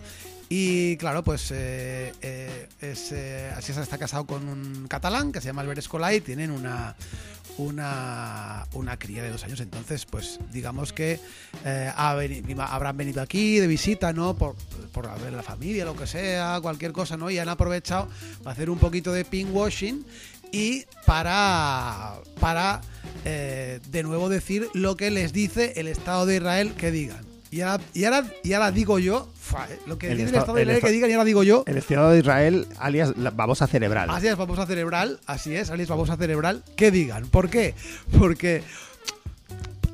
Y 0.49 0.95
claro, 0.95 1.23
pues 1.23 1.51
eh, 1.51 2.13
eh, 2.21 2.69
es, 2.79 3.11
eh, 3.11 3.51
Asar 3.55 3.83
está 3.83 3.97
casado 3.97 4.25
con 4.25 4.47
un 4.47 4.87
catalán 4.87 5.31
que 5.31 5.41
se 5.41 5.47
llama 5.47 5.61
Albert 5.61 5.81
Escolà 5.81 6.15
y 6.15 6.21
tienen 6.21 6.51
una, 6.51 6.95
una, 7.57 8.65
una 8.71 8.97
cría 8.97 9.23
de 9.23 9.31
dos 9.31 9.43
años. 9.43 9.59
Entonces, 9.59 10.05
pues 10.05 10.39
digamos 10.53 10.93
que 10.93 11.19
eh, 11.65 11.91
habrán 11.93 12.95
venido 12.95 13.21
aquí 13.21 13.59
de 13.59 13.67
visita, 13.67 14.13
¿no? 14.13 14.37
Por, 14.37 14.55
por 14.93 15.05
la 15.05 15.43
familia, 15.43 15.83
lo 15.83 15.97
que 15.97 16.07
sea, 16.07 16.59
cualquier 16.61 16.93
cosa, 16.93 17.17
¿no? 17.17 17.29
Y 17.29 17.39
han 17.39 17.49
aprovechado 17.49 18.07
para 18.41 18.53
hacer 18.53 18.69
un 18.69 18.79
poquito 18.79 19.11
de 19.11 19.25
pinkwashing 19.25 20.05
y 20.53 20.85
para, 21.05 22.15
para 22.39 22.79
de 23.25 24.03
nuevo 24.03 24.29
decir 24.29 24.69
lo 24.73 24.95
que 24.95 25.11
les 25.11 25.33
dice 25.33 25.73
el 25.75 25.89
Estado 25.89 26.25
de 26.25 26.37
Israel 26.37 26.73
que 26.75 26.91
digan. 26.91 27.26
Y 27.49 27.61
ahora, 27.61 27.83
y 27.93 28.03
ahora, 28.03 28.25
y 28.43 28.53
ahora 28.53 28.71
digo 28.71 28.99
yo, 28.99 29.29
fa, 29.39 29.67
eh, 29.69 29.79
lo 29.85 29.97
que 29.97 30.11
El 30.11 30.17
dice 30.17 30.29
el 30.29 30.35
Estado- 30.35 30.53
de 30.55 30.61
el 30.63 30.67
Israel 30.69 30.83
que 30.83 30.91
digan 30.91 31.09
y 31.09 31.13
ahora 31.13 31.25
digo 31.25 31.43
yo. 31.43 31.63
El 31.65 31.77
Estado 31.77 32.09
de 32.11 32.19
Israel, 32.19 32.67
alias 32.79 33.15
la 33.17 33.31
babosa 33.31 33.67
cerebral. 33.67 34.09
Así 34.09 34.27
es, 34.27 34.35
babosa 34.35 34.65
cerebral, 34.65 35.19
así 35.25 35.55
es, 35.55 35.69
alias 35.69 35.87
babosa 35.87 36.17
cerebral, 36.17 36.63
que 36.75 36.91
digan. 36.91 37.27
¿Por 37.27 37.49
qué? 37.49 37.73
Porque 38.19 38.63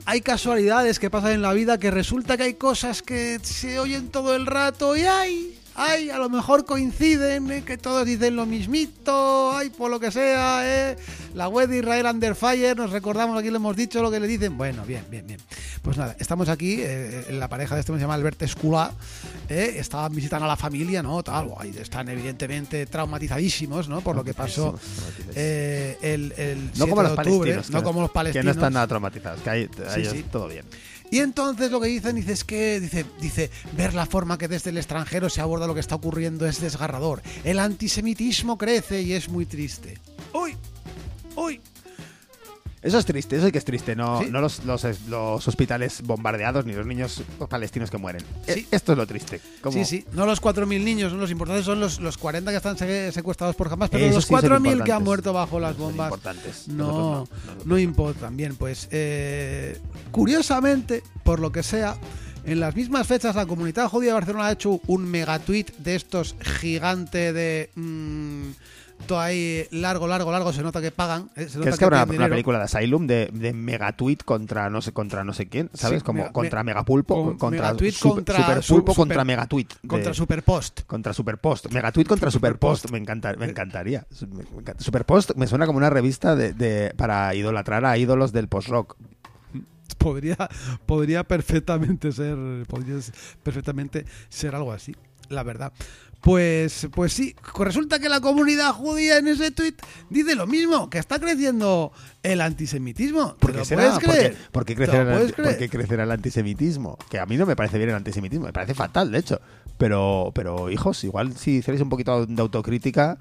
hay 0.06 0.22
casualidades 0.22 1.00
que 1.00 1.10
pasan 1.10 1.32
en 1.34 1.42
la 1.42 1.54
vida 1.54 1.78
que 1.78 1.92
resulta 1.92 2.38
que 2.38 2.44
hay 2.44 2.54
cosas 2.56 3.02
que 3.02 3.39
se 3.44 3.80
oyen 3.80 4.10
todo 4.10 4.36
el 4.36 4.46
rato 4.48 4.98
y 4.98 5.02
hay, 5.04 5.58
hay, 5.75 6.09
a 6.09 6.17
lo 6.17 6.29
mejor 6.29 6.65
coinciden, 6.65 7.51
eh, 7.51 7.63
que 7.63 7.77
todos 7.77 8.05
dicen 8.05 8.36
lo 8.36 8.45
mismito, 8.45 9.51
hay 9.55 9.69
por 9.69 9.89
lo 9.89 9.99
que 9.99 10.12
sea, 10.12 10.62
eh. 10.63 10.97
La 11.33 11.47
web 11.47 11.67
de 11.69 11.79
Israel 11.79 12.05
Under 12.05 12.36
Fire, 12.36 12.77
nos 12.77 12.91
recordamos 12.91 13.38
aquí, 13.38 13.49
le 13.49 13.55
hemos 13.55 13.75
dicho 13.75 14.01
lo 14.01 14.12
que 14.12 14.19
le 14.19 14.27
dicen. 14.27 14.57
Bueno, 14.57 14.86
bien, 14.86 15.03
bien, 15.09 15.25
bien. 15.25 15.39
Pues 15.81 15.97
nada, 15.97 16.15
estamos 16.19 16.47
aquí, 16.47 16.77
eh, 16.79 17.25
la 17.31 17.47
pareja 17.47 17.75
de 17.75 17.81
este 17.81 17.93
se 17.93 17.99
llama 17.99 18.13
Albert 18.13 18.41
Esculá, 18.43 18.91
eh, 19.49 19.75
estaban 19.77 20.15
visitando 20.15 20.45
a 20.45 20.47
la 20.47 20.55
familia, 20.55 21.03
¿no? 21.03 21.21
Tal, 21.23 21.51
están 21.77 22.07
evidentemente 22.09 22.86
traumatizadísimos, 22.86 23.89
¿no? 23.89 24.01
Por 24.01 24.15
lo 24.15 24.23
que 24.23 24.33
pasó 24.33 24.79
eh, 25.36 25.97
el, 26.01 26.33
el 26.38 26.69
7 26.73 26.79
no 26.79 26.88
como 26.88 27.03
de 27.03 27.09
los 27.09 27.17
octubre, 27.17 27.51
palestinos. 27.51 27.67
que 27.67 27.73
no 27.73 27.83
como 27.83 28.01
los 28.01 28.12
palestinos. 28.12 28.43
Que 28.43 28.45
no 28.45 28.51
están 28.51 28.73
nada 28.73 28.88
traumatizados, 28.88 29.41
que 29.41 29.49
hay, 29.49 29.69
sí. 30.05 30.23
todo 30.31 30.47
bien. 30.47 30.65
Y 31.12 31.20
entonces 31.20 31.72
lo 31.72 31.80
que 31.80 31.88
dicen 31.88 32.16
dice, 32.16 32.34
es 32.34 32.44
que 32.44 32.80
dice, 32.80 33.06
dice, 33.22 33.52
ver 33.76 33.94
la 33.94 34.06
forma 34.06 34.38
que 34.38 34.48
desde 34.48 34.72
el 34.72 34.78
extranjero 34.78 35.30
se 35.30 35.42
aborda 35.42 35.68
lo 35.68 35.74
que 35.74 35.80
está 35.80 35.96
ocurriendo 35.96 36.48
es 36.48 36.60
desgarrador. 36.60 37.22
El 37.44 37.60
antisemitismo 37.60 38.58
crece 38.58 39.02
y 39.02 39.13
es 39.13 39.30
muy 39.30 39.46
triste. 39.46 40.00
Uy, 40.34 40.56
uy. 41.36 41.62
Eso 42.84 42.98
es 43.00 43.06
triste, 43.06 43.38
eso 43.38 43.46
sí 43.46 43.52
que 43.52 43.58
es 43.58 43.65
triste. 43.65 43.96
No, 43.96 44.19
Sí. 44.22 44.28
no 44.30 44.41
los, 44.41 44.65
los, 44.65 44.84
los 45.08 45.48
hospitales 45.48 46.02
bombardeados 46.04 46.65
ni 46.65 46.74
los 46.74 46.86
niños 46.86 47.24
palestinos 47.50 47.89
que 47.89 47.98
mueren. 47.98 48.22
Sí. 48.46 48.52
E- 48.60 48.67
Esto 48.72 48.91
es 48.91 48.98
lo 48.98 49.08
triste. 49.08 49.39
Sí, 49.72 49.86
sí, 49.86 50.06
no 50.12 50.26
los 50.26 50.41
4.000 50.41 50.84
niños, 50.84 51.13
los 51.13 51.32
importantes 51.32 51.65
son 51.65 51.80
los, 51.80 52.00
los 52.02 52.17
40 52.17 52.52
que 52.52 52.58
están 52.58 52.78
se- 52.78 53.12
secuestrados 53.12 53.56
por 53.56 53.69
jamás, 53.69 53.89
pero 53.89 54.04
Esos 54.04 54.15
los 54.15 54.26
sí 54.41 54.48
son 54.48 54.62
4.000 54.63 54.84
que 54.84 54.91
han 54.91 55.04
muerto 55.04 55.32
bajo 55.34 55.60
las 55.60 55.78
bombas 55.78 56.08
importantes. 56.08 56.67
no, 56.67 57.26
no, 57.26 57.28
no. 57.65 57.80
importan. 57.80 58.36
Bien, 58.36 58.56
pues 58.56 58.88
eh, 58.91 59.80
curiosamente, 60.12 61.04
por 61.24 61.39
lo 61.39 61.52
que 61.52 61.63
sea, 61.63 61.96
en 62.46 62.60
las 62.60 62.76
mismas 62.76 63.08
fechas 63.08 63.36
la 63.36 63.46
comunidad 63.46 63.88
judía 63.89 64.10
de 64.10 64.13
Barcelona 64.15 64.48
ha 64.48 64.52
hecho 64.52 64.82
un 64.88 65.06
megatweet 65.10 65.72
de 65.78 65.96
estos 65.96 66.36
gigante 66.60 67.32
de... 67.34 67.69
mm, 67.76 68.50
todo 69.06 69.20
ahí 69.20 69.66
largo, 69.72 70.08
largo, 70.08 70.32
largo, 70.32 70.52
se 70.54 70.62
nota 70.63 70.82
que 70.82 70.92
pagan. 70.92 71.30
eh, 71.36 71.48
se 71.50 71.58
nota 71.60 71.70
es 71.70 71.78
que 71.78 71.86
habrá 71.86 72.04
una, 72.04 72.28
película 72.30 72.58
de 72.60 72.63
Asylum 72.66 73.08
de, 73.08 73.30
de 73.34 73.54
megatweet 73.54 74.24
contra 74.24 74.70
no 74.70 74.82
sé 74.82 74.92
contra 74.94 75.24
no 75.24 75.34
sé 75.34 75.48
quién, 75.48 75.70
¿sabes? 75.74 76.00
Sí, 76.00 76.06
Como 76.06 76.20
mega- 76.20 76.32
contra 76.34 76.63
me- 76.63 76.72
Megapulpo, 76.74 77.16
con- 77.24 77.38
contra 77.38 77.62
Megatweet 77.68 77.94
super- 77.94 78.16
contra 78.16 78.38
Superpulpo 78.62 78.92
su- 78.94 78.98
contra 79.02 79.24
Megatweet. 79.26 79.68
de- 79.82 79.88
Contra 79.88 80.13
Superpost. 80.13 80.82
Contra 80.88 81.13
Superpost. 81.13 81.68
Megatweet 81.72 82.08
contra 82.08 82.32
Superpost. 82.32 82.89
Me, 82.92 82.98
encanta, 82.98 83.34
me 83.38 83.46
encantaría. 83.46 84.06
Me 84.32 84.42
encanta. 84.60 84.84
Superpost 84.84 85.32
me 85.36 85.48
suena 85.48 85.66
como 85.66 85.78
una 85.78 85.89
revista 85.89 86.36
de, 86.36 86.54
de- 86.54 86.94
para 86.98 87.34
idolatrar 87.36 87.86
a 87.86 87.98
ídolos 87.98 88.32
del 88.34 88.48
post-rock. 88.48 88.96
Podría, 89.98 90.36
podría 90.86 91.24
perfectamente 91.24 92.12
ser. 92.12 92.36
Podría 92.68 92.96
perfectamente 93.42 94.06
ser 94.30 94.56
algo 94.56 94.72
así, 94.74 94.96
la 95.30 95.44
verdad. 95.44 95.72
Pues, 96.23 96.88
pues 96.95 97.12
sí, 97.12 97.36
resulta 97.59 97.99
que 97.99 98.07
la 98.07 98.21
comunidad 98.21 98.71
judía 98.71 99.17
en 99.17 99.27
ese 99.27 99.51
tweet 99.51 99.73
dice 100.09 100.36
lo 100.36 100.47
mismo, 100.47 100.89
que 100.89 100.97
está 100.97 101.19
creciendo 101.19 101.91
el 102.23 102.39
antisemitismo. 102.39 103.36
¿Por 103.36 103.51
¿Te 103.51 103.53
qué 103.53 103.57
lo 103.59 103.65
será? 103.65 103.81
puedes 103.81 103.93
¿Por 103.93 104.01
qué, 104.01 104.17
creer? 104.17 104.38
por 104.53 104.65
qué 104.65 104.73
¿Te 104.75 104.79
lo 104.79 104.86
crecerá, 104.86 105.01
el, 105.01 105.07
puedes 105.09 105.21
anti- 105.23 105.33
creer? 105.33 105.49
por 105.49 105.57
qué 105.59 105.69
crecerá 105.69 106.03
el 106.03 106.12
antisemitismo? 106.12 106.97
Que 107.09 107.19
a 107.19 107.25
mí 107.25 107.36
no 107.36 107.45
me 107.45 107.57
parece 107.57 107.77
bien 107.77 107.89
el 107.89 107.95
antisemitismo, 107.97 108.45
me 108.45 108.53
parece 108.53 108.73
fatal, 108.73 109.12
de 109.12 109.17
hecho. 109.19 109.41
Pero, 109.77 110.31
pero 110.33 110.69
hijos, 110.71 111.03
igual 111.03 111.36
si 111.36 111.57
hicierais 111.57 111.81
un 111.81 111.89
poquito 111.89 112.25
de 112.25 112.41
autocrítica 112.41 113.17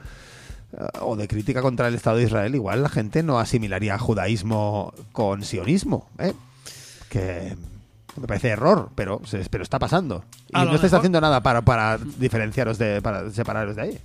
eh, 0.73 0.87
o 1.01 1.17
de 1.17 1.27
crítica 1.27 1.61
contra 1.61 1.89
el 1.89 1.95
Estado 1.97 2.19
de 2.19 2.23
Israel, 2.23 2.55
igual 2.55 2.85
la 2.85 2.89
gente 2.89 3.25
no 3.25 3.41
asimilaría 3.41 3.99
judaísmo 3.99 4.95
con 5.11 5.43
sionismo, 5.43 6.09
¿eh? 6.21 6.35
Que 7.09 7.57
me 8.17 8.27
parece 8.27 8.49
error, 8.49 8.91
pero, 8.95 9.21
pero 9.51 9.63
está 9.63 9.79
pasando. 9.79 10.25
Y 10.49 10.53
no 10.65 10.75
estáis 10.75 10.93
haciendo 10.93 11.21
nada 11.21 11.43
para, 11.43 11.63
para 11.63 11.99
diferenciaros 11.99 12.79
de, 12.79 13.01
para 13.03 13.31
separaros 13.31 13.77
de 13.77 13.83
ahí. 13.83 13.99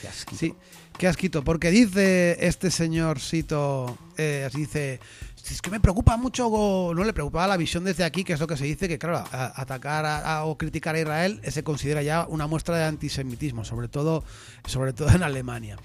Qué 0.00 0.08
asquito. 0.08 0.36
Sí, 0.38 0.54
qué 0.96 1.08
asquito, 1.08 1.44
porque 1.44 1.70
dice 1.70 2.38
este 2.46 2.70
señor 2.70 3.20
Sito, 3.20 3.98
eh, 4.16 4.44
así 4.46 4.58
dice, 4.60 4.98
es 5.50 5.60
que 5.60 5.70
me 5.70 5.78
preocupa 5.78 6.16
mucho, 6.16 6.46
o 6.48 6.94
no 6.94 7.04
le 7.04 7.12
preocupaba 7.12 7.46
la 7.46 7.56
visión 7.58 7.84
desde 7.84 8.02
aquí, 8.04 8.24
que 8.24 8.32
es 8.32 8.40
lo 8.40 8.46
que 8.46 8.56
se 8.56 8.64
dice, 8.64 8.88
que 8.88 8.98
claro, 8.98 9.18
a- 9.30 9.60
atacar 9.60 10.06
a- 10.06 10.38
a- 10.38 10.44
o 10.44 10.56
criticar 10.56 10.94
a 10.94 11.00
Israel 11.00 11.40
eh, 11.42 11.50
se 11.50 11.62
considera 11.62 12.02
ya 12.02 12.26
una 12.28 12.46
muestra 12.46 12.78
de 12.78 12.84
antisemitismo, 12.84 13.64
sobre 13.64 13.88
todo, 13.88 14.24
sobre 14.66 14.94
todo 14.94 15.10
en 15.10 15.22
Alemania. 15.22 15.76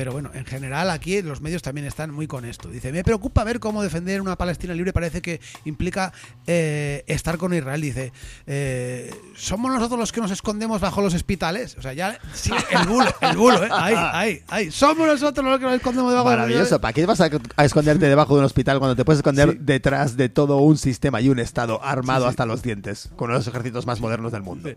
Pero 0.00 0.12
bueno, 0.12 0.30
en 0.32 0.46
general 0.46 0.88
aquí 0.88 1.20
los 1.20 1.42
medios 1.42 1.60
también 1.60 1.86
están 1.86 2.10
muy 2.10 2.26
con 2.26 2.46
esto. 2.46 2.70
Dice, 2.70 2.90
me 2.90 3.04
preocupa 3.04 3.44
ver 3.44 3.60
cómo 3.60 3.82
defender 3.82 4.22
una 4.22 4.34
Palestina 4.34 4.72
libre 4.72 4.94
parece 4.94 5.20
que 5.20 5.42
implica 5.66 6.10
eh, 6.46 7.04
estar 7.06 7.36
con 7.36 7.52
Israel. 7.52 7.82
Dice, 7.82 8.10
eh, 8.46 9.12
somos 9.36 9.70
nosotros 9.70 10.00
los 10.00 10.10
que 10.10 10.22
nos 10.22 10.30
escondemos 10.30 10.80
bajo 10.80 11.02
los 11.02 11.12
hospitales. 11.12 11.76
O 11.78 11.82
sea, 11.82 11.92
ya 11.92 12.18
sí, 12.32 12.50
el 12.70 12.86
bulo, 12.88 13.14
el 13.20 13.36
bulo, 13.36 13.62
¿eh? 13.62 13.68
Ahí, 13.70 13.94
ahí, 13.94 14.42
ahí. 14.48 14.70
Somos 14.70 15.06
nosotros 15.06 15.44
los 15.44 15.58
que 15.58 15.66
nos 15.66 15.74
escondemos 15.74 16.12
debajo 16.12 16.30
Maravilloso. 16.30 16.80
¿Para 16.80 16.94
qué 16.94 17.04
vas 17.04 17.20
a, 17.20 17.28
a 17.56 17.64
esconderte 17.66 18.06
debajo 18.06 18.32
de 18.32 18.38
un 18.40 18.46
hospital 18.46 18.78
cuando 18.78 18.96
te 18.96 19.04
puedes 19.04 19.18
esconder 19.18 19.50
Sí. 19.50 19.58
detrás 19.60 20.16
de 20.16 20.30
todo 20.30 20.56
un 20.62 20.78
sistema 20.78 21.20
y 21.20 21.28
un 21.28 21.38
Estado 21.40 21.84
armado 21.84 22.20
Sí, 22.24 22.28
sí. 22.28 22.30
hasta 22.30 22.46
los 22.46 22.62
dientes, 22.62 23.10
con 23.16 23.26
uno 23.26 23.34
de 23.34 23.40
los 23.40 23.48
ejércitos 23.48 23.84
más 23.84 24.00
modernos 24.00 24.32
del 24.32 24.40
mundo? 24.44 24.70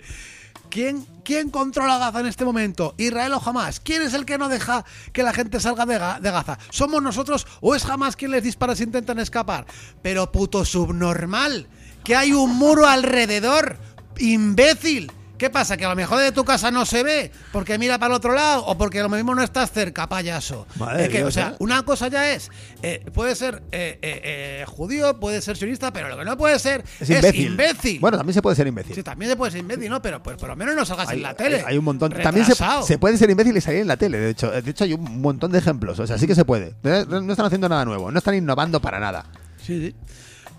¿Quién, 0.74 1.06
¿Quién 1.24 1.52
controla 1.52 2.00
Gaza 2.00 2.22
en 2.22 2.26
este 2.26 2.46
momento? 2.46 2.96
¿Israel 2.98 3.34
o 3.34 3.42
Hamas? 3.48 3.80
¿Quién 3.80 4.02
es 4.02 4.16
el 4.16 4.26
que 4.26 4.40
no 4.40 4.50
deja 4.50 4.84
que 5.12 5.22
la 5.22 5.32
gente 5.32 5.60
salga 5.60 5.86
de, 5.86 6.00
de 6.20 6.32
Gaza? 6.32 6.58
¿Somos 6.72 7.00
nosotros 7.04 7.46
o 7.62 7.76
es 7.76 7.86
Hamas 7.86 8.16
quien 8.16 8.32
les 8.32 8.42
dispara 8.42 8.76
si 8.76 8.82
intentan 8.82 9.20
escapar? 9.20 9.68
Pero 10.02 10.32
puto 10.32 10.66
subnormal, 10.66 11.68
que 12.04 12.16
hay 12.16 12.34
un 12.34 12.58
muro 12.58 12.88
alrededor, 12.88 13.78
imbécil. 14.18 15.12
¿Qué 15.38 15.50
pasa? 15.50 15.76
¿Que 15.76 15.84
a 15.84 15.90
lo 15.90 15.96
mejor 15.96 16.20
de 16.20 16.32
tu 16.32 16.46
casa 16.46 16.70
no 16.72 16.86
se 16.86 17.04
ve? 17.04 17.32
¿Porque 17.52 17.78
mira 17.78 17.98
para 17.98 18.14
el 18.14 18.18
otro 18.18 18.34
lado? 18.34 18.66
¿O 18.66 18.78
porque 18.78 19.00
a 19.00 19.04
lo 19.04 19.10
mismo 19.10 19.34
no 19.36 19.44
estás 19.44 19.72
cerca, 19.72 20.08
payaso? 20.08 20.68
Madre 20.78 21.04
Es 21.06 21.10
que, 21.10 21.18
Dios, 21.18 21.30
o 21.30 21.32
sea, 21.32 21.50
¿eh? 21.50 21.56
una 21.60 21.84
cosa 21.84 22.08
ya 22.08 22.32
es, 22.32 22.50
eh, 22.82 23.04
puede 23.14 23.36
ser 23.36 23.64
eh, 23.72 23.98
eh, 24.02 24.22
eh, 24.62 24.66
judío, 24.68 25.20
puede 25.20 25.42
ser 25.42 25.58
sionista, 25.58 25.92
pero 25.92 26.08
lo 26.08 26.18
que 26.18 26.24
no 26.24 26.38
puede 26.38 26.60
ser 26.60 26.84
Es 27.00 27.10
es, 27.10 27.18
imbécil. 27.18 27.46
imbécil. 27.48 28.00
Bueno, 28.00 28.18
también 28.18 28.34
se 28.36 28.42
puede 28.42 28.56
ser 28.56 28.68
imbécil. 28.68 28.96
Sí, 28.96 29.04
también 29.04 29.32
se 29.32 29.36
puede 29.36 29.52
ser 29.52 29.60
imbécil, 29.62 29.90
¿no? 29.90 30.02
Pero 30.02 30.22
pues 30.24 30.38
por 30.38 30.48
lo 30.50 30.56
menos 30.56 30.76
no 30.76 30.86
salgas 30.86 31.10
hay, 31.10 31.18
en 31.18 31.24
la 31.24 31.34
tele. 31.34 31.64
hay- 31.66 31.78
un 31.78 31.86
montón. 31.86 32.12
También 32.12 32.46
se, 32.46 32.54
Retrasado. 32.54 32.84
se 32.84 32.98
puede 33.00 33.18
ser 33.18 33.30
imbécil 33.30 33.58
y 33.58 33.62
salir 33.62 33.82
en 33.82 33.88
la 33.88 33.98
tele. 33.98 34.20
De 34.20 34.30
hecho, 34.30 34.50
de 34.52 34.70
hecho 34.70 34.84
hay 34.86 34.94
un 34.94 35.20
montón 35.20 35.52
de 35.52 35.58
ejemplos. 35.60 36.00
O 36.00 36.08
sea, 36.08 36.18
sí 36.18 36.28
que 36.28 36.36
se 36.36 36.46
puede. 36.46 36.76
No, 36.84 37.22
no 37.22 37.34
están 37.34 37.48
haciendo 37.48 37.68
nada 37.68 37.84
nuevo. 37.86 38.12
No 38.12 38.18
están 38.20 38.36
innovando 38.36 38.80
para 38.82 39.00
nada. 39.00 39.26
Sí, 39.62 39.88
sí. 39.88 39.96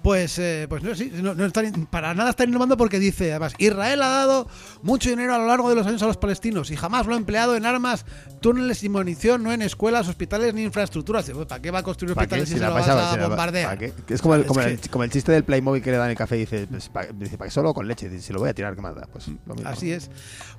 Pues, 0.04 0.38
eh, 0.38 0.66
pues 0.68 0.82
no, 0.82 0.94
sí, 0.94 1.10
no, 1.14 1.34
no 1.34 1.46
están, 1.46 1.86
para 1.86 2.12
nada 2.12 2.28
están 2.28 2.50
innovando 2.50 2.76
porque 2.76 2.98
dice, 2.98 3.30
además, 3.30 3.54
Israel 3.56 4.02
ha 4.02 4.08
dado 4.08 4.46
mucho 4.82 5.08
dinero 5.08 5.34
a 5.34 5.38
lo 5.38 5.46
largo 5.46 5.70
de 5.70 5.76
los 5.76 5.86
años 5.86 6.02
a 6.02 6.06
los 6.06 6.18
palestinos 6.18 6.70
y 6.70 6.76
jamás 6.76 7.06
lo 7.06 7.14
ha 7.14 7.16
empleado 7.16 7.56
en 7.56 7.64
armas, 7.64 8.04
túneles 8.40 8.84
y 8.84 8.90
munición, 8.90 9.42
no 9.42 9.50
en 9.50 9.62
escuelas, 9.62 10.06
hospitales 10.06 10.52
ni 10.52 10.62
infraestructuras. 10.62 11.30
¿Para 11.48 11.62
qué 11.62 11.70
va 11.70 11.78
a 11.78 11.82
construir 11.82 12.12
hospitales 12.12 12.50
si, 12.50 12.58
se 12.58 12.60
lo 12.60 12.74
vas 12.74 12.86
a 12.86 13.16
bombardear? 13.28 13.82
Es 14.08 14.20
como 14.20 14.34
el, 14.34 14.42
Es 14.42 14.46
como, 14.46 14.60
el, 14.60 14.78
que- 14.78 14.88
como 14.90 15.04
el 15.04 15.10
chiste 15.10 15.32
del 15.32 15.42
Playmobil 15.44 15.82
que 15.82 15.90
le 15.90 15.96
dan 15.96 16.10
el 16.10 16.16
café 16.16 16.36
y 16.36 16.40
dice, 16.40 16.66
pues, 16.70 16.90
¿para, 16.90 17.06
dice, 17.10 17.38
¿para 17.38 17.48
qué 17.48 17.54
solo 17.54 17.72
con 17.72 17.88
leche? 17.88 18.10
Dice, 18.10 18.26
si 18.26 18.32
lo 18.34 18.40
voy 18.40 18.50
a 18.50 18.54
tirar, 18.54 18.74
¿qué 18.74 18.82
más 18.82 18.94
da? 18.94 19.06
Pues 19.10 19.28
lo 19.46 19.54
mismo. 19.54 19.70
Así 19.70 19.90
es. 19.90 20.10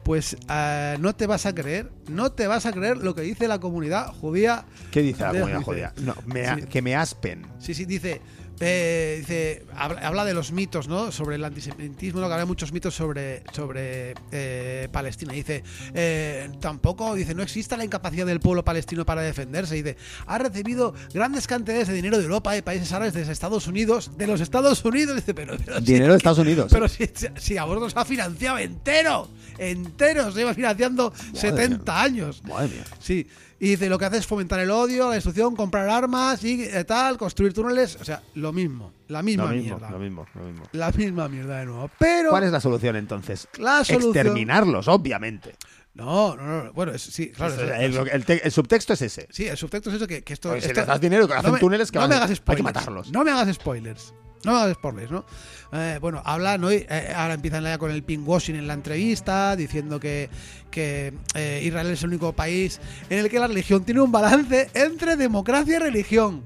Pues 0.03 0.38
eh, 0.49 0.97
no 0.99 1.13
te 1.13 1.27
vas 1.27 1.45
a 1.45 1.53
creer, 1.53 1.91
no 2.10 2.31
te 2.31 2.47
vas 2.47 2.65
a 2.65 2.71
creer 2.71 2.97
lo 2.97 3.13
que 3.13 3.21
dice 3.21 3.47
la 3.47 3.60
comunidad 3.60 4.08
judía. 4.08 4.65
¿Qué 4.89 5.03
dice 5.03 5.21
la 5.21 5.34
comunidad 5.34 5.62
judía? 5.62 5.93
No, 6.01 6.15
me 6.25 6.45
Sí. 6.55 6.62
que 6.63 6.81
me 6.81 6.95
aspen. 6.95 7.45
Sí, 7.60 7.75
sí, 7.75 7.86
dice. 7.86 8.21
Eh, 8.60 9.18
dice 9.20 9.65
habla, 9.76 10.02
habla 10.08 10.26
de 10.26 10.34
los 10.34 10.52
mitos, 10.52 10.88
¿no? 10.88 11.12
Sobre 11.12 11.36
el 11.36 11.44
antisemitismo, 11.44 12.20
¿no? 12.22 12.28
que 12.28 12.34
habla 12.34 12.46
muchos 12.46 12.72
mitos 12.72 12.96
sobre, 12.96 13.44
sobre 13.54 14.13
eh, 14.32 14.88
Palestina. 14.91 15.34
Dice, 15.34 15.63
eh, 15.94 16.50
tampoco, 16.62 17.15
dice, 17.15 17.36
no 17.36 17.44
existe 17.44 17.76
la 17.78 17.84
incapacidad 17.86 18.26
del 18.26 18.39
pueblo 18.39 18.63
palestino 18.63 19.06
para 19.06 19.22
defenderse. 19.22 19.76
Dice, 19.76 19.98
ha 20.28 20.38
recibido 20.38 20.94
grandes 21.13 21.48
cantidades 21.48 21.88
de 21.88 21.94
dinero 21.94 22.18
de 22.18 22.24
Europa, 22.24 22.54
de 22.54 22.63
países 22.63 22.91
árabes, 22.91 23.13
de 23.13 23.22
Estados 23.32 23.68
Unidos, 23.68 24.12
de 24.18 24.28
los 24.28 24.39
Estados 24.41 24.84
Unidos. 24.86 25.15
Dice, 25.15 25.34
pero, 25.34 25.58
pero 25.63 25.82
Dinero 25.82 26.12
de 26.13 26.18
Estados 26.18 26.39
Unidos. 26.39 26.72
Pero 26.72 26.88
si, 26.88 27.10
si- 27.38 27.58
a 27.58 27.63
vosotros 27.65 27.94
os 27.94 27.98
ha 28.02 28.06
financiado 28.06 28.58
entero, 28.58 29.28
entero, 29.58 30.32
se 30.32 30.39
lleva 30.39 30.54
financiando 30.54 31.13
70 31.34 32.02
años. 32.02 32.41
Madre 32.46 32.70
mía. 32.70 32.84
Sí, 33.00 33.28
y 33.60 33.70
dice, 33.70 33.88
lo 33.89 33.98
que 33.98 34.06
hace 34.06 34.18
es 34.18 34.28
fomentar 34.28 34.60
el 34.60 34.70
odio, 34.72 35.08
la 35.10 35.15
destrucción, 35.15 35.56
comprar 35.56 35.89
armas 35.89 36.44
y 36.44 36.63
eh, 36.63 36.84
tal, 36.84 37.18
construir 37.18 37.54
túneles, 37.54 37.96
o 38.00 38.04
sea, 38.06 38.22
lo 38.36 38.52
mismo, 38.52 38.91
la 39.08 39.22
misma 39.24 39.46
Lo 39.46 39.50
mismo, 39.52 39.78
mierda. 39.78 39.89
lo 39.91 40.00
mismo, 40.00 40.26
lo 40.36 40.44
mismo. 40.44 40.63
La 40.74 40.91
misma 40.91 41.28
mierda 41.30 41.60
de 41.60 41.65
nuevo. 41.65 41.89
Pero 41.98 42.30
¿Cuál 42.32 42.44
es 42.44 42.52
la 42.52 42.60
solución 42.60 42.96
entonces? 42.98 43.48
La 43.58 43.84
solución- 43.86 44.15
Exterminarlos, 44.15 44.88
obviamente. 44.89 45.56
no, 45.94 46.36
no, 46.36 46.63
no, 46.65 46.74
bueno, 46.74 46.91
es- 46.91 47.02
sí, 47.04 47.30
claro, 47.30 47.56
sea, 47.56 47.82
eso- 47.82 48.02
el, 48.02 48.10
el 48.10 48.26
te- 48.26 48.46
el 48.46 48.52
subtexto 48.52 48.91
es 48.94 49.02
ese. 49.02 49.28
sí, 49.32 49.48
el 49.48 49.56
subtexto 49.56 49.89
es 49.89 49.96
eso 49.96 50.08
que, 50.08 50.22
que 50.24 50.34
esto, 50.34 50.50
Porque 50.50 50.62
si 50.62 50.68
esto- 50.68 50.82
les 50.82 50.88
das 50.88 51.00
dinero, 51.00 51.26
que 51.28 51.34
hacen 51.36 51.54
me- 51.54 51.60
túneles 51.60 51.89
que 51.91 51.96
no 51.98 52.02
van- 52.02 52.10
me 52.10 52.15
hagas 52.18 52.32
hay 52.46 52.56
que 52.58 52.63
matarlos. 52.63 53.12
No 53.12 53.24
me 53.24 53.32
hagas 53.32 53.54
spoilers. 53.56 54.13
No 54.44 54.52
me 54.52 54.60
hagas 54.60 54.74
spoilers, 54.76 55.10
¿no? 55.12 55.26
Eh, 55.73 55.97
bueno, 55.99 56.21
hablan 56.23 56.63
hoy, 56.63 56.86
eh, 56.89 57.13
ahora 57.15 57.34
empiezan 57.34 57.63
ya 57.63 57.78
con 57.78 57.91
el 57.91 58.04
pinkwashing 58.04 58.56
en 58.56 58.67
la 58.67 58.73
entrevista, 58.73 59.56
diciendo 59.56 59.99
que, 59.99 60.30
que 60.71 61.13
eh, 61.34 61.62
Israel 61.63 61.88
es 61.88 62.01
el 62.04 62.10
único 62.10 62.34
país 62.34 62.80
en 63.10 63.19
el 63.19 63.30
que 63.30 63.39
la 63.39 63.47
religión 63.47 63.84
tiene 63.84 64.01
un 64.01 64.12
balance 64.12 64.69
entre 64.73 65.15
democracia 65.15 65.75
y 65.75 65.80
religión. 65.80 66.43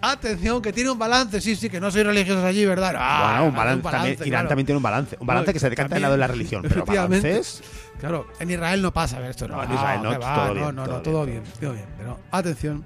Atención, 0.00 0.60
que 0.60 0.72
tiene 0.72 0.90
un 0.90 0.98
balance, 0.98 1.40
sí, 1.40 1.56
sí, 1.56 1.70
que 1.70 1.80
no 1.80 1.90
soy 1.90 2.02
religiosos 2.02 2.44
allí, 2.44 2.64
¿verdad? 2.66 2.94
Ah, 2.98 3.38
bueno, 3.40 3.46
un 3.48 3.54
balance, 3.56 3.82
también, 3.82 4.14
Irán 4.14 4.28
claro. 4.28 4.48
también 4.48 4.66
tiene 4.66 4.76
un 4.76 4.82
balance. 4.82 5.16
Un 5.18 5.26
balance 5.26 5.48
No, 5.48 5.52
que 5.54 5.58
se 5.58 5.70
decanta 5.70 5.96
en 5.96 6.02
lado 6.02 6.14
de 6.14 6.18
la 6.18 6.26
religión. 6.26 6.62
Pero 6.68 6.84
balances. 6.84 7.62
Claro, 7.98 8.26
en 8.38 8.50
Israel 8.50 8.82
no 8.82 8.92
pasa 8.92 9.16
a 9.16 9.20
ver 9.20 9.30
esto. 9.30 9.48
No, 9.48 9.56
No, 9.56 9.64
en 9.64 9.72
Israel 9.72 10.00
no, 10.02 10.10
va, 10.20 10.34
todo 10.34 10.48
no, 10.48 10.54
bien, 10.54 10.76
no, 10.76 10.84
todo 10.84 10.96
no, 10.96 11.02
todo 11.02 11.24
bien, 11.26 11.42
bien, 11.42 11.54
todo 11.58 11.72
bien. 11.72 11.86
Pero 11.96 12.20
atención, 12.30 12.84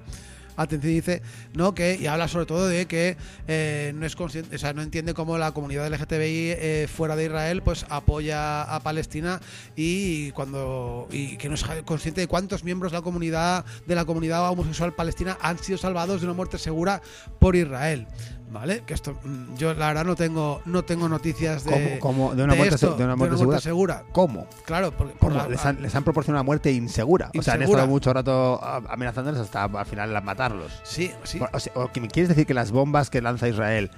atención, 0.63 0.93
dice, 0.93 1.23
no, 1.55 1.75
que, 1.75 1.97
y 1.97 2.07
habla 2.07 2.29
sobre 2.29 2.47
todo 2.47 2.69
de 2.69 2.87
que 2.87 3.17
eh, 3.49 3.93
no 3.95 4.07
es 4.07 4.17
consciente, 4.17 4.57
o 4.57 4.59
sea, 4.59 4.73
no 4.73 4.83
entiende 4.83 5.15
cómo 5.15 5.39
la 5.39 5.53
comunidad 5.53 5.89
LGTBI 5.89 6.55
eh, 6.59 6.89
fuera 6.93 7.17
de 7.17 7.25
Israel 7.25 7.63
pues 7.63 7.87
apoya 7.89 8.63
a 8.63 8.81
Palestina 8.81 9.41
y 9.77 10.31
cuando 10.33 11.09
y 11.11 11.37
que 11.37 11.49
no 11.49 11.55
es 11.55 11.65
consciente 11.85 12.21
de 12.21 12.27
cuántos 12.27 12.65
miembros 12.65 12.93
de 12.93 12.99
la 12.99 13.03
comunidad 13.03 13.65
de 13.87 13.95
la 13.95 14.05
comunidad 14.05 14.49
homosexual 14.49 14.95
palestina 14.95 15.39
han 15.41 15.59
sido 15.59 15.79
salvados 15.79 16.21
de 16.21 16.27
una 16.27 16.35
muerte 16.35 16.59
segura 16.59 17.03
por 17.39 17.57
Israel. 17.57 18.07
¿Vale? 18.51 18.83
Que 18.85 18.95
esto 18.95 19.17
mm, 19.23 19.55
yo 19.57 19.75
la 19.75 19.89
verdad 19.89 20.05
no 20.05 20.17
tengo 20.17 20.61
no 20.65 20.83
tengo 20.83 21.09
noticias 21.09 21.65
de 21.65 21.71
¿Cómo- 21.71 22.01
cómo? 22.01 22.35
¿De 22.35 22.43
una 22.43 22.55
muerte 22.55 22.75
esto, 22.75 22.97
de 22.97 23.05
una 23.05 23.15
muerte 23.17 23.61
segura. 23.61 24.03
¿Cómo? 24.13 24.47
Claro, 24.65 24.91
porque 24.91 25.15
por 25.15 25.33
la- 25.33 25.47
Les 25.49 25.65
han, 25.65 25.81
les 25.81 25.95
han 25.95 26.03
proporcionado 26.05 26.41
una 26.43 26.47
muerte 26.47 26.73
insegura. 26.73 27.31
O 27.39 27.43
sea, 27.43 27.55
han 27.55 27.63
estado 27.63 27.87
mucho 27.87 28.13
rato 28.13 28.61
amenazándoles 28.89 29.41
hasta 29.41 29.65
al 29.65 29.87
final 29.87 30.21
matarlos. 30.25 30.81
Sí, 30.83 31.13
sí. 31.23 31.41
O, 31.75 31.89
quieres 31.89 32.29
decir 32.29 32.47
que 32.47 32.55
las 32.55 32.73
bombas 32.73 33.09
que 33.09 33.23
lanza 33.23 33.49
Israel 33.49 33.91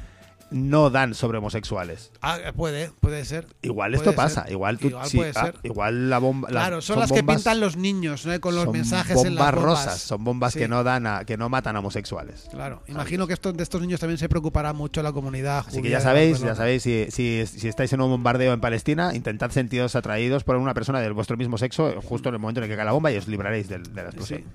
no 0.53 0.91
dan 0.91 1.15
sobre 1.15 1.38
homosexuales. 1.38 2.12
Ah, 2.21 2.38
puede, 2.57 2.91
puede 3.01 3.25
ser. 3.25 3.47
Igual 3.62 3.93
Puede 3.93 4.05
esto 4.05 4.15
pasa. 4.15 4.43
ser. 4.45 4.53
Igual 4.53 4.79
tú 4.79 4.88
Igual 4.88 5.07
sí, 5.09 5.17
puede 5.17 5.33
ah, 5.35 5.45
ser. 5.47 5.55
igual 5.62 6.11
la 6.11 6.19
bomba. 6.19 6.49
Claro, 6.49 6.81
son, 6.81 7.01
las 7.01 7.11
que 7.11 7.23
pintan 7.23 7.61
los 7.61 7.77
niños, 7.77 8.27
¿no? 8.27 8.41
Con 8.41 8.55
los 8.55 8.65
son 8.65 8.73
mensajes 8.73 9.15
bombas 9.15 9.29
en 9.31 9.35
las 9.37 9.55
bombas. 9.55 9.65
rosas. 9.65 10.01
Son 10.01 10.25
bombas 10.25 10.53
Sí. 10.53 10.59
que 10.59 10.69
no 10.69 10.85
dan 10.85 11.07
a, 11.07 11.25
que 11.25 11.37
no 11.37 11.49
matan 11.49 11.77
a 11.77 11.79
homosexuales. 11.79 12.49
Claro, 12.51 12.83
imagino 12.88 13.27
que 13.27 13.33
esto, 13.35 13.53
de 13.53 13.62
estos 13.62 13.81
niños 13.81 14.01
también 14.01 14.19
se 14.19 14.29
preocupará 14.29 14.73
mucho 14.73 15.03
la 15.03 15.12
comunidad 15.12 15.65
Así 15.67 15.81
que 15.83 15.88
ya 15.91 16.01
sabéis, 16.01 16.41
ya 16.41 16.55
sabéis, 16.55 16.83
si, 16.83 17.07
si, 17.11 17.45
si 17.47 17.69
estáis 17.69 17.93
en 17.93 18.01
un 18.01 18.11
bombardeo 18.11 18.53
en 18.53 18.61
Palestina, 18.61 19.15
intentad 19.15 19.51
sentiros 19.51 19.97
atraídos 19.97 20.45
por 20.45 20.57
una 20.57 20.75
persona 20.75 21.01
de 21.01 21.11
vuestro 21.11 21.37
mismo 21.37 21.59
sexo 21.59 22.01
justo 22.03 22.29
en 22.29 22.35
el 22.35 22.41
momento 22.41 22.61
en 22.61 22.65
el 22.65 22.71
que 22.71 22.77
cae 22.77 22.85
la 22.85 22.93
bomba 22.93 23.11
y 23.12 23.17
os 23.17 23.29
libraréis 23.29 23.69
de, 23.69 23.79
la 23.79 24.03
explosión. 24.03 24.41
Sí. 24.41 24.47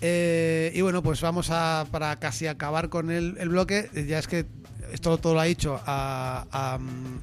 Eh, 0.00 0.72
y 0.74 0.80
bueno, 0.82 1.02
pues 1.02 1.20
vamos 1.20 1.48
a, 1.50 1.86
para 1.90 2.16
casi 2.16 2.46
acabar 2.46 2.88
con 2.88 3.10
el, 3.10 3.36
el 3.38 3.48
bloque, 3.48 3.88
ya 4.06 4.18
es 4.18 4.26
que 4.28 4.44
esto 4.94 5.18
todo 5.18 5.34
lo 5.34 5.40
ha 5.40 5.44
dicho 5.44 5.80
a, 5.86 6.46
a, 6.52 6.78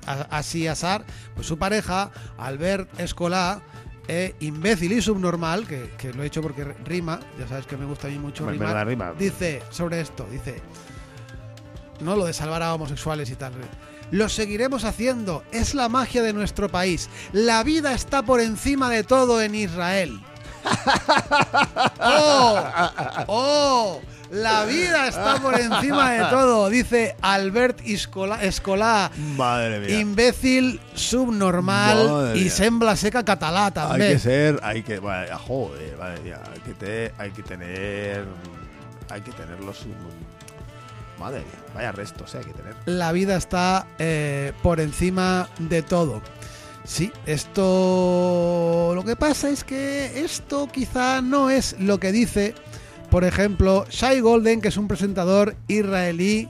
a, 0.06 0.40
a 0.40 1.04
pues 1.34 1.48
su 1.48 1.58
pareja, 1.58 2.12
Albert 2.38 3.00
Escolá, 3.00 3.62
eh, 4.10 4.36
imbécil 4.42 4.92
y 4.92 5.02
subnormal, 5.02 5.66
que, 5.66 5.90
que 5.98 6.12
lo 6.12 6.22
he 6.22 6.26
hecho 6.26 6.42
porque 6.42 6.66
rima, 6.66 7.22
ya 7.40 7.48
sabes 7.48 7.66
que 7.66 7.78
me 7.78 7.86
gusta 7.86 8.08
a 8.08 8.12
mí 8.12 8.20
mucho 8.20 8.46
rimar, 8.50 8.86
rima. 8.86 9.14
dice 9.18 9.64
sobre 9.70 10.02
esto, 10.02 10.28
dice, 10.30 10.62
no 12.02 12.18
lo 12.18 12.26
de 12.26 12.34
salvar 12.34 12.62
a 12.62 12.74
homosexuales 12.74 13.30
y 13.30 13.36
tal. 13.36 13.54
Lo 14.12 14.28
seguiremos 14.28 14.84
haciendo, 14.84 15.46
es 15.54 15.74
la 15.74 15.88
magia 15.88 16.24
de 16.24 16.34
nuestro 16.34 16.68
país. 16.68 17.10
La 17.32 17.64
vida 17.64 17.94
está 17.94 18.22
por 18.22 18.42
encima 18.42 18.90
de 18.90 19.06
todo 19.06 19.42
en 19.42 19.56
Israel. 19.56 20.20
¡Oh! 22.02 22.64
¡Oh! 23.28 24.02
La 24.32 24.63
vida 24.65 25.08
está 25.10 25.41
por 25.41 25.60
encima 25.60 26.12
de 26.13 26.20
todo, 26.30 26.70
dice 26.70 27.15
Albert 27.22 27.82
Escolá, 27.86 29.12
Madre 29.36 29.80
mía. 29.82 30.00
imbécil, 30.00 30.80
subnormal 30.94 32.08
Madre 32.10 32.39
y 32.39 32.44
mía. 32.44 32.52
sembla 32.52 32.96
seca 32.96 33.26
catalá 33.26 33.65
hay 33.65 33.72
también. 33.74 34.13
que 34.13 34.20
ser, 34.20 34.60
hay 34.63 34.84
que, 34.84 35.00
vale, 35.00 35.30
joder, 35.36 35.98
vale, 35.98 36.22
ya, 36.28 36.41
hay 36.54 36.60
que, 36.62 36.74
te- 36.74 37.13
hay 37.17 37.32
que 37.32 37.44
tener, 37.44 38.26
hay 39.10 39.20
que 39.22 39.32
tenerlos, 39.34 39.80
madre 41.20 41.39
mía, 41.39 41.74
vaya 41.76 41.91
restos, 41.91 42.34
eh, 42.34 42.38
hay 42.38 42.46
que 42.46 42.54
tener. 42.54 42.76
la 42.86 43.12
vida 43.12 43.36
está 43.36 43.86
eh, 44.00 44.54
por 44.63 44.80
encima 44.80 45.50
de 45.60 45.82
todo. 45.82 46.22
Sí, 46.86 47.12
esto... 47.26 48.94
Lo 48.96 49.04
que 49.04 49.15
pasa 49.15 49.50
es 49.50 49.63
que 49.63 50.24
esto 50.24 50.67
quizá 50.72 51.22
no 51.22 51.50
es 51.52 51.76
lo 51.80 52.00
que 52.00 52.12
dice, 52.12 52.56
por 53.12 53.24
ejemplo, 53.26 53.86
Shai 53.91 54.21
Golden, 54.21 54.60
que 54.62 54.69
es 54.69 54.78
un 54.78 54.88
presentador 54.88 55.56
israelí 55.67 56.47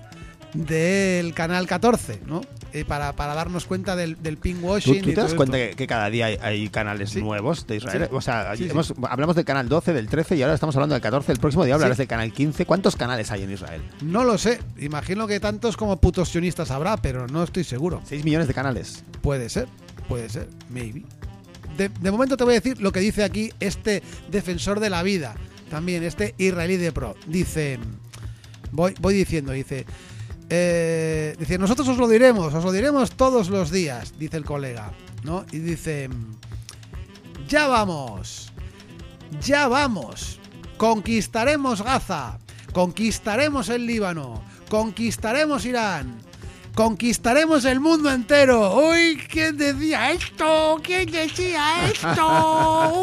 del 0.53 1.33
Canal 1.33 1.67
14, 1.67 2.21
¿no? 2.25 2.41
Eh, 2.73 2.85
para, 2.85 3.11
para 3.13 3.33
darnos 3.35 3.65
cuenta 3.65 3.97
del, 3.97 4.21
del 4.23 4.35
¿Tú, 4.37 4.41
pinkwashing. 4.43 5.01
tú 5.01 5.09
y 5.09 5.13
te 5.13 5.19
das 5.21 5.33
cuenta 5.33 5.57
que, 5.57 5.73
que 5.75 5.87
cada 5.87 6.09
día 6.09 6.27
hay, 6.27 6.37
hay 6.41 6.69
canales 6.69 7.09
Sí. 7.09 7.21
nuevos 7.21 7.67
de 7.67 7.75
Israel? 7.77 8.07
Sí. 8.09 8.15
O 8.15 8.21
sea, 8.21 8.55
Sí, 8.55 8.63
sí. 8.63 8.69
hemos- 8.69 8.93
hablamos 9.09 9.35
del 9.35 9.43
canal 9.43 9.67
12, 9.67 9.91
del 9.91 10.07
13 10.07 10.37
y 10.37 10.41
ahora 10.41 10.53
estamos 10.53 10.73
hablando 10.77 10.95
del 10.95 11.01
14. 11.01 11.33
El 11.33 11.39
próximo 11.39 11.65
día 11.65 11.73
hablarás 11.75 11.97
del 11.97 12.07
canal 12.07 12.31
15. 12.31 12.65
¿Cuántos 12.65 12.95
canales 12.95 13.29
hay 13.31 13.43
en 13.43 13.51
Israel? 13.51 13.81
No 14.01 14.23
lo 14.23 14.37
sé, 14.37 14.59
imagino 14.79 15.27
que 15.27 15.41
tantos 15.41 15.75
como 15.75 15.97
putos 15.97 16.29
sionistas 16.29 16.71
habrá, 16.71 16.95
pero 16.95 17.27
no 17.27 17.43
estoy 17.43 17.65
seguro. 17.65 18.01
6 18.05 18.23
millones 18.23 18.47
de 18.47 18.53
canales. 18.53 19.03
Puede 19.21 19.49
ser, 19.49 19.67
puede 20.07 20.29
ser, 20.29 20.47
maybe. 20.69 21.03
De, 21.77 21.89
de 21.89 22.11
momento 22.11 22.37
te 22.37 22.45
voy 22.45 22.53
a 22.53 22.59
decir 22.61 22.79
lo 22.81 22.93
que 22.93 23.01
dice 23.01 23.23
aquí 23.25 23.51
este 23.59 24.01
defensor 24.29 24.79
de 24.79 24.89
la 24.89 25.03
vida, 25.03 25.35
también 25.71 26.03
este 26.03 26.35
israelí 26.37 26.75
de 26.75 26.91
pro. 26.91 27.15
Dice, 27.25 27.79
voy, 28.71 28.93
voy 28.99 29.13
diciendo, 29.15 29.53
dice, 29.53 29.85
eh, 30.49 31.33
dice, 31.39 31.57
nosotros 31.57 31.87
os 31.87 31.97
lo 31.97 32.09
diremos, 32.09 32.53
os 32.53 32.63
lo 32.63 32.73
diremos 32.73 33.11
todos 33.11 33.49
los 33.49 33.71
días, 33.71 34.13
dice 34.19 34.35
el 34.35 34.43
colega, 34.43 34.91
¿no? 35.23 35.45
Y 35.51 35.59
dice, 35.59 36.09
ya 37.47 37.67
vamos, 37.67 38.51
ya 39.41 39.69
vamos, 39.69 40.39
conquistaremos 40.75 41.81
Gaza, 41.81 42.37
conquistaremos 42.73 43.69
el 43.69 43.87
Líbano, 43.87 44.43
conquistaremos 44.69 45.65
Irán. 45.65 46.19
Conquistaremos 46.75 47.65
el 47.65 47.79
mundo 47.79 48.11
entero. 48.11 48.75
Uy, 48.89 49.19
¿quién 49.29 49.57
decía 49.57 50.11
esto? 50.11 50.79
¿Quién 50.83 51.11
decía 51.11 51.87
esto? 51.87 52.93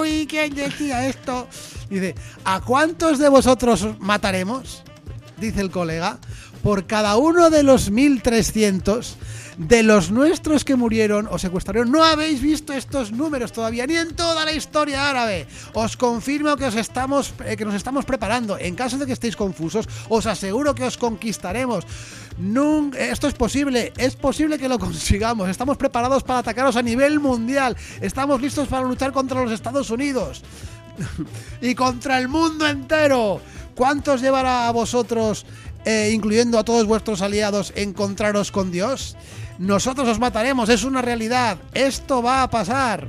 Uy, 0.00 0.26
¿quién 0.28 0.54
decía 0.54 1.06
esto? 1.06 1.48
Dice, 1.88 2.14
¿a 2.44 2.60
cuántos 2.60 3.18
de 3.18 3.28
vosotros 3.28 3.86
mataremos? 3.98 4.82
Dice 5.38 5.60
el 5.60 5.70
colega, 5.70 6.18
por 6.62 6.86
cada 6.86 7.16
uno 7.16 7.50
de 7.50 7.62
los 7.62 7.90
1300 7.90 9.16
de 9.58 9.82
los 9.82 10.10
nuestros 10.10 10.64
que 10.64 10.76
murieron 10.76 11.28
o 11.30 11.38
secuestraron. 11.38 11.90
No 11.92 12.02
habéis 12.02 12.40
visto 12.40 12.72
estos 12.72 13.12
números 13.12 13.52
todavía, 13.52 13.86
ni 13.86 13.96
en 13.96 14.16
toda 14.16 14.44
la 14.46 14.52
historia 14.52 15.10
árabe. 15.10 15.46
Os 15.74 15.96
confirmo 15.96 16.56
que, 16.56 16.64
os 16.64 16.74
estamos, 16.74 17.34
eh, 17.44 17.56
que 17.56 17.64
nos 17.66 17.74
estamos 17.74 18.04
preparando. 18.06 18.56
En 18.58 18.74
caso 18.74 18.96
de 18.96 19.04
que 19.06 19.12
estéis 19.12 19.36
confusos, 19.36 19.86
os 20.08 20.24
aseguro 20.26 20.74
que 20.74 20.84
os 20.84 20.96
conquistaremos. 20.96 21.84
Nun- 22.40 22.96
esto 22.96 23.28
es 23.28 23.34
posible, 23.34 23.92
es 23.98 24.16
posible 24.16 24.58
que 24.58 24.68
lo 24.70 24.78
consigamos. 24.86 25.50
Estamos 25.50 25.76
preparados 25.76 26.22
para 26.22 26.38
atacaros 26.40 26.76
a 26.76 26.82
nivel 26.82 27.20
mundial. 27.20 27.76
Estamos 28.00 28.40
listos 28.40 28.68
para 28.68 28.86
luchar 28.88 29.12
contra 29.12 29.42
los 29.42 29.52
Estados 29.52 29.90
Unidos 29.90 30.42
y 31.60 31.74
contra 31.74 32.18
el 32.18 32.28
mundo 32.28 32.66
entero. 32.66 33.40
¿Cuántos 33.74 34.20
llevará 34.20 34.68
a 34.68 34.70
vosotros, 34.70 35.46
eh, 35.84 36.10
incluyendo 36.12 36.58
a 36.58 36.64
todos 36.64 36.86
vuestros 36.86 37.22
aliados, 37.22 37.72
encontraros 37.76 38.50
con 38.50 38.70
Dios? 38.70 39.16
Nosotros 39.58 40.08
os 40.08 40.18
mataremos, 40.18 40.68
es 40.68 40.84
una 40.84 41.02
realidad. 41.02 41.58
Esto 41.74 42.22
va 42.22 42.42
a 42.42 42.50
pasar. 42.50 43.08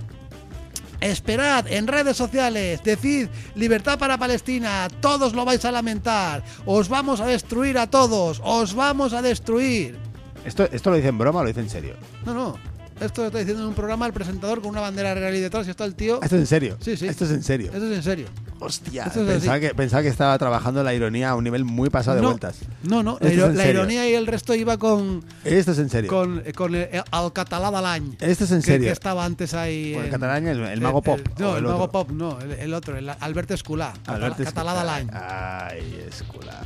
Esperad 1.02 1.68
en 1.68 1.88
redes 1.88 2.16
sociales, 2.16 2.82
decid 2.82 3.28
libertad 3.56 4.00
para 4.00 4.18
Palestina, 4.18 4.88
todos 5.02 5.34
lo 5.34 5.44
vais 5.44 5.66
a 5.66 5.72
lamentar, 5.72 6.44
os 6.66 6.88
vamos 6.88 7.20
a 7.20 7.26
destruir 7.26 7.78
a 7.78 7.88
todos, 7.88 8.40
os 8.42 8.74
vamos 8.74 9.12
a 9.12 9.22
destruir. 9.22 9.98
¿Esto, 10.46 10.64
¿Esto 10.72 10.92
lo 10.92 10.96
dice 10.96 11.10
en 11.10 11.18
broma 11.18 11.42
o 11.42 11.44
lo 11.44 11.50
dice 11.50 11.60
en 11.60 11.70
serio? 11.70 11.96
No, 12.26 12.34
no, 12.34 12.58
esto 13.00 13.22
lo 13.22 13.28
está 13.28 13.40
diciendo 13.40 13.64
en 13.64 13.70
un 13.70 13.76
programa 13.76 14.06
el 14.06 14.14
presentador 14.14 14.62
con 14.62 14.70
una 14.72 14.82
bandera 14.82 15.14
real 15.14 15.36
y 15.36 15.40
detrás 15.40 15.68
y 15.68 15.70
está 15.72 15.86
el 15.86 15.96
tío. 15.96 16.22
¿Esto 16.22 16.36
es 16.36 16.42
en 16.42 16.48
serio? 16.48 16.78
Sí, 16.80 16.96
sí. 16.98 17.08
¿Esto 17.08 17.26
es 17.26 17.32
en 17.32 17.44
serio? 17.44 17.72
Esto 17.74 17.86
es 17.86 17.98
en 17.98 18.04
serio. 18.04 18.28
Hostia, 18.60 19.06
es 19.06 19.14
pensaba 19.14 19.60
que, 19.60 19.76
pensaba 19.76 20.04
que 20.04 20.08
estaba 20.08 20.38
trabajando 20.38 20.84
la 20.84 20.94
ironía 20.94 21.32
a 21.32 21.36
un 21.36 21.44
nivel 21.44 21.66
muy 21.66 21.90
pasado 21.90 22.16
de 22.16 22.22
no, 22.22 22.30
vueltas. 22.30 22.60
No, 22.84 23.04
no, 23.04 23.18
la, 23.20 23.30
Esto 23.30 23.70
ironía 23.70 24.10
y 24.10 24.14
el 24.14 24.26
resto 24.26 24.56
iba 24.56 24.78
con, 24.78 25.24
Esto 25.44 25.72
es 25.74 25.80
en 25.80 25.90
serio. 25.90 26.10
con, 26.10 26.44
con 26.56 26.74
el, 26.76 26.88
al 27.12 27.34
catalá 27.34 27.70
l'any. 27.72 28.16
Esto 28.22 28.46
es 28.46 28.52
en 28.52 28.62
serio. 28.62 28.88
Que, 28.88 28.92
estaba 28.94 29.26
antes 29.26 29.54
ahí. 29.54 29.94
Bueno, 29.94 30.06
el 30.06 30.12
catalán, 30.12 30.48
el, 30.48 30.60
el 30.62 30.82
mago 30.82 31.02
pop. 31.02 31.20
no, 31.40 31.58
el, 31.58 31.66
otro. 31.66 31.78
mago 31.78 31.92
pop, 31.92 32.12
no, 32.12 32.40
el, 32.40 32.52
el 32.54 32.74
otro, 32.74 32.98
el 32.98 33.10
Albert 33.10 33.52
Esculà. 33.52 33.94
Albert 34.06 34.40
catalá 34.44 34.84
l'any. 34.84 35.10
Ay, 35.12 36.06
escuela. 36.08 36.64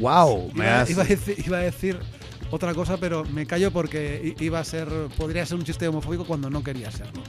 Wow, 0.00 0.50
me 0.52 0.64
Iba, 0.64 0.80
has... 0.80 0.90
iba 0.90 1.02
a 1.02 1.06
decir, 1.06 1.36
iba 1.46 1.58
a 1.58 1.60
decir 1.60 2.00
otra 2.54 2.72
cosa, 2.74 2.96
pero 2.98 3.24
me 3.24 3.46
callo 3.46 3.70
porque 3.72 4.34
iba 4.38 4.58
a 4.60 4.64
ser, 4.64 4.88
podría 5.16 5.44
ser 5.44 5.58
un 5.58 5.64
chiste 5.64 5.88
homofóbico 5.88 6.24
cuando 6.24 6.48
no 6.50 6.62
quería 6.62 6.90
serlo. 6.90 7.22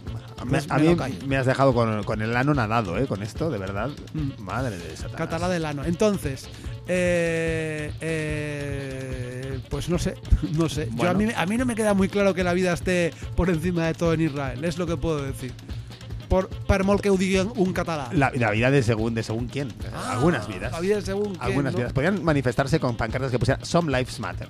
Me- 0.46 0.60
a 0.70 0.78
me 0.78 0.90
mí 0.90 0.96
callo. 0.96 1.16
me 1.26 1.38
has 1.38 1.46
dejado 1.46 1.74
con, 1.74 2.04
con 2.04 2.22
el 2.22 2.36
ano 2.38 2.54
nadado, 2.54 2.98
¿eh? 2.98 3.08
Con 3.08 3.24
esto, 3.24 3.50
de 3.50 3.58
verdad. 3.58 3.90
Mm. 4.14 4.42
Madre 4.44 4.78
de 4.78 4.96
Satanás. 4.96 5.18
Catalá 5.18 5.50
del 5.50 5.66
ano. 5.66 5.84
Entonces, 5.86 6.48
eh, 6.88 7.92
eh, 8.02 9.60
pues 9.70 9.90
no 9.90 9.98
sé, 9.98 10.16
no 10.54 10.70
sé. 10.70 10.90
Yo 10.96 11.10
a, 11.10 11.14
mí, 11.14 11.28
a 11.36 11.46
mí 11.46 11.58
no 11.58 11.66
me 11.66 11.76
queda 11.76 11.94
muy 11.94 12.10
claro 12.10 12.34
que 12.34 12.44
la 12.44 12.54
vida 12.54 12.74
esté 12.74 13.14
por 13.36 13.50
encima 13.50 13.86
de 13.88 13.94
todo 13.94 14.14
en 14.14 14.22
Israel, 14.22 14.64
es 14.64 14.78
lo 14.78 14.86
que 14.88 14.98
puedo 14.98 15.22
decir. 15.24 15.54
Por, 16.30 16.50
per 16.50 16.84
molt 16.84 17.02
que 17.02 17.12
ho 17.12 17.14
un 17.56 17.72
català. 17.72 18.10
La, 18.12 18.32
la 18.34 18.50
vida 18.52 18.72
de 18.72 18.82
según, 18.82 19.14
de 19.14 19.22
según 19.22 19.48
quién. 19.48 19.72
Ah, 19.94 20.14
Algunas 20.14 20.48
vidas. 20.48 20.72
La 20.72 20.80
vida 20.80 21.00
según 21.02 21.30
quién, 21.36 21.42
Algunas 21.42 21.74
¿no? 21.74 21.78
vidas. 21.78 21.94
Podrían 21.94 22.24
manifestarse 22.24 22.80
con 22.80 22.98
pancartas 22.98 23.30
que 23.32 23.38
pusieran 23.38 23.64
Some 23.64 23.92
Lives 23.96 24.20
Matter. 24.20 24.50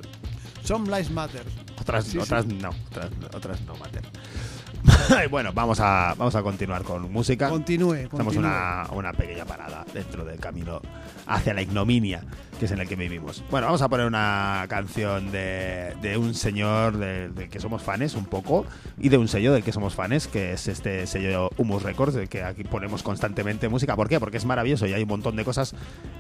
Some 0.66 0.90
lives 0.90 1.10
matter. 1.12 1.44
Otras, 1.80 2.06
Sí, 2.06 2.12
sí. 2.12 2.18
otras 2.18 2.46
no. 2.48 2.70
Otras, 2.92 3.10
otras 3.34 3.62
no 3.62 3.76
matter. 3.78 4.02
Bueno, 5.30 5.52
vamos 5.54 5.80
a, 5.80 6.14
vamos 6.18 6.36
a 6.36 6.44
continuar 6.44 6.84
con 6.84 7.12
música. 7.12 7.50
Continúe, 7.50 7.94
Hacemos 8.06 8.10
continúe. 8.10 8.40
una, 8.40 8.88
una 8.92 9.14
pequeña 9.14 9.46
parada 9.46 9.86
dentro 9.94 10.24
del 10.26 10.40
camino 10.40 10.80
hacia 11.26 11.54
la 11.54 11.62
ignominia 11.62 12.24
que 12.58 12.66
es 12.66 12.72
en 12.72 12.80
el 12.80 12.88
que 12.88 12.96
vivimos. 12.96 13.44
Bueno, 13.52 13.68
vamos 13.68 13.82
a 13.82 13.90
poner 13.90 14.06
una 14.06 14.66
canción 14.70 15.32
de, 15.32 15.94
de 16.02 16.18
un 16.18 16.34
señor 16.34 16.98
del 16.98 17.36
del 17.36 17.50
que 17.50 17.60
somos 17.60 17.82
fans 17.82 18.16
un 18.16 18.26
poco 18.26 18.66
y 18.98 19.10
de 19.10 19.18
un 19.18 19.28
sello 19.28 19.54
del 19.54 19.64
que 19.64 19.72
somos 19.72 19.96
fans, 19.96 20.28
que 20.28 20.54
es 20.54 20.68
este 20.68 21.06
sello 21.08 21.50
Humus 21.58 21.84
Records, 21.84 22.14
del 22.14 22.30
que 22.30 22.44
aquí 22.44 22.64
ponemos 22.64 23.04
constantemente 23.04 23.68
música. 23.68 23.96
¿Por 23.96 24.08
qué? 24.08 24.20
Porque 24.20 24.38
es 24.38 24.46
maravilloso 24.46 24.88
y 24.88 24.94
hay 24.94 25.04
un 25.04 25.10
montón 25.10 25.36
de 25.36 25.44
cosas 25.44 25.76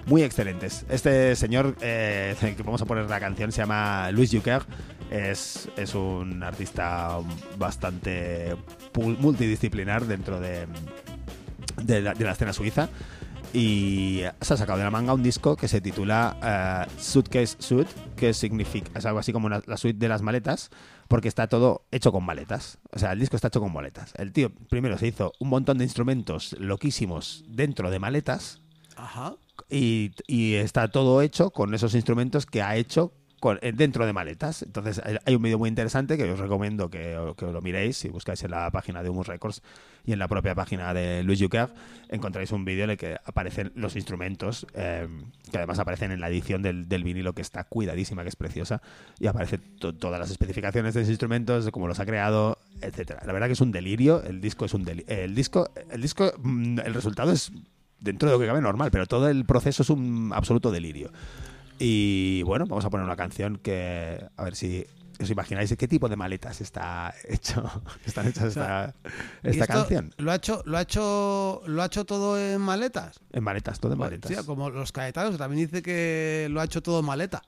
muy 0.05 0.23
excelentes. 0.23 0.85
Este 0.89 1.35
señor, 1.35 1.75
eh, 1.81 2.35
del 2.41 2.55
que 2.57 2.63
vamos 2.63 2.81
a 2.81 2.85
poner 2.85 3.09
la 3.09 3.19
canción, 3.19 3.51
se 3.51 3.61
llama 3.61 4.11
Luis 4.11 4.31
Juker. 4.31 4.63
Es, 5.09 5.69
es 5.77 5.93
un 5.93 6.41
artista 6.43 7.19
bastante 7.57 8.55
multidisciplinar 8.95 10.05
dentro 10.05 10.39
de, 10.39 10.65
de 11.83 12.01
la, 12.01 12.13
de 12.13 12.25
la 12.25 12.31
escena 12.31 12.53
suiza 12.53 12.89
y 13.55 14.21
se 14.41 14.53
ha 14.53 14.57
sacado 14.57 14.77
de 14.77 14.83
la 14.83 14.91
manga 14.91 15.13
un 15.13 15.23
disco 15.23 15.55
que 15.55 15.67
se 15.69 15.79
titula 15.79 16.37
eh, 16.43 16.91
Suitcase 16.99 17.55
Suit, 17.59 17.87
que 18.17 18.33
significa, 18.33 18.99
es 18.99 19.05
algo 19.05 19.19
así 19.19 19.31
como 19.31 19.47
una- 19.47 19.61
la 19.65 19.77
suite 19.77 19.97
de 19.97 20.09
las 20.09 20.21
maletas, 20.21 20.69
porque 21.07 21.27
está 21.29 21.47
todo 21.47 21.85
hecho 21.91 22.11
con 22.11 22.23
maletas. 22.25 22.79
O 22.91 22.99
sea, 22.99 23.13
el 23.13 23.19
disco 23.19 23.35
está 23.37 23.47
hecho 23.47 23.61
con 23.61 23.71
maletas. 23.71 24.13
El 24.17 24.33
tío 24.33 24.51
primero 24.69 24.97
se 24.97 25.07
hizo 25.07 25.31
un 25.39 25.49
montón 25.49 25.77
de 25.77 25.85
instrumentos 25.85 26.55
loquísimos 26.59 27.45
dentro 27.47 27.89
de 27.91 27.99
maletas 27.99 28.61
Ajá. 28.97 29.35
y, 29.69 30.11
y 30.27 30.55
está 30.55 30.89
todo 30.89 31.21
hecho 31.21 31.51
con 31.51 31.73
esos 31.73 31.95
instrumentos 31.95 32.45
que 32.45 32.61
ha 32.61 32.75
hecho 32.75 33.13
con- 33.39 33.59
eh, 33.61 33.71
dentro 33.73 34.05
de 34.05 34.13
maletas. 34.13 34.63
Entonces 34.63 35.01
hay- 35.25 35.35
un 35.35 35.41
vídeo 35.43 35.59
muy 35.59 35.69
interesante 35.69 36.17
que 36.17 36.29
os 36.29 36.39
recomiendo 36.39 36.89
que 36.89 37.13
lo 37.39 37.61
miréis 37.61 37.97
si 37.97 38.09
buscáis 38.09 38.43
en 38.43 38.51
la 38.51 38.69
página 38.71 39.01
de 39.03 39.09
Humus 39.09 39.27
Records 39.27 39.61
y 40.05 40.13
en 40.13 40.19
la 40.19 40.27
propia 40.27 40.53
página 40.55 40.93
de 40.93 41.23
Luis 41.23 41.41
Juker 41.41 41.69
encontráis 42.09 42.51
un 42.51 42.65
vídeo 42.65 42.83
en 42.83 42.91
el 42.91 42.97
que 42.97 43.17
aparecen 43.25 43.71
los 43.75 43.95
instrumentos 43.95 44.67
eh, 44.75 45.07
que 45.51 45.57
además 45.57 45.79
aparecen 45.79 46.11
en 46.11 46.19
la 46.21 46.29
edición 46.29 46.61
del, 46.61 46.87
del 46.87 47.03
vinilo 47.03 47.33
que 47.33 47.41
está 47.41 47.63
cuidadísima, 47.63 48.23
que 48.23 48.29
es 48.29 48.35
preciosa 48.35 48.81
y 49.19 49.27
aparecen 49.27 49.61
to- 49.79 49.95
todas 49.95 50.19
las 50.19 50.29
especificaciones 50.31 50.93
de 50.93 51.01
esos 51.01 51.09
instrumentos, 51.09 51.69
cómo 51.71 51.87
los 51.87 51.99
ha 51.99 52.05
creado, 52.05 52.59
etcétera. 52.81 53.21
La 53.25 53.33
verdad 53.33 53.47
que 53.47 53.53
es 53.53 53.61
un 53.61 53.71
delirio, 53.71 54.21
el 54.23 54.41
disco 54.41 54.65
es 54.65 54.73
un 54.73 54.83
delirio. 54.85 55.05
El 55.15 55.33
disco, 55.33 55.69
el 55.91 56.01
disco, 56.01 56.31
mm, 56.37 56.79
el 56.85 56.93
resultado 56.93 57.31
es 57.31 57.51
dentro 57.99 58.29
de 58.29 58.35
lo 58.35 58.39
que 58.39 58.45
cabe 58.45 58.61
normal, 58.61 58.91
pero 58.91 59.07
todo 59.07 59.29
el 59.29 59.45
proceso 59.45 59.81
es 59.81 59.89
un 59.89 60.31
absoluto 60.35 60.71
delirio. 60.71 61.11
Y 61.79 62.43
bueno, 62.43 62.65
vamos 62.67 62.85
a 62.85 62.89
poner 62.89 63.05
una 63.05 63.15
canción 63.15 63.57
que, 63.57 64.19
a 64.37 64.43
ver 64.43 64.55
si 64.55 64.85
os 65.23 65.29
imagináis 65.29 65.69
de 65.69 65.77
qué 65.77 65.87
tipo 65.87 66.09
de 66.09 66.15
maletas 66.15 66.61
está 66.61 67.13
hecho, 67.27 67.63
están 68.05 68.27
hechas 68.27 68.53
sea, 68.53 68.93
esta, 69.03 69.09
¿Y 69.43 69.49
esta 69.49 69.63
esto 69.65 69.73
canción. 69.73 70.13
Lo 70.17 70.31
ha 70.31 70.35
hecho, 70.35 70.61
lo 70.65 70.77
ha 70.77 70.81
hecho, 70.81 71.61
lo 71.65 71.81
ha 71.81 71.85
hecho 71.85 72.05
todo 72.05 72.39
en 72.39 72.61
maletas. 72.61 73.19
En 73.31 73.43
maletas, 73.43 73.79
todo 73.79 73.93
en 73.93 73.99
maletas. 73.99 74.45
Como 74.45 74.69
los 74.69 74.91
caetanos, 74.91 75.37
también 75.37 75.67
dice 75.67 75.81
que 75.81 76.47
lo 76.51 76.61
ha 76.61 76.65
hecho 76.65 76.81
todo 76.81 77.01
maleta. 77.01 77.41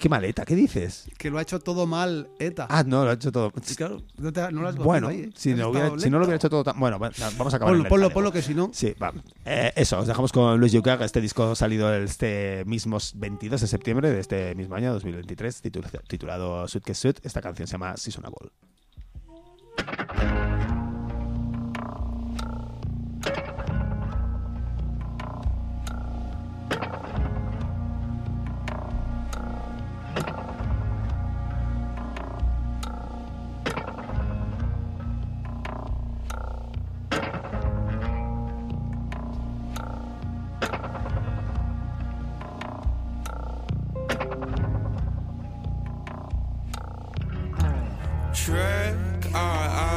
¿Qué 0.00 0.08
maleta? 0.08 0.44
¿Qué 0.44 0.56
dices? 0.56 1.06
Que 1.18 1.30
lo 1.30 1.38
ha 1.38 1.42
hecho 1.42 1.60
todo 1.60 1.86
mal 1.86 2.28
ETA. 2.40 2.66
Ah, 2.68 2.82
no, 2.84 3.04
lo 3.04 3.10
ha 3.10 3.14
hecho 3.14 3.30
todo. 3.30 3.52
Claro, 3.76 4.02
no, 4.18 4.32
te- 4.32 4.50
no 4.50 4.62
lo 4.62 4.68
has 4.68 4.74
Bueno, 4.76 5.06
ahí, 5.08 5.20
¿eh? 5.20 5.30
si, 5.36 5.54
no 5.54 5.68
hubiera, 5.68 5.86
estado 5.86 6.00
si 6.02 6.10
no 6.10 6.18
lo 6.18 6.24
hubiera 6.24 6.36
hecho 6.36 6.50
todo 6.50 6.64
tan... 6.64 6.80
Bueno, 6.80 6.98
vamos 6.98 7.20
a 7.54 7.56
acabar. 7.56 7.74
Ponlo, 7.74 7.88
ponlo, 7.88 8.10
ponlo, 8.10 8.32
que 8.32 8.42
si 8.42 8.54
no. 8.54 8.70
Sí, 8.72 8.92
va. 9.00 9.12
Eh, 9.44 9.72
eso, 9.76 9.98
os 10.00 10.08
dejamos 10.08 10.32
con 10.32 10.58
Luis 10.58 10.72
Yucar. 10.72 11.00
Este 11.02 11.20
disco 11.20 11.44
ha 11.44 11.54
salido 11.54 11.94
este 11.94 12.64
mismo 12.66 12.98
22 13.14 13.60
de 13.60 13.66
septiembre 13.68 14.10
de 14.10 14.18
este 14.18 14.54
mismo 14.56 14.74
año, 14.74 14.92
2023, 14.94 15.62
titula- 15.62 15.90
titulado 16.08 16.66
Suitcase 16.66 17.00
Suit. 17.00 17.20
Esta 17.24 17.40
canción 17.40 17.68
se 17.68 17.72
llama 17.72 17.96
Seasonable. 17.96 18.50
track. 48.34 48.96
all 49.32 49.40
right 49.40 49.93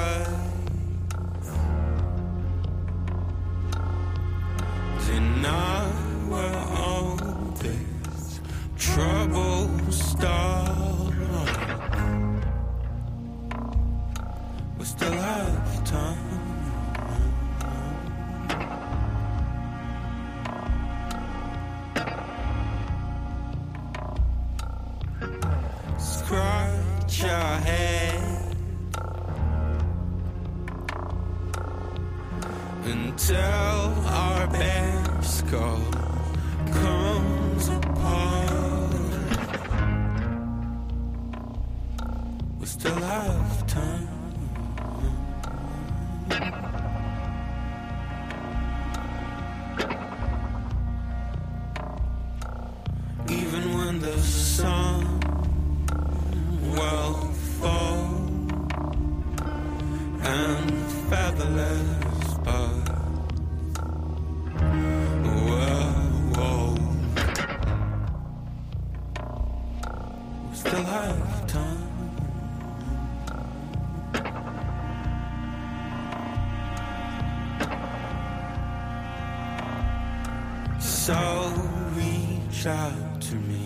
to 82.67 83.35
me 83.35 83.65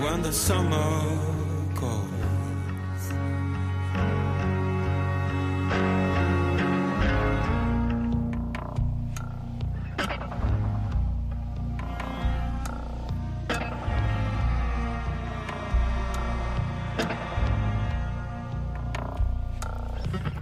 when 0.00 0.22
the 0.22 0.32
summer 0.32 1.18
goes. 1.74 2.08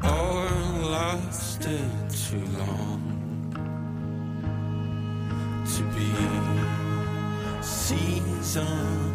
or 0.04 0.50
lasted 0.90 1.90
too 2.10 2.44
long 2.58 2.99
to 5.80 5.86
be 5.96 6.12
seasonable. 7.62 9.10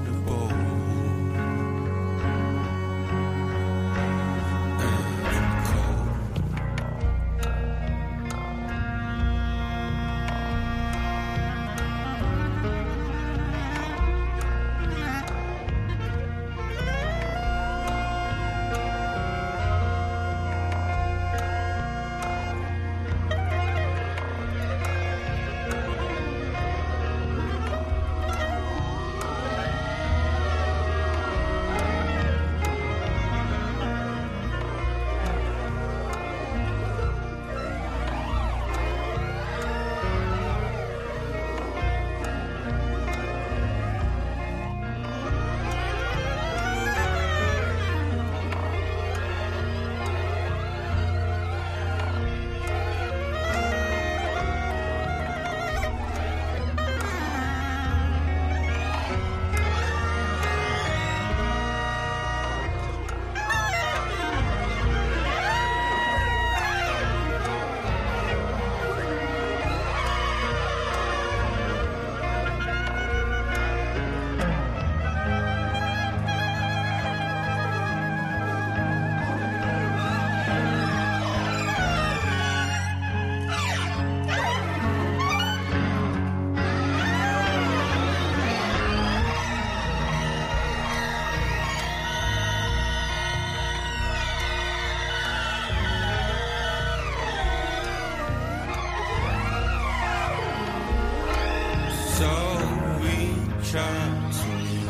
Reach 103.76 103.84
out 103.84 104.32
to 104.32 104.48
me 104.48 104.86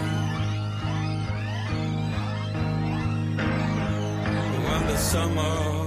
when 4.66 4.88
the 4.88 4.98
summer 4.98 5.85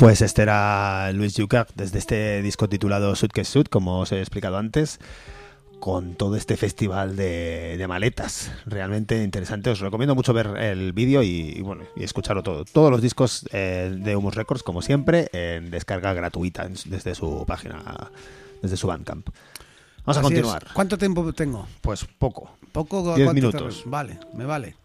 Pues 0.00 0.22
este 0.22 0.40
era 0.42 1.12
Luis 1.12 1.34
Yucar 1.34 1.66
desde 1.74 1.98
este 1.98 2.40
disco 2.40 2.68
titulado 2.70 3.14
Suitcase 3.14 3.50
Suit, 3.52 3.68
como 3.68 4.00
os 4.00 4.12
he 4.12 4.18
explicado 4.20 4.56
antes, 4.56 4.98
con 5.78 6.14
todo 6.14 6.36
este 6.36 6.56
festival 6.56 7.16
de, 7.16 7.76
de 7.76 7.86
maletas. 7.86 8.50
Realmente 8.64 9.22
interesante. 9.22 9.68
Os 9.68 9.80
recomiendo 9.80 10.14
mucho 10.14 10.32
ver 10.32 10.56
el 10.56 10.94
vídeo 10.94 11.22
y, 11.22 11.52
y 11.56 11.60
bueno 11.60 11.84
y 11.96 12.04
escucharlo 12.04 12.42
todo. 12.42 12.64
Todos 12.64 12.90
los 12.90 13.02
discos 13.02 13.44
eh, 13.52 13.94
de 13.94 14.16
Humus 14.16 14.34
Records, 14.36 14.62
como 14.62 14.80
siempre, 14.80 15.28
en 15.32 15.70
descarga 15.70 16.14
gratuita 16.14 16.66
desde 16.86 17.14
su 17.14 17.44
página, 17.46 18.10
desde 18.62 18.78
su 18.78 18.86
Bandcamp. 18.86 19.28
Vamos 20.06 20.16
a 20.16 20.20
es. 20.20 20.24
continuar. 20.24 20.66
¿Cuánto 20.72 20.96
tiempo 20.96 21.30
tengo? 21.34 21.66
Pues 21.82 22.06
poco. 22.18 22.56
Poco 22.72 23.02
Diez 23.16 23.26
¿cuánto 23.26 23.34
minutos. 23.34 23.82
te- 23.82 23.88
Vale, 23.90 24.18
me 24.32 24.46
vale. 24.46 24.76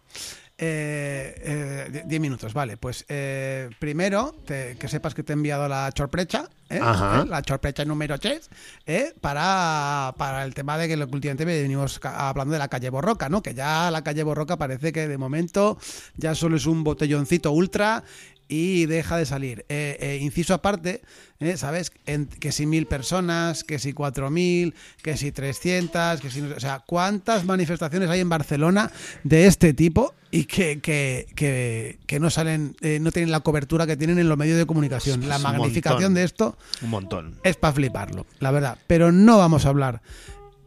Eh, 0.58 1.34
eh, 1.44 1.88
die- 1.92 2.02
diez 2.06 2.20
minutos, 2.20 2.54
vale. 2.54 2.78
Pues 2.78 3.04
eh, 3.08 3.68
primero, 3.78 4.34
te- 4.46 4.76
que 4.78 4.88
sepas 4.88 5.12
que 5.14 5.22
te 5.22 5.32
he 5.32 5.34
enviado 5.34 5.68
la 5.68 5.90
chorprecha, 5.92 6.48
¿eh? 6.70 6.76
¿Eh? 6.78 7.24
la 7.28 7.42
chorprecha 7.42 7.84
número 7.84 8.18
3, 8.18 8.48
¿eh? 8.86 9.12
para, 9.20 10.14
para 10.16 10.44
el 10.44 10.54
tema 10.54 10.78
de 10.78 10.88
que 10.88 10.94
últimamente 10.94 11.44
venimos 11.44 12.00
hablando 12.02 12.54
de 12.54 12.58
la 12.58 12.68
calle 12.68 12.88
Borroca, 12.88 13.28
¿no? 13.28 13.42
Que 13.42 13.52
ya 13.52 13.90
la 13.90 14.02
calle 14.02 14.22
Borroca 14.22 14.56
parece 14.56 14.92
que 14.92 15.06
de 15.08 15.18
momento 15.18 15.76
ya 16.16 16.34
solo 16.34 16.56
es 16.56 16.64
un 16.64 16.84
botelloncito 16.84 17.52
ultra 17.52 18.02
y 18.48 18.86
deja 18.86 19.16
de 19.16 19.26
salir. 19.26 19.64
Eh, 19.68 19.96
eh, 20.00 20.18
inciso 20.22 20.54
aparte, 20.54 21.02
eh, 21.40 21.56
¿sabes? 21.56 21.90
En- 22.06 22.26
que 22.26 22.52
si 22.52 22.66
mil 22.66 22.86
personas, 22.86 23.64
que 23.64 23.78
si 23.78 23.92
cuatro 23.92 24.30
mil, 24.30 24.74
que 25.02 25.16
si 25.16 25.32
trescientas, 25.32 26.20
que 26.20 26.30
si... 26.30 26.40
no 26.42 26.48
sé- 26.50 26.54
O 26.54 26.60
sea, 26.60 26.82
¿cuántas 26.86 27.44
manifestaciones 27.44 28.08
hay 28.10 28.20
en 28.20 28.28
Barcelona 28.28 28.90
de 29.24 29.46
este 29.46 29.74
tipo 29.74 30.14
y 30.30 30.44
que, 30.44 30.80
que, 30.80 31.26
que, 31.34 31.98
que 32.06 32.20
no 32.20 32.30
salen, 32.30 32.76
eh, 32.80 32.98
no 33.00 33.10
tienen 33.12 33.30
la 33.30 33.40
cobertura 33.40 33.86
que 33.86 33.96
tienen 33.96 34.18
en 34.18 34.28
los 34.28 34.38
medios 34.38 34.58
de 34.58 34.66
comunicación? 34.66 35.28
La 35.28 35.38
magnificación 35.38 36.00
montón. 36.00 36.14
de 36.14 36.22
esto 36.24 36.58
Un 36.82 36.90
montón. 36.90 37.40
es 37.42 37.56
para 37.56 37.72
fliparlo, 37.74 38.26
la 38.38 38.50
verdad. 38.50 38.78
Pero 38.86 39.10
no 39.12 39.38
vamos 39.38 39.66
a 39.66 39.70
hablar 39.70 40.02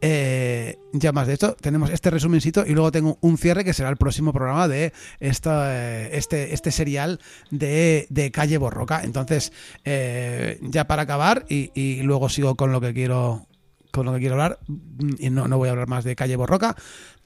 eh, 0.00 0.78
ya 0.92 1.12
más 1.12 1.26
de 1.26 1.34
esto. 1.34 1.56
Tenemos 1.60 1.90
este 1.90 2.10
resumencito 2.10 2.64
y 2.66 2.72
luego 2.72 2.92
tengo 2.92 3.18
un 3.20 3.38
cierre 3.38 3.64
que 3.64 3.74
será 3.74 3.90
el 3.90 3.96
próximo 3.96 4.32
programa 4.32 4.68
de 4.68 4.92
esta, 5.18 5.74
eh, 5.74 6.10
este, 6.16 6.54
este 6.54 6.70
serial 6.70 7.20
de, 7.50 8.06
de 8.10 8.30
Calle 8.30 8.58
Borroca. 8.58 9.02
Entonces, 9.02 9.52
eh, 9.84 10.58
ya 10.62 10.86
para 10.86 11.02
acabar 11.02 11.44
y, 11.48 11.70
y 11.74 12.02
luego 12.02 12.28
sigo 12.28 12.56
con 12.56 12.72
lo 12.72 12.80
que 12.80 12.94
quiero 12.94 13.46
con 13.90 14.06
lo 14.06 14.12
que 14.12 14.20
quiero 14.20 14.34
hablar 14.34 14.60
mm, 14.68 15.14
y 15.18 15.30
no, 15.30 15.48
no 15.48 15.58
voy 15.58 15.68
a 15.68 15.72
hablar 15.72 15.88
más 15.88 16.04
de 16.04 16.16
Calle 16.16 16.36
Borroca. 16.36 16.76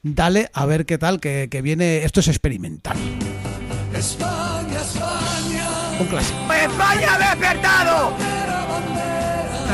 Dale 0.03 0.51
a 0.53 0.67
ver 0.67 0.87
qué 0.87 0.99
tal, 0.99 1.21
que, 1.21 1.49
que 1.51 1.63
viene. 1.63 2.05
Esto 2.05 2.21
es 2.21 2.29
experimental. 2.29 2.97
España, 3.95 4.81
España, 4.81 5.69
Un 6.01 6.07
clásico. 6.09 6.39
¡España 6.53 7.15
ha 7.15 7.19
despertado! 7.19 8.13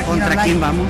¿Contra 0.06 0.42
quién 0.42 0.60
vamos? 0.60 0.88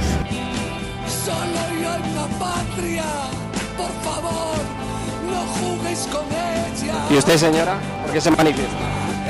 ¿Y 7.10 7.16
usted, 7.16 7.36
señora? 7.36 7.78
¿Por 8.02 8.12
qué 8.12 8.20
se 8.20 8.30
manifiesta? 8.30 8.74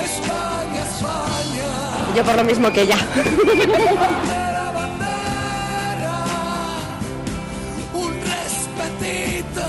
España, 0.04 0.82
España, 0.88 2.14
Yo 2.14 2.22
por 2.24 2.34
lo 2.36 2.44
mismo 2.44 2.70
que 2.72 2.82
ella. 2.82 2.96
bandera, 3.16 4.70
bandera, 4.72 6.24
un 7.94 8.12
respetito. 8.34 9.66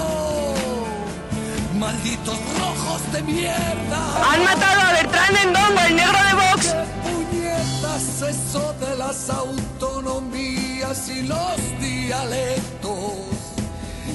Malditos 1.79 2.37
rojos 2.59 3.11
de 3.13 3.21
mierda. 3.23 4.31
Han 4.33 4.43
matado 4.43 4.81
a 4.81 4.91
Bertrán 4.93 5.35
Endongo, 5.37 5.81
el 5.87 5.95
negro 5.95 6.17
de 6.27 6.33
Vox. 6.35 6.65
¿Qué 6.67 7.09
puñetas 7.09 8.21
eso 8.29 8.73
de 8.79 8.95
las 8.97 9.29
autonomías 9.29 11.09
y 11.09 11.23
los 11.23 11.57
dialectos? 11.79 13.13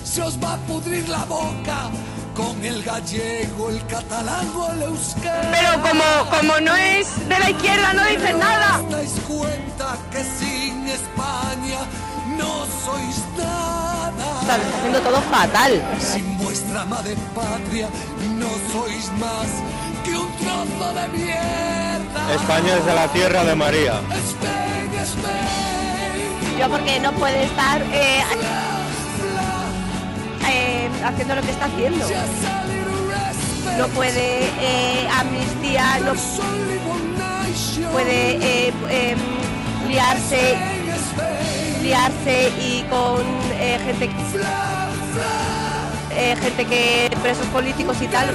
Se 0.04 0.22
os 0.22 0.38
va 0.42 0.54
a 0.54 0.56
pudrir 0.58 1.08
la 1.08 1.24
boca 1.24 1.90
con 2.36 2.62
el 2.64 2.82
gallego, 2.82 3.70
el 3.70 3.84
catalán 3.86 4.46
o 4.54 4.70
el 4.72 4.82
euskera. 4.82 5.50
Pero 5.50 5.82
como, 5.82 6.04
como 6.30 6.60
no 6.60 6.76
es 6.76 7.28
de 7.28 7.38
la 7.38 7.50
izquierda, 7.50 7.92
no 7.94 8.04
dicen 8.04 8.38
nada. 8.38 8.80
¿Os 8.84 8.90
dais 8.90 9.12
cuenta 9.26 9.96
que 10.12 10.22
sin 10.22 10.86
España 10.86 11.80
no 12.36 12.66
sois 12.84 13.16
nada? 13.38 14.40
Está 14.42 14.54
haciendo 14.54 15.00
todo 15.00 15.20
fatal. 15.22 15.82
Sin 15.98 16.38
vuestra 16.38 16.84
madre 16.84 17.16
patria 17.34 17.88
no 18.38 18.50
sois 18.72 19.10
más 19.12 19.48
que 20.04 20.16
un 20.16 20.30
trozo 20.36 20.92
de 20.92 21.08
mierda. 21.08 22.34
España 22.34 22.76
es 22.76 22.86
de 22.86 22.94
la 22.94 23.08
tierra 23.08 23.44
de 23.44 23.54
María. 23.54 23.94
Spain, 23.94 25.00
Spain. 25.02 26.58
Yo 26.58 26.68
porque 26.68 27.00
no 27.00 27.12
puede 27.12 27.44
estar 27.44 27.82
eh, 27.92 28.22
eh, 30.50 30.88
haciendo 31.04 31.34
lo 31.34 31.42
que 31.42 31.50
está 31.50 31.66
haciendo. 31.66 32.04
No 33.78 33.88
puede 33.88 34.46
eh, 34.60 35.08
no 36.04 37.90
puede 37.92 38.36
eh, 38.36 38.72
eh, 38.90 39.16
liarse, 39.88 40.56
liarse 41.82 42.50
y 42.60 42.82
con 42.90 43.22
eh, 43.52 43.78
gente, 43.84 44.10
gente 46.40 46.64
que 46.64 47.10
presos 47.22 47.46
políticos 47.46 47.96
y 48.02 48.08
tal. 48.08 48.34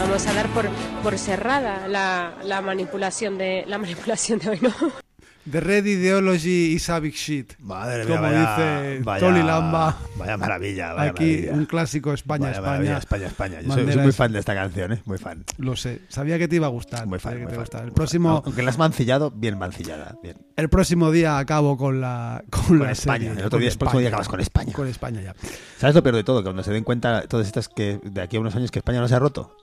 Vamos 0.00 0.26
a 0.26 0.32
dar 0.32 0.48
por, 0.48 0.68
por 1.02 1.18
cerrada 1.18 1.86
la, 1.88 2.34
la 2.42 2.60
manipulación 2.60 3.38
de 3.38 3.64
la 3.66 3.78
manipulación 3.78 4.38
de 4.38 4.50
hoy, 4.50 4.60
¿no? 4.60 5.01
The 5.50 5.60
Red 5.60 5.86
Ideology 5.86 6.74
is 6.74 6.88
a 6.88 7.00
big 7.00 7.14
shit. 7.14 7.54
Madre 7.58 8.04
mía, 8.04 8.16
Como 8.16 8.22
vaya, 8.22 8.40
dice 8.56 9.00
vaya- 9.02 9.26
Toli 9.26 9.42
Lamba. 9.42 9.98
Vaya 10.16 10.36
maravilla, 10.36 10.92
vaya 10.92 11.10
Aquí 11.10 11.24
maravilla. 11.24 11.52
un 11.54 11.66
clásico 11.66 12.12
España, 12.12 12.46
Vaya 12.50 12.60
maravilla, 12.60 12.98
España. 12.98 13.26
España, 13.26 13.58
España. 13.58 13.76
Yo 13.84 13.92
soy, 13.92 14.00
muy 14.02 14.12
fan 14.12 14.32
de 14.32 14.38
esta 14.38 14.54
canción, 14.54 14.92
¿eh? 14.92 15.02
Muy 15.04 15.18
fan. 15.18 15.44
Lo 15.58 15.74
sé, 15.74 16.02
sabía 16.08 16.38
que 16.38 16.46
te 16.46 16.56
iba 16.56 16.66
a 16.68 16.70
gustar. 16.70 17.06
Muy 17.08 17.18
fan, 17.18 17.32
muy 17.42 17.42
fan. 17.42 17.50
El 17.54 17.56
muy 17.58 17.66
fan. 17.66 17.90
próximo, 17.92 18.42
Aunque 18.44 18.62
la 18.62 18.70
has 18.70 18.78
mancillado, 18.78 19.32
bien 19.32 19.58
mancillada. 19.58 20.16
Bien. 20.22 20.36
el 20.56 20.68
próximo 20.68 21.10
día 21.10 21.38
acabo 21.38 21.76
con 21.76 22.00
la 22.00 22.44
con, 22.48 22.62
Con 22.66 22.78
la 22.80 22.92
España. 22.92 23.26
serie, 23.30 23.40
El 23.40 23.46
otro 23.46 23.58
día, 23.58 23.68
el 23.70 23.78
próximo 23.78 23.98
día 24.00 24.08
acabas 24.10 24.28
con 24.28 24.40
España. 24.40 24.72
Con 24.72 24.86
España 24.86 25.20
ya. 25.22 25.34
¿Sabes 25.78 25.96
lo 25.96 26.02
peor 26.04 26.14
de 26.14 26.22
todo? 26.24 26.38
Que 26.38 26.44
cuando 26.44 26.62
se 26.62 26.70
den 26.70 26.84
cuenta 26.84 27.22
todas 27.26 27.48
estas 27.48 27.68
que 27.68 27.98
de 28.04 28.20
aquí 28.22 28.36
a 28.36 28.40
unos 28.40 28.54
años 28.54 28.70
que 28.70 28.78
España 28.78 29.00
no 29.00 29.08
se 29.08 29.16
ha 29.16 29.18
roto. 29.18 29.56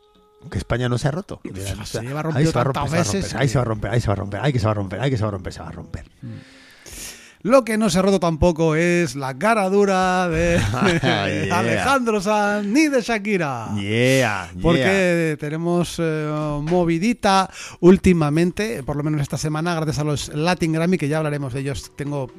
Que 0.50 0.58
España 0.58 0.88
no 0.90 0.98
se 0.98 1.08
ha 1.08 1.12
roto. 1.12 1.42
Dirán, 1.44 1.76
se 1.76 1.82
"Hostia, 1.82 2.02
lleva 2.02 2.22
ahí 2.34 2.46
se 2.46 2.52
va 2.54 2.62
a 2.62 2.64
romper, 2.64 2.84
veces 2.92 3.36
ahí 3.36 3.50
se 3.50 3.58
va 3.58 3.62
a 3.62 3.66
romper, 3.66 3.92
ahí 3.92 4.02
se 4.02 4.08
va 4.08 4.14
a 4.14 4.16
romper, 4.16 4.40
ahí 4.42 4.54
que 4.54 4.60
se 4.60 4.66
va 4.66 4.72
a 4.72 4.76
romper, 4.76 5.00
ahí 5.02 5.10
que 5.12 5.18
se 5.18 5.24
va 5.24 5.28
a 5.28 5.32
romper, 5.32 5.54
se 5.54 5.60
va 5.60 5.68
a 5.68 5.72
romper. 5.72 6.06
Lo 7.42 7.64
que 7.64 7.78
no 7.78 7.90
se 7.90 8.00
ha 8.00 8.02
roto 8.02 8.20
tampoco 8.20 8.76
es 8.76 9.16
la 9.16 9.38
cara 9.38 9.70
dura 9.70 10.28
de 10.28 10.60
Yeah. 11.02 11.58
Alejandro 11.60 12.20
Sanz 12.20 12.66
ni 12.68 12.88
de 12.90 13.02
Shakira. 13.02 13.70
Yeah, 13.76 13.82
yeah. 13.82 14.50
Porque 14.62 15.38
tenemos 15.40 15.96
eh, 16.00 16.60
movidita 16.64 17.50
últimamente, 17.80 18.84
por 18.84 18.96
lo 18.98 19.04
menos 19.04 19.22
esta 19.22 19.38
semana, 19.38 19.74
gracias 19.76 20.00
a 20.00 20.04
los 20.04 20.30
Latin 20.36 20.74
Grammy, 20.74 20.98
que 20.98 21.08
ya 21.08 21.18
hablaremos 21.18 21.54
de 21.54 21.62
ellos. 21.62 21.92
Tengo 21.96 22.30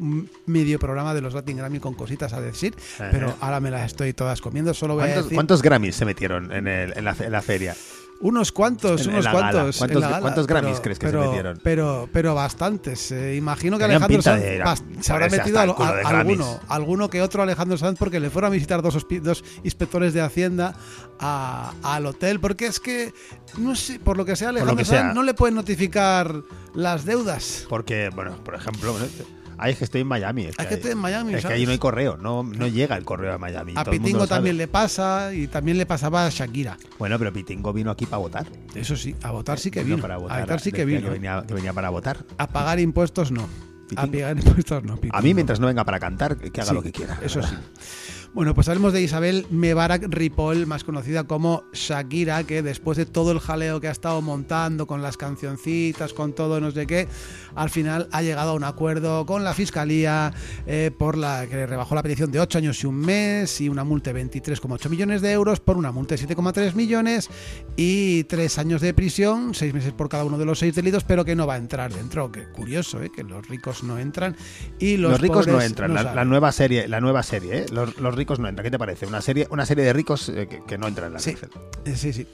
medio 0.47 0.79
programa 0.79 1.15
de 1.15 1.23
los 1.23 1.33
Latin 1.35 1.57
Grammy 1.57 1.81
con 1.81 1.95
cositas 1.95 2.33
a 2.33 2.41
decir, 2.41 2.75
pero 3.11 3.35
ahora 3.41 3.61
me 3.61 3.71
las 3.71 3.87
estoy 3.87 4.13
todas 4.13 4.41
comiendo. 4.41 4.75
Solo 4.75 4.95
voy 4.95 5.05
a 5.05 5.07
¿Cuántos, 5.07 5.25
decir 5.25 5.35
cuántos 5.37 5.63
Grammys 5.63 5.97
se 5.97 6.05
metieron 6.05 6.53
en, 6.53 6.69
el- 6.69 6.93
en 6.97 7.05
la, 7.05 7.17
en 7.19 7.33
la 7.33 7.41
feria? 7.43 7.75
Unos 8.21 8.53
cuantos, 8.53 9.01
en- 9.03 9.07
en 9.09 9.13
unos 9.15 9.25
gala? 9.25 9.39
cuantos. 9.39 9.75
en 9.75 9.79
¿Cuántos- 9.79 10.03
gala, 10.03 10.21
cuántos 10.21 10.47
Grammys 10.47 10.71
pero- 10.73 10.83
crees 10.83 10.99
que 10.99 11.07
se 11.07 11.13
pero- 11.13 11.27
metieron? 11.27 11.61
Pero, 11.63 12.09
pero 12.13 12.35
bastantes. 12.35 13.11
eh, 13.13 13.37
imagino 13.37 13.79
que 13.79 13.85
Tenían 13.85 14.03
Alejandro 14.03 14.23
Sanz 14.23 14.43
de 14.43 14.63
bast- 14.63 15.01
se 15.03 15.13
habrá 15.13 15.29
metido 15.29 15.59
a, 15.59 15.63
alguno, 16.09 16.61
alguno 16.69 17.11
que 17.11 17.23
otro 17.23 17.43
Alejandro 17.43 17.79
Sanz 17.79 17.99
porque 17.99 18.21
le 18.21 18.31
fueron 18.31 18.51
a 18.51 18.53
visitar 18.53 18.83
dos, 18.83 19.07
dos 19.23 19.45
inspectores 19.65 20.13
de 20.15 20.21
Hacienda 20.21 20.75
a- 21.19 21.73
al 21.83 22.07
hotel. 22.07 22.41
Porque 22.41 22.67
es 22.67 22.79
que, 22.81 23.13
no 23.59 23.75
sé, 23.75 23.99
por 23.99 24.17
lo 24.17 24.25
que 24.25 24.37
sea, 24.37 24.51
Alejandro 24.51 24.77
que 24.77 24.85
Sanz 24.85 25.01
sea. 25.01 25.13
no 25.15 25.23
le 25.23 25.35
pueden 25.35 25.55
notificar 25.55 26.43
las 26.75 27.05
deudas. 27.05 27.67
Porque, 27.69 28.11
bueno, 28.15 28.37
por 28.45 28.55
ejemplo, 28.55 28.95
ay, 29.61 29.73
es 29.73 29.79
que 29.79 29.85
estoy 29.85 30.01
en 30.01 30.07
Miami. 30.09 30.47
Es 30.47 30.57
que 30.57 30.75
estoy 30.75 30.91
en 30.93 30.99
Miami, 30.99 31.35
Es 31.35 31.45
que 31.45 31.53
allí 31.53 31.67
no 31.67 31.73
hay 31.73 31.79
correo, 31.79 32.17
no, 32.17 32.43
no 32.43 32.67
llega 32.67 32.97
el 32.97 33.05
correo 33.05 33.35
a 33.35 33.39
Miami. 33.39 33.75
A 33.77 33.85
todo 33.85 33.93
Pitingo 33.93 34.27
también 34.27 34.57
le 34.57 34.67
pasa 34.69 35.33
y 35.35 35.47
también 35.47 35.79
le 35.79 35.87
pasaba 35.87 36.27
a 36.27 36.31
Shakira. 36.31 36.79
Bueno, 36.99 37.19
pero 37.19 37.33
Pitingo 37.33 37.73
vino 37.73 37.91
aquí 37.91 38.07
para 38.07 38.19
votar. 38.19 38.47
Eso 38.75 38.97
sí, 38.97 39.15
a 39.23 39.31
votar 39.31 39.59
sí 39.59 39.71
que 39.71 39.81
Vino 39.85 39.97
vino. 39.97 40.03
para 40.03 40.17
votar. 40.17 40.39
a 40.39 40.41
votar 40.43 40.61
sí 40.61 40.73
que 40.73 40.85
vino. 40.85 41.03
Que 41.03 41.11
venía, 41.11 41.45
que 41.47 41.55
venía 41.55 41.73
para 41.73 41.91
votar. 41.91 42.25
A 42.39 42.47
pagar 42.49 42.81
impuestos 42.81 43.31
no. 43.31 43.43
A 43.43 44.07
Pitingo. 44.07 44.13
pagar 44.13 44.37
impuestos 44.45 44.85
no. 44.85 44.93
A 44.93 44.97
mí, 44.97 45.01
Pitingo. 45.03 45.35
mientras 45.35 45.61
no 45.61 45.67
venga 45.67 45.85
para 45.85 46.01
cantar, 46.01 46.37
que 46.39 46.61
haga 46.61 46.71
Sí, 46.71 46.75
lo 46.75 46.83
que 46.83 46.93
quiera. 46.93 47.19
Eso 47.23 47.43
sí. 47.43 47.55
Bueno, 48.33 48.55
pues 48.55 48.69
hablemos 48.69 48.93
de 48.93 49.03
Isabel 49.03 49.45
Mebarak 49.51 50.05
Ripoll, 50.09 50.65
más 50.65 50.85
conocida 50.85 51.25
como 51.25 51.65
Shakira, 51.73 52.45
que 52.45 52.63
después 52.63 52.97
de 52.97 53.05
todo 53.05 53.33
el 53.33 53.41
jaleo 53.41 53.81
que 53.81 53.89
ha 53.89 53.91
estado 53.91 54.23
montando 54.23 54.87
con 54.87 55.03
las 55.03 55.17
cancioncitas, 55.17 56.15
con 56.15 56.33
todo 56.33 56.61
no 56.61 56.71
sé 56.71 56.87
qué, 56.87 57.09
al 57.57 57.71
final 57.71 58.09
ha 58.13 58.23
llegado 58.23 58.51
a 58.51 58.55
un 58.55 58.63
acuerdo 58.63 59.27
con 59.27 59.43
la 59.43 59.53
fiscalía 59.53 60.33
eh, 60.69 60.93
por 60.97 61.19
la 61.19 61.49
que 61.49 61.57
le 61.57 61.67
rebajó 61.67 61.97
la 61.97 62.05
petición 62.05 62.31
de 62.31 62.39
8 62.39 62.59
años 62.59 62.85
y 62.85 62.87
un 62.87 63.01
mes 63.01 63.61
y 63.61 63.69
una 63.69 63.83
multa 63.83 64.13
de 64.13 64.25
23,8 64.25 64.89
millones 64.89 65.23
de 65.23 65.33
euros 65.33 65.59
por 65.59 65.77
una 65.77 65.91
multa 65.91 66.15
de 66.15 66.25
7,3 66.25 66.75
millones 66.75 67.29
y 67.77 68.23
3 68.25 68.59
años 68.59 68.81
de 68.81 68.95
prisión, 68.95 69.55
6 69.55 69.75
meses 69.75 69.93
por 69.93 70.09
cada 70.09 70.23
uno 70.23 70.39
de 70.39 70.45
los 70.45 70.61
6 70.61 70.73
delitos, 70.77 71.03
pero 71.03 71.25
que 71.25 71.35
no 71.35 71.49
va 71.49 71.55
a 71.55 71.59
entrar 71.59 71.93
dentro. 71.93 72.31
Que 72.31 72.45
curioso, 72.45 73.03
¿eh? 73.03 73.11
que 73.11 73.25
los 73.25 73.49
ricos 73.49 73.83
no 73.83 73.99
entran 73.99 74.37
y 74.79 74.99
los, 74.99 75.11
Los, 75.11 75.21
ricos 75.21 75.49
no 75.49 75.61
entran. 75.61 75.91
no 75.91 75.95
la, 75.95 76.03
salen. 76.03 76.17
la 76.17 76.25
nueva 76.25 76.53
serie, 76.53 76.87
la 76.87 77.01
nueva 77.01 77.25
serie, 77.25 77.59
¿eh? 77.59 77.67
Los, 77.73 77.99
los 77.99 78.20
ricos 78.21 78.39
no 78.39 78.49
entran. 78.49 78.63
¿Qué 78.65 78.71
te 78.71 78.79
parece? 78.79 79.07
Una 79.07 79.21
serie, 79.21 79.47
una 79.51 79.67
serie 79.67 79.85
de 79.85 79.93
ricos 79.93 80.29
eh, 80.29 80.47
que, 80.49 80.63
que 80.67 80.79
no 80.79 80.87
entran 80.89 81.09
en 81.09 81.13
la 81.15 81.19
Sí. 81.21 81.33
cárcel. 81.33 81.51
Eh, 81.85 81.97
Sí, 81.97 82.13
sí. 82.13 82.27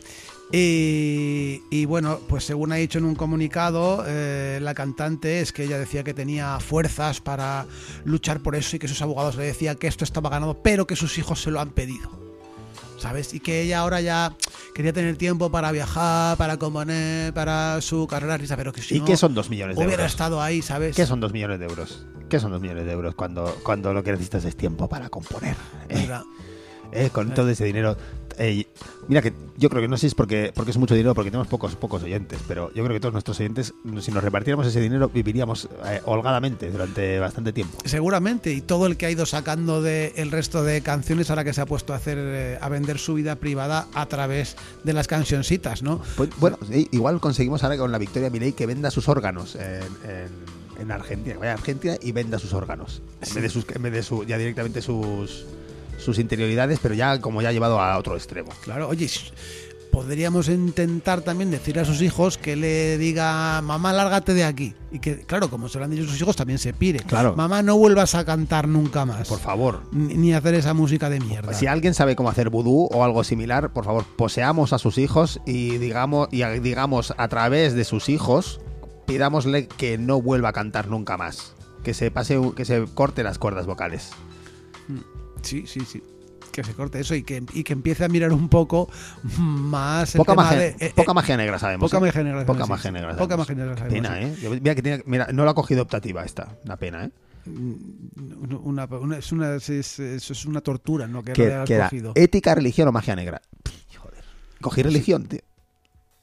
Y, 0.53 1.61
y 1.71 1.85
bueno, 1.87 2.21
pues 2.29 2.45
según 2.45 2.71
ha 2.73 2.77
dicho 2.77 2.99
en 2.99 3.05
un 3.05 3.15
comunicado, 3.17 4.05
eh, 4.07 4.59
la 4.63 4.75
cantante 4.75 5.41
es 5.41 5.53
que 5.53 5.65
ella 5.65 5.77
decía 5.79 6.05
que 6.05 6.15
tenía 6.15 6.61
fuerzas 6.61 7.21
para 7.21 7.67
luchar 8.05 8.41
por 8.41 8.55
eso 8.55 8.77
y 8.77 8.79
que 8.79 8.87
sus 8.89 9.03
abogados 9.03 9.37
le 9.37 9.45
decían 9.45 9.77
que 9.77 9.87
esto 9.89 10.05
estaba 10.05 10.31
ganado, 10.31 10.63
pero 10.63 10.87
que 10.87 10.95
sus 10.95 11.19
hijos 11.19 11.43
se 11.43 11.51
lo 11.51 11.61
han 11.61 11.71
pedido. 11.71 12.26
¿Sabes? 12.99 13.35
Y 13.35 13.41
que 13.41 13.63
ella 13.63 13.81
ahora 13.81 14.01
ya 14.01 14.35
quería 14.75 14.93
tener 14.93 15.17
tiempo 15.17 15.51
para 15.51 15.71
viajar, 15.73 16.37
para 16.37 16.57
componer, 16.59 17.33
para 17.35 17.81
su 17.81 18.07
carrera 18.07 18.35
artista, 18.35 18.57
pero 18.57 18.73
que 18.73 18.83
si 18.83 18.97
¿Y 18.97 18.99
no, 19.01 19.05
qué 19.05 19.17
son 19.17 19.35
dos 19.35 19.51
millones 19.51 19.77
de 19.77 19.85
hubiera 19.85 20.03
euros? 20.03 20.13
estado 20.13 20.41
ahí, 20.43 20.63
¿sabes? 20.63 20.97
¿Qué 20.97 21.07
son 21.07 21.21
dos 21.21 21.33
millones 21.33 21.59
de 21.61 21.67
euros? 21.67 22.07
¿Qué 22.29 22.41
son 22.41 22.51
dos 22.51 22.61
millones 22.61 22.87
de 22.87 22.93
euros 22.93 23.15
cuando, 23.15 23.55
cuando 23.63 23.93
lo 23.93 24.03
que 24.03 24.11
necesitas 24.13 24.45
es 24.45 24.57
tiempo 24.57 24.89
para 24.89 25.09
componer? 25.09 25.57
eh? 25.89 26.09
Eh, 26.97 27.11
con 27.11 27.35
todo 27.35 27.49
ese 27.51 27.65
dinero. 27.65 27.97
eh, 28.39 28.67
mira 29.09 29.23
que 29.23 29.33
yo 29.57 29.71
creo 29.71 29.81
que 29.83 29.89
no 29.89 29.97
sé 29.97 30.03
si 30.03 30.07
es 30.09 30.15
porque, 30.15 30.53
porque 30.55 30.71
es 30.71 30.77
mucho 30.77 30.95
dinero, 30.95 31.15
porque 31.15 31.31
tenemos 31.31 31.49
pocos, 31.49 31.75
pocos 31.77 32.03
oyentes, 32.03 32.39
pero 32.47 32.69
yo 32.75 32.85
creo 32.85 32.95
que 32.95 33.01
todos 33.01 33.13
nuestros 33.13 33.39
oyentes, 33.41 33.73
si 34.01 34.11
nos 34.13 34.23
repartiéramos 34.23 34.67
ese 34.67 34.81
dinero, 34.81 35.09
viviríamos 35.09 35.69
eh, 35.87 36.01
holgadamente 36.05 36.71
durante 36.71 37.19
bastante 37.19 37.53
tiempo. 37.53 37.79
Seguramente, 37.85 38.53
y 38.53 38.61
todo 38.61 38.87
el 38.87 38.97
que 38.97 39.07
ha 39.07 39.11
ido 39.11 39.25
sacando 39.27 39.81
de 39.81 40.13
el 40.17 40.31
resto 40.31 40.63
de 40.65 40.83
canciones 40.83 41.31
ahora 41.31 41.45
que 41.45 41.53
se 41.55 41.61
ha 41.63 41.67
puesto 41.67 41.93
a 41.93 41.97
hacer 41.97 42.19
eh, 42.21 42.59
a 42.61 42.69
vender 42.69 42.99
su 42.99 43.15
vida 43.15 43.37
privada 43.37 43.87
a 43.95 44.07
través 44.07 44.57
de 44.85 44.93
las 44.93 45.07
cancioncitas, 45.07 45.83
¿no? 45.83 46.03
Pues, 46.17 46.29
bueno, 46.39 46.59
igual 46.91 47.21
conseguimos 47.21 47.63
ahora 47.65 47.79
con 47.79 47.91
la 47.93 47.99
victoria 47.99 48.29
Milei 48.29 48.53
que 48.53 48.67
venda 48.67 48.91
sus 48.91 49.09
órganos 49.09 49.55
en, 49.57 49.63
en- 50.11 50.57
en 50.79 50.93
Argentina, 50.93 51.33
que 51.33 51.39
vaya 51.39 51.53
a 51.53 51.55
Argentina 51.55 51.95
y 52.03 52.13
venda 52.13 52.39
sus 52.39 52.53
órganos. 52.53 53.01
En 53.27 53.33
vez 53.33 53.43
de, 53.45 53.49
sus, 53.49 53.65
en 53.75 53.81
vez 53.83 53.93
de 53.95 54.03
su, 54.03 54.25
ya 54.25 54.37
directamente 54.37 54.83
sus, 54.83 55.47
sus 55.99 56.19
interioridades, 56.19 56.79
pero 56.83 56.95
ya 56.95 57.21
como 57.21 57.43
ya 57.43 57.53
llevado 57.53 57.81
a 57.81 57.97
otro 57.99 58.15
extremo. 58.17 58.51
Claro, 58.63 58.89
oye, 58.89 59.09
podríamos 59.91 60.49
intentar 60.49 61.23
también 61.23 61.51
decir 61.51 61.79
a 61.79 61.85
sus 61.87 62.03
hijos 62.03 62.37
que 62.37 62.55
le 62.55 62.99
diga, 62.99 63.63
mamá, 63.63 63.93
lárgate 63.95 64.35
de 64.35 64.45
aquí. 64.45 64.75
Y 64.93 64.99
que, 64.99 65.21
claro, 65.21 65.49
como 65.49 65.69
se 65.71 65.79
lo 65.79 65.85
han 65.85 65.91
dicho 65.91 66.05
sus 66.05 66.21
hijos, 66.21 66.37
también 66.37 66.59
se 66.59 66.75
pire. 66.75 67.01
Claro. 67.01 67.35
Mamá, 67.35 67.63
no 67.63 67.79
vuelvas 67.79 68.15
a 68.15 68.25
cantar 68.25 68.69
nunca 68.69 69.07
más. 69.07 69.27
Por 69.29 69.39
favor. 69.39 69.83
Ni, 69.93 70.35
hacer 70.35 70.55
esa 70.55 70.75
música 70.75 71.09
de 71.09 71.21
mierda. 71.21 71.55
Si 71.55 71.67
alguien 71.67 71.95
sabe 71.95 72.15
cómo 72.15 72.29
hacer 72.29 72.51
vudú 72.51 72.89
o 72.93 73.05
algo 73.05 73.25
similar, 73.25 73.73
por 73.73 73.85
favor, 73.87 74.05
poseamos 74.17 74.73
a 74.75 74.79
sus 74.79 74.99
hijos 74.99 75.41
y 75.47 75.79
digamos, 75.79 76.29
y 76.31 76.43
a- 76.43 76.51
digamos 76.51 77.15
a 77.17 77.29
través 77.29 77.73
de 77.75 77.85
sus 77.85 78.11
hijos, 78.11 78.61
pidámosle 79.07 79.67
que 79.67 79.97
no 79.97 80.21
vuelva 80.21 80.51
a 80.51 80.53
cantar 80.53 80.89
nunca 80.89 81.17
más. 81.17 81.55
Que 81.83 81.95
se 81.95 82.11
pase, 82.11 82.39
que 82.55 82.65
se 82.67 82.85
corte 82.95 83.23
las 83.23 83.39
cuerdas 83.39 83.65
vocales. 83.67 84.11
Sí, 85.47 85.65
sí, 85.67 85.81
sí. 85.87 86.03
Que 86.53 86.65
se 86.65 86.73
corte 86.75 87.01
eso 87.01 87.15
y 87.15 87.23
que, 87.23 87.43
y 87.53 87.65
que 87.65 87.73
empiece 87.75 88.05
a 88.05 88.09
mirar 88.09 88.33
un 88.33 88.49
poco 88.49 88.89
más 89.39 90.15
el 90.15 90.19
Poca 90.19 90.33
tema 90.33 90.43
magia, 90.45 90.59
de- 90.59 90.77
eh, 90.81 90.93
poca 90.95 91.11
eh, 91.11 91.15
magia 91.15 91.37
negra 91.37 91.59
sabemos. 91.59 91.91
poca 91.91 91.99
¿eh? 91.99 92.07
magia 92.09 92.23
negra 92.23 92.47
Poca 92.47 92.67
magia 92.67 92.91
negra. 92.93 93.17
Poca 93.17 93.37
sabemos. 93.37 93.49
magia 93.49 93.55
negra 93.65 93.77
sabemos, 93.77 94.09
Pena. 94.09 94.23
¿eh? 94.23 94.59
Mira, 94.63 94.75
que 94.75 94.83
tiene, 94.83 95.03
mira, 95.07 95.29
no 95.33 95.45
lo 95.45 95.51
ha 95.51 95.55
cogido 95.55 95.83
optativa 95.83 96.25
esta. 96.25 96.57
Una 96.65 96.77
pena, 96.77 97.05
¿eh? 97.05 97.11
una, 97.47 98.87
una- 98.87 99.19
es, 99.19 99.33
una, 99.33 99.55
es, 99.57 99.69
es- 99.71 99.99
eso 99.99 100.33
es 100.33 100.47
una 100.47 100.61
tortura, 100.61 101.07
¿no? 101.07 101.23
Que, 101.23 101.33
Que, 101.33 101.63
que 101.67 101.75
era 101.75 101.91
ética, 102.15 102.55
religión 102.55 102.89
o 102.89 102.93
magia 102.93 103.15
negra. 103.17 103.41
Pff, 103.63 103.97
Joder. 103.99 104.25
Cogí 104.61 104.83
religión, 104.83 105.25
tío. 105.27 105.41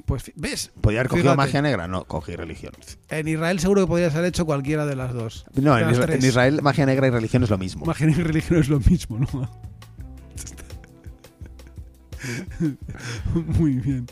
Pues 0.06 0.32
ves, 0.36 0.72
¿Podría 0.82 1.00
haber 1.02 1.10
cogido 1.10 1.32
Fíjate. 1.32 1.38
magia 1.38 1.62
negra? 1.62 1.88
No, 1.88 2.04
cogí 2.06 2.36
religión. 2.36 2.74
en 3.10 3.28
Israel 3.28 3.60
seguro 3.60 3.82
que 3.82 3.88
podrías 3.88 4.14
haber 4.16 4.28
hecho 4.28 4.46
cualquiera 4.46 4.86
de 4.86 4.96
las 4.98 5.14
dos. 5.14 5.46
No, 5.56 5.78
en, 5.78 5.88
las 5.88 5.98
Isra- 5.98 6.06
tres. 6.08 6.24
en 6.24 6.30
Israel 6.30 6.60
magia 6.62 6.86
negra 6.86 7.08
y 7.08 7.12
religión 7.12 7.44
es 7.44 7.50
lo 7.50 7.58
mismo. 7.58 7.86
Magia 7.86 8.08
y 8.10 8.14
religión 8.14 8.60
es 8.60 8.68
lo 8.70 8.80
mismo, 8.80 9.20
¿no? 9.20 9.28
Muy 13.58 13.74
bien. 13.74 14.06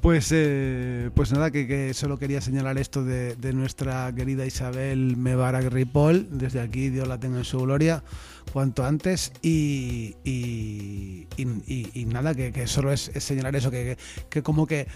Pues, 0.00 0.28
eh, 0.32 1.10
pues 1.14 1.32
nada, 1.32 1.50
que, 1.50 1.66
que 1.66 1.94
solo 1.94 2.18
quería 2.18 2.40
señalar 2.40 2.78
esto 2.78 3.04
de, 3.04 3.34
de 3.36 3.52
nuestra 3.52 4.12
querida 4.14 4.46
Isabel 4.46 5.16
Mebarak 5.16 5.72
Ripoll. 5.72 6.28
Desde 6.38 6.60
aquí, 6.60 6.90
Dios 6.90 7.08
la 7.08 7.18
tenga 7.18 7.38
en 7.38 7.44
su 7.44 7.58
gloria, 7.58 8.04
cuanto 8.52 8.84
antes. 8.84 9.32
Y, 9.42 10.16
y, 10.24 11.26
y- 11.36 11.90
y- 11.94 12.04
nada, 12.06 12.34
que, 12.34 12.52
solo 12.66 12.92
es, 12.92 13.10
señalar 13.18 13.54
eso, 13.56 13.70
que, 13.70 13.96
que, 14.28 14.42
como 14.42 14.66
que 14.66 14.86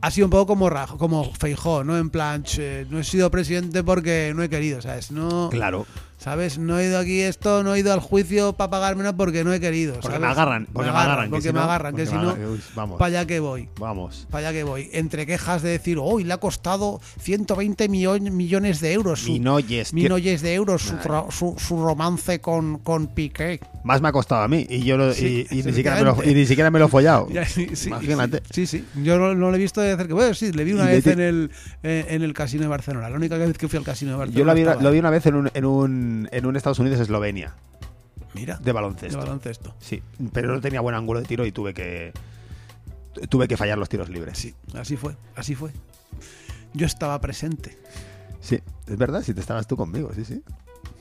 ha 0.00 0.10
sido 0.10 0.26
un 0.26 0.30
poco 0.30 0.46
como, 0.46 0.70
como 0.98 1.32
Feijó, 1.34 1.84
¿no? 1.84 1.96
En 1.96 2.10
plan, 2.10 2.42
"Che, 2.42 2.86
no 2.90 2.98
he 2.98 3.04
sido 3.04 3.30
presidente 3.30 3.84
porque 3.84 4.32
no 4.34 4.42
he 4.42 4.48
querido, 4.48 4.82
¿sabes? 4.82 5.10
No, 5.12 5.48
Claro. 5.50 5.86
¿Sabes? 6.22 6.56
No 6.58 6.78
he 6.78 6.86
ido 6.86 6.98
aquí 6.98 7.20
esto, 7.20 7.64
no 7.64 7.74
he 7.74 7.80
ido 7.80 7.92
al 7.92 7.98
juicio 8.00 8.52
para 8.52 8.70
pagármelo 8.70 9.16
porque 9.16 9.42
no 9.42 9.52
he 9.52 9.58
querido. 9.58 9.94
Porque 9.94 10.06
¿sabes? 10.06 10.20
me 10.20 10.26
agarran, 10.28 10.68
porque 10.72 10.90
me 10.92 10.96
agarran, 10.96 11.24
que 11.24 11.30
porque 11.30 11.42
si 11.42 11.48
me 11.48 11.54
no- 11.54 11.62
agarran, 11.64 11.96
que 11.96 12.04
porque 12.06 12.18
si 12.20 12.74
no, 12.76 12.96
para 12.98 13.06
allá 13.06 13.26
que 13.26 13.40
voy. 13.40 13.68
Vamos. 13.80 14.28
Para 14.30 14.48
allá 14.48 14.58
que 14.58 14.64
voy. 14.64 14.88
Entre 14.92 15.26
quejas 15.26 15.62
de 15.62 15.70
decir, 15.70 15.98
hoy 16.00 16.22
le 16.24 16.32
ha 16.32 16.38
costado 16.38 17.00
120 17.20 17.88
millo- 17.88 18.20
millones 18.20 18.80
de 18.80 18.92
euros. 18.92 19.24
Minoyes, 19.28 19.92
millones 19.92 20.42
de 20.42 20.54
euros 20.54 20.82
su, 20.82 20.96
su, 21.30 21.54
su 21.58 21.82
romance 21.82 22.40
con, 22.40 22.78
con 22.78 23.08
Piqué. 23.08 23.58
Más 23.82 24.00
me 24.00 24.08
ha 24.08 24.12
costado 24.12 24.42
a 24.42 24.48
mí 24.48 24.64
y 24.70 24.84
yo 24.84 24.96
lo- 24.96 25.12
Sí, 25.12 25.44
y, 25.50 25.58
y 25.58 25.62
ni 25.64 25.72
siquiera 25.72 25.96
me 25.96 26.02
lo, 26.04 26.16
y 26.24 26.34
ni 26.34 26.46
siquiera 26.46 26.70
me 26.70 26.78
lo 26.78 26.84
he 26.84 26.88
follado. 26.88 27.26
Sí, 27.48 27.68
sí, 27.74 27.88
Imagínate. 27.88 28.42
Sí, 28.52 28.66
sí. 28.66 28.84
Yo 29.02 29.18
no, 29.18 29.34
no 29.34 29.50
lo 29.50 29.56
he 29.56 29.58
visto 29.58 29.80
de 29.80 29.96
cerca. 29.96 30.14
Bueno, 30.14 30.32
sí, 30.34 30.52
le 30.52 30.62
vi 30.62 30.72
una 30.72 30.84
vez 30.86 31.04
en 31.08 31.18
el, 31.20 31.50
eh, 31.82 32.06
en 32.10 32.22
el 32.22 32.32
casino 32.32 32.62
de 32.62 32.68
Barcelona. 32.68 33.10
La 33.10 33.16
única 33.16 33.36
vez 33.36 33.58
que 33.58 33.66
fui 33.66 33.76
al 33.78 33.84
casino 33.84 34.12
de 34.12 34.18
Barcelona. 34.18 34.38
Yo 34.38 34.44
lo 34.44 34.76
vi, 34.78 34.82
lo 34.84 34.90
vi 34.92 34.98
una 35.00 35.10
vez 35.10 35.26
en 35.26 35.34
un, 35.34 35.50
en 35.52 35.64
un, 35.64 36.11
en 36.30 36.46
un 36.46 36.56
Estados 36.56 36.78
Unidos-Eslovenia 36.78 37.54
Mira, 38.34 38.56
de 38.58 38.72
baloncesto. 38.72 39.18
de 39.18 39.24
baloncesto. 39.24 39.74
Sí, 39.78 40.02
pero 40.32 40.52
no 40.54 40.60
tenía 40.60 40.80
buen 40.80 40.94
ángulo 40.94 41.20
de 41.20 41.26
tiro 41.26 41.44
y 41.46 41.52
tuve 41.52 41.74
que 41.74 42.12
tuve 43.28 43.46
que 43.46 43.56
fallar 43.56 43.78
los 43.78 43.88
tiros 43.88 44.08
libres. 44.08 44.38
Sí, 44.38 44.54
así 44.74 44.96
fue, 44.96 45.16
así 45.36 45.54
fue. 45.54 45.70
Yo 46.72 46.86
estaba 46.86 47.20
presente. 47.20 47.78
Sí, 48.40 48.60
es 48.86 48.96
verdad, 48.96 49.22
si 49.22 49.34
te 49.34 49.40
estabas 49.40 49.66
tú 49.66 49.76
conmigo, 49.76 50.10
sí, 50.14 50.24
sí. 50.24 50.42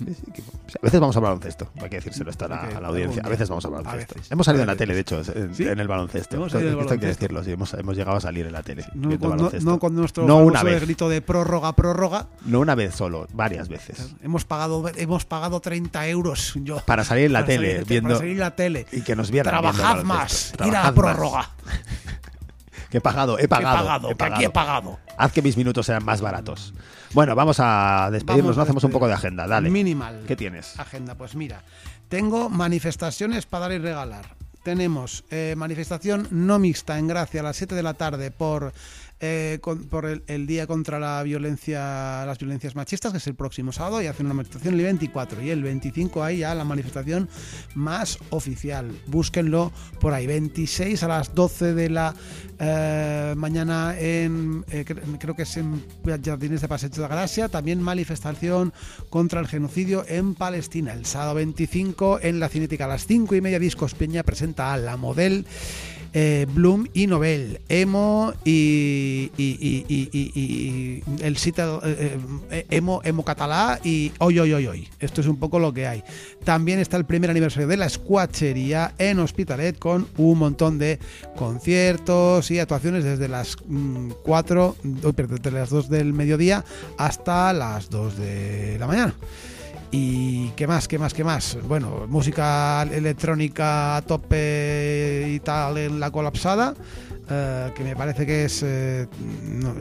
A 0.82 0.86
veces 0.86 1.00
vamos 1.00 1.16
a 1.18 1.20
baloncesto, 1.20 1.70
hay 1.82 1.90
que 1.90 1.98
decírselo 1.98 2.30
esto 2.32 2.46
a 2.46 2.48
la, 2.48 2.62
a 2.62 2.82
la 2.82 2.88
audiencia. 2.88 3.22
A 3.26 3.30
veces 3.30 3.50
vamos 3.50 3.66
a 3.66 3.68
A 3.68 3.72
baloncesto. 3.72 4.16
veces. 4.16 4.32
Hemos 4.32 4.46
salido 4.46 4.64
en 4.64 4.70
A 4.70 4.74
la 4.74 4.78
tele, 4.78 4.94
de 4.96 5.02
hecho, 5.02 5.22
en, 5.36 5.54
¿Sí? 5.54 5.68
en 5.68 5.80
el 5.80 5.88
baloncesto. 5.88 6.38
Hemos 6.38 6.52
salido 6.52 6.80
Esto 6.80 6.94
hay 6.94 7.00
que 7.00 7.08
decirlo, 7.08 7.44
sí, 7.44 7.52
hemos, 7.52 7.74
hemos 7.74 7.96
llegado 7.96 8.18
a 8.18 8.22
salir 8.22 8.46
en 8.48 8.54
la 8.54 8.64
tele. 8.64 8.86
No 8.94 9.20
con, 9.20 9.38
no, 9.38 9.52
no 9.62 9.80
con 9.80 9.96
nuestro 9.96 10.26
No 10.26 10.38
una 10.38 10.64
vez. 10.64 10.82
grito 10.82 11.10
de 11.10 11.22
prórroga, 11.22 11.74
prórroga. 11.76 12.28
No 12.46 12.60
una 12.62 12.74
vez 12.76 12.96
solo, 12.96 13.28
varias 13.34 13.68
veces. 13.68 14.16
Hemos 14.24 14.46
pagado, 14.46 14.84
hemos 14.96 15.26
pagado 15.26 15.60
30 15.60 16.08
euros 16.08 16.54
yo. 16.64 16.80
Para 16.86 17.04
salir 17.04 17.26
en 17.26 17.34
la 17.34 17.46
tele, 17.46 17.74
salir- 17.82 17.88
viendo- 17.88 18.08
Para 18.10 18.20
salir 18.20 18.34
en 18.34 18.40
la 18.40 18.56
tele. 18.56 18.86
Y 18.92 19.02
que 19.02 19.16
nos 19.16 19.30
vieran. 19.30 19.52
Trabajad 19.52 20.04
más. 20.04 20.54
Ir 20.66 20.76
a 20.76 20.84
la 20.84 20.94
prórroga. 20.94 21.50
Que 22.92 22.98
he 22.98 23.02
pagado, 23.02 23.38
he 23.38 23.40
Que 23.40 23.46
he 23.46 23.48
pagado. 23.48 23.78
pagado, 23.78 24.12
he 24.12 24.16
que 24.16 24.24
aquí 24.26 24.44
he 24.44 24.50
pagado. 24.50 25.00
Haz 25.18 25.32
que 25.32 25.42
mis 25.42 25.58
minutos 25.58 25.86
sean 25.86 26.04
más 26.06 26.22
baratos. 26.22 26.74
Bueno, 27.14 27.34
vamos 27.36 27.58
a 27.60 28.10
despedirnos, 28.12 28.44
Vamos 28.44 28.58
¿no? 28.58 28.62
a 28.62 28.64
Hacemos 28.64 28.84
un 28.84 28.92
poco 28.92 29.08
de 29.08 29.14
agenda, 29.14 29.48
dale. 29.48 29.70
Minimal. 29.70 30.24
¿Qué 30.28 30.36
tienes? 30.36 30.80
Agenda, 30.80 31.16
pues 31.16 31.36
mira, 31.36 31.64
tengo 32.10 32.50
manifestaciones 32.50 33.46
para 33.46 33.62
dar 33.68 33.72
y 33.72 33.78
regalar. 33.80 34.36
Tenemos 34.64 35.24
eh, 35.32 35.56
manifestación 35.58 36.28
no 36.30 36.60
mixta 36.60 37.00
en 37.00 37.08
Gracia 37.08 37.40
a 37.40 37.44
las 37.44 37.56
7 37.58 37.74
de 37.74 37.82
la 37.82 37.96
tarde 37.96 38.30
por, 38.30 38.74
eh, 39.22 39.60
con- 39.62 39.84
por 39.86 40.06
el, 40.06 40.24
el 40.28 40.48
Día 40.48 40.68
contra 40.68 41.00
la 41.00 41.22
violencia, 41.24 42.26
las 42.26 42.38
violencias 42.40 42.76
machistas, 42.76 43.12
que 43.12 43.20
es 43.20 43.28
el 43.28 43.36
próximo 43.36 43.72
sábado, 43.72 44.02
y 44.02 44.08
hacen 44.08 44.26
una 44.26 44.34
manifestación 44.36 44.74
el 44.74 44.82
24. 44.84 45.42
Y 45.44 45.50
el 45.52 45.64
25 45.64 46.24
hay 46.24 46.40
ya 46.40 46.56
la 46.56 46.64
manifestación 46.66 47.30
más 47.76 48.18
oficial. 48.32 48.92
Búsquenlo 49.08 49.72
por 50.00 50.14
ahí. 50.14 50.28
26 50.28 51.04
a 51.04 51.08
las 51.08 51.36
12 51.36 51.74
de 51.74 51.90
la 51.90 52.16
eh, 52.60 53.34
mañana 53.38 53.96
en, 53.98 54.66
eh, 54.72 54.86
cre- 54.86 55.18
creo 55.20 55.36
que 55.36 55.44
es 55.44 55.58
en 55.58 55.84
Jardines 56.24 56.62
de 56.62 56.68
Paseo 56.68 56.90
de 56.90 57.08
Gracia. 57.08 57.48
También 57.50 57.82
manifestación 57.82 58.74
contra 59.10 59.40
el 59.40 59.48
genocidio 59.48 60.04
en 60.08 60.36
Palestina. 60.36 60.94
El 60.94 61.06
sábado 61.06 61.36
25 61.36 62.20
en 62.22 62.40
la 62.40 62.50
Cinética 62.50 62.86
a 62.86 62.88
las 62.88 63.06
5 63.06 63.36
y 63.36 63.42
media 63.42 63.60
Discos 63.60 63.94
Peña 63.94 64.24
presenta 64.24 64.74
a 64.74 64.78
la 64.78 64.98
model 64.98 65.46
eh, 66.14 66.46
Bloom 66.54 66.88
y 66.94 67.08
Nobel, 67.08 67.62
Emo 67.70 68.34
y, 68.44 69.32
el 71.22 71.38
sitio 71.38 71.82
eh, 71.86 72.20
eh, 72.52 72.66
Emo, 72.70 73.02
Emo 73.04 73.24
Catalá 73.24 73.80
y 73.84 74.12
Hoy 74.20 74.40
Hoy 74.40 74.54
Hoy 74.54 74.68
Hoy. 74.68 74.90
Esto 75.00 75.22
es 75.22 75.28
un 75.28 75.38
poco 75.38 75.60
lo 75.60 75.74
que 75.74 75.88
hay. 75.88 76.04
También 76.44 76.80
está 76.80 76.98
el 76.98 77.06
primer 77.06 77.30
aniversario 77.30 77.68
de 77.68 77.78
la 77.78 77.88
Squatchería 77.88 78.94
en 78.98 79.20
Hospitalet 79.20 79.80
con 79.80 80.08
un 80.18 80.38
montón 80.38 80.78
de 80.78 81.00
conciertos 81.36 82.52
y 82.52 82.60
actuaciones 82.60 83.04
desde 83.04 83.28
las 83.28 83.56
4, 83.56 84.76
desde 84.84 85.52
las 85.52 85.70
2 85.70 85.90
del 85.90 86.14
mediodía 86.14 86.66
hasta 86.98 87.54
las 87.54 87.90
2 87.90 88.18
de 88.18 88.78
la 88.80 88.88
mañana. 88.88 89.16
¿Y 89.94 90.52
qué 90.52 90.68
más? 90.68 90.88
¿Qué 90.88 90.98
más? 90.98 91.14
¿Qué 91.14 91.26
más? 91.26 91.58
Bueno, 91.68 92.06
música 92.08 92.84
electrónica 92.84 93.98
a 93.98 94.02
tope 94.02 95.26
y 95.28 95.40
tal 95.42 95.78
en 95.78 96.00
la 96.00 96.10
colapsada, 96.12 96.74
eh, 97.30 97.72
que 97.76 97.84
me 97.84 97.94
parece 97.94 98.26
que 98.26 98.46
es 98.46 98.64
eh, 98.64 99.06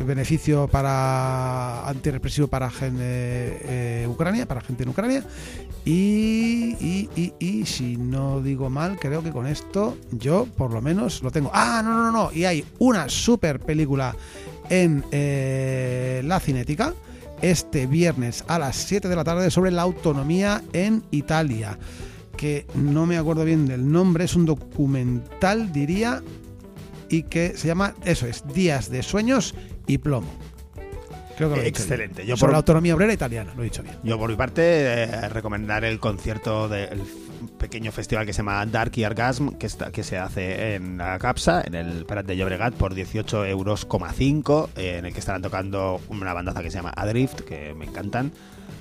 beneficio 0.05 0.67
para 0.67 1.89
antirrepresivo 1.89 2.49
para 2.49 2.71
gente 2.71 2.99
eh, 3.05 4.07
Ucrania, 4.09 4.47
para 4.47 4.61
gente 4.63 4.83
en 4.83 4.89
Ucrania. 4.89 5.23
Y, 5.85 6.77
y, 6.81 7.09
y, 7.15 7.35
y 7.39 7.67
si 7.67 7.97
no 7.97 8.41
digo 8.41 8.69
mal, 8.69 8.99
creo 8.99 9.23
que 9.23 9.31
con 9.31 9.47
esto 9.47 9.97
yo 10.11 10.49
por 10.57 10.73
lo 10.73 10.83
menos 10.83 11.23
lo 11.23 11.31
tengo. 11.31 11.53
Ah, 11.55 11.83
no, 11.85 11.95
no, 11.95 12.11
no, 12.11 12.11
no. 12.11 12.33
Y 12.33 12.47
hay 12.47 12.65
una 12.81 13.09
super 13.09 13.61
película 13.61 14.17
en 14.69 15.05
la 16.29 16.41
cinética 16.41 16.95
este 17.43 17.87
viernes 17.87 18.45
a 18.49 18.59
las 18.59 18.77
7 18.77 19.09
de 19.09 19.17
la 19.17 19.25
tarde 19.25 19.51
sobre 19.51 19.71
la 19.71 19.83
autonomía 19.83 20.63
en 20.73 21.03
Italia. 21.11 21.79
Que 22.37 22.67
no 22.75 23.05
me 23.07 23.19
acuerdo 23.19 23.45
bien 23.45 23.67
del 23.67 23.91
nombre, 23.91 24.25
es 24.25 24.35
un 24.35 24.47
documental, 24.47 25.73
diría, 25.73 26.23
y 27.09 27.25
que 27.25 27.57
se 27.57 27.69
llama, 27.69 27.95
eso 28.05 28.27
es, 28.27 28.45
Días 28.55 28.91
de 28.91 29.03
Sueños 29.03 29.55
y 29.87 29.99
Plomo. 29.99 30.29
Creo 31.37 31.51
que 31.51 31.57
lo 31.57 31.63
he. 31.63 31.69
Excelente. 31.69 32.25
Yo 32.27 32.37
sobre 32.37 32.49
por- 32.49 32.53
la 32.53 32.57
autonomía 32.59 32.95
obrera 32.95 33.13
italiana, 33.13 33.53
lo 33.55 33.63
he 33.63 33.65
dicho 33.65 33.83
bien. 33.83 33.97
Yo 34.03 34.19
por 34.19 34.31
mi 34.31 34.37
parte 34.37 34.63
eh, 34.65 35.29
recomendar 35.31 35.85
el 35.85 35.99
concierto 35.99 36.69
del 36.69 37.01
pequeño 37.61 37.93
festival 37.93 38.27
que 38.27 38.33
se 38.33 38.39
llama 38.39 38.67
Dark 38.67 38.91
y 38.97 39.05
Orgasm, 39.05 39.51
que, 39.51 39.67
está, 39.67 39.93
que 39.93 40.03
se 40.03 40.19
hace 40.19 40.75
en 40.75 40.97
la 40.99 41.19
Capsa, 41.21 41.63
en 41.65 41.75
el 41.77 42.05
Prat 42.07 42.27
de 42.27 42.37
Llobregat, 42.37 42.75
por 42.75 42.95
18 42.95 43.45
euros, 43.47 43.87
eh, 44.77 44.97
en 44.99 45.05
el 45.05 45.13
que 45.13 45.21
estarán 45.21 45.43
tocando 45.43 46.01
una 46.09 46.33
bandaza 46.33 46.63
que 46.63 46.71
se 46.71 46.79
llama 46.79 46.93
Adrift, 46.97 47.43
que 47.43 47.75
me 47.75 47.85
encantan. 47.85 48.33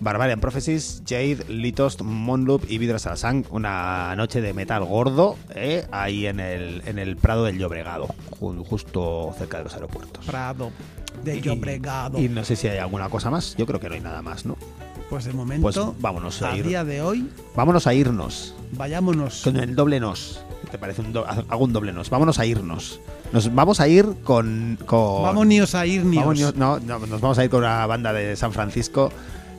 Barbarian 0.02 0.40
Prophecies, 0.40 1.04
Jade, 1.06 1.40
Litost, 1.50 2.02
Monloop 2.02 2.64
y 2.70 2.78
Vidra 2.78 3.00
Salasang. 3.00 3.46
Una 3.50 4.16
noche 4.16 4.40
de 4.40 4.54
metal 4.54 4.86
gordo 4.86 5.36
eh, 5.54 5.86
ahí 5.92 6.26
en 6.26 6.40
el, 6.40 6.82
en 6.86 7.00
el 7.00 7.18
Prado 7.18 7.44
del 7.44 7.58
Llobregado, 7.58 8.08
ju- 8.40 8.64
justo 8.66 9.36
cerca 9.38 9.58
de 9.58 9.66
los 9.66 9.74
aeropuertos. 9.74 10.26
Prado 10.26 10.72
de 11.24 11.38
Y- 11.38 11.42
Llobregado. 11.42 12.18
Y 12.18 12.30
no 12.30 12.46
sé 12.46 12.56
si 12.56 12.70
hay 12.70 12.78
alguna 12.78 13.10
cosa 13.10 13.30
más. 13.30 13.56
Yo 13.58 13.66
creo 13.66 13.82
que 13.82 13.90
no 13.90 13.96
hay 13.96 14.02
nada 14.02 14.22
más, 14.22 14.46
¿no? 14.46 14.56
Pues 15.10 15.26
de 15.26 15.34
momento, 15.34 15.64
Pues 15.64 15.78
vámonos 16.02 16.42
a 16.44 16.52
a 16.52 16.58
ir. 16.58 16.68
día 16.68 16.84
de 16.84 17.02
hoy, 17.02 17.28
Vámonos 17.56 17.88
a 17.88 17.94
irnos. 17.94 18.54
vayámonos. 18.74 19.42
Con 19.44 19.58
el 19.58 19.76
doble 19.76 20.00
nos. 20.00 20.42
¿Te 20.70 20.78
parece? 20.78 21.02
Un 21.02 21.14
do- 21.14 21.26
hago 21.26 21.64
un 21.64 21.74
doble 21.74 21.92
nos. 21.94 22.10
Vámonos 22.12 22.38
a 22.38 22.46
irnos. 22.46 23.00
Nos 23.34 23.54
vamos 23.54 23.80
a 23.80 23.88
ir 23.88 24.06
con. 24.24 24.78
con 24.86 25.24
Vámonos 25.24 25.74
a 25.74 25.86
ir, 25.88 26.04
Vámonos- 26.04 26.56
no, 26.56 26.80
no, 26.80 27.00
nos 27.00 27.22
vamos 27.22 27.40
a 27.40 27.44
ir 27.44 27.50
con 27.50 27.62
una 27.62 27.86
banda 27.88 28.14
de 28.14 28.36
San 28.36 28.52
Francisco 28.54 29.12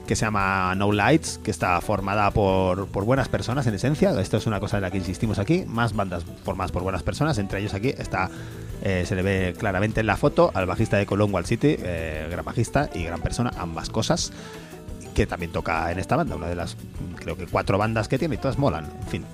que 0.07 0.15
se 0.17 0.25
llama 0.25 0.75
No 0.77 0.91
Lights, 0.93 1.39
que 1.43 1.51
está 1.53 1.81
formada 1.81 2.31
por, 2.33 2.87
por 2.89 3.05
buenas 3.05 3.29
personas 3.29 3.67
en 3.67 3.75
esencia. 3.75 4.19
Esto 4.21 4.37
es 4.37 4.47
una 4.47 4.59
cosa 4.61 4.77
en 4.79 4.83
la 4.83 4.91
que 4.91 4.99
insistimos 4.99 5.39
aquí. 5.41 5.65
Más 5.67 5.95
bandas 5.95 6.25
formadas 6.45 6.71
por 6.73 6.83
buenas 6.83 7.03
personas. 7.05 7.39
Entre 7.39 7.61
ellos 7.61 7.75
aquí 7.75 7.89
está, 7.97 8.29
eh, 8.83 9.05
se 9.07 9.15
le 9.17 9.23
ve 9.23 9.55
claramente 9.59 10.01
en 10.01 10.07
la 10.07 10.17
foto 10.17 10.51
al 10.55 10.67
bajista 10.67 10.97
de 10.97 11.07
Colón 11.07 11.33
Wall 11.33 11.47
City, 11.47 11.77
eh, 11.79 12.27
gran 12.31 12.45
bajista 12.45 12.89
y 12.95 13.03
gran 13.05 13.21
persona, 13.21 13.53
ambas 13.59 13.89
cosas. 13.89 14.33
Que 15.15 15.27
también 15.27 15.53
toca 15.53 15.91
en 15.93 15.99
esta 15.99 16.17
banda, 16.17 16.37
una 16.37 16.49
de 16.49 16.55
las 16.55 16.77
creo 17.17 17.37
que 17.37 17.47
cuatro 17.47 17.79
bandas 17.79 18.09
que 18.09 18.19
tiene 18.19 18.37
y 18.37 18.39
todas 18.39 18.59
molan. 18.59 18.87
En 19.03 19.09
fin. 19.09 19.25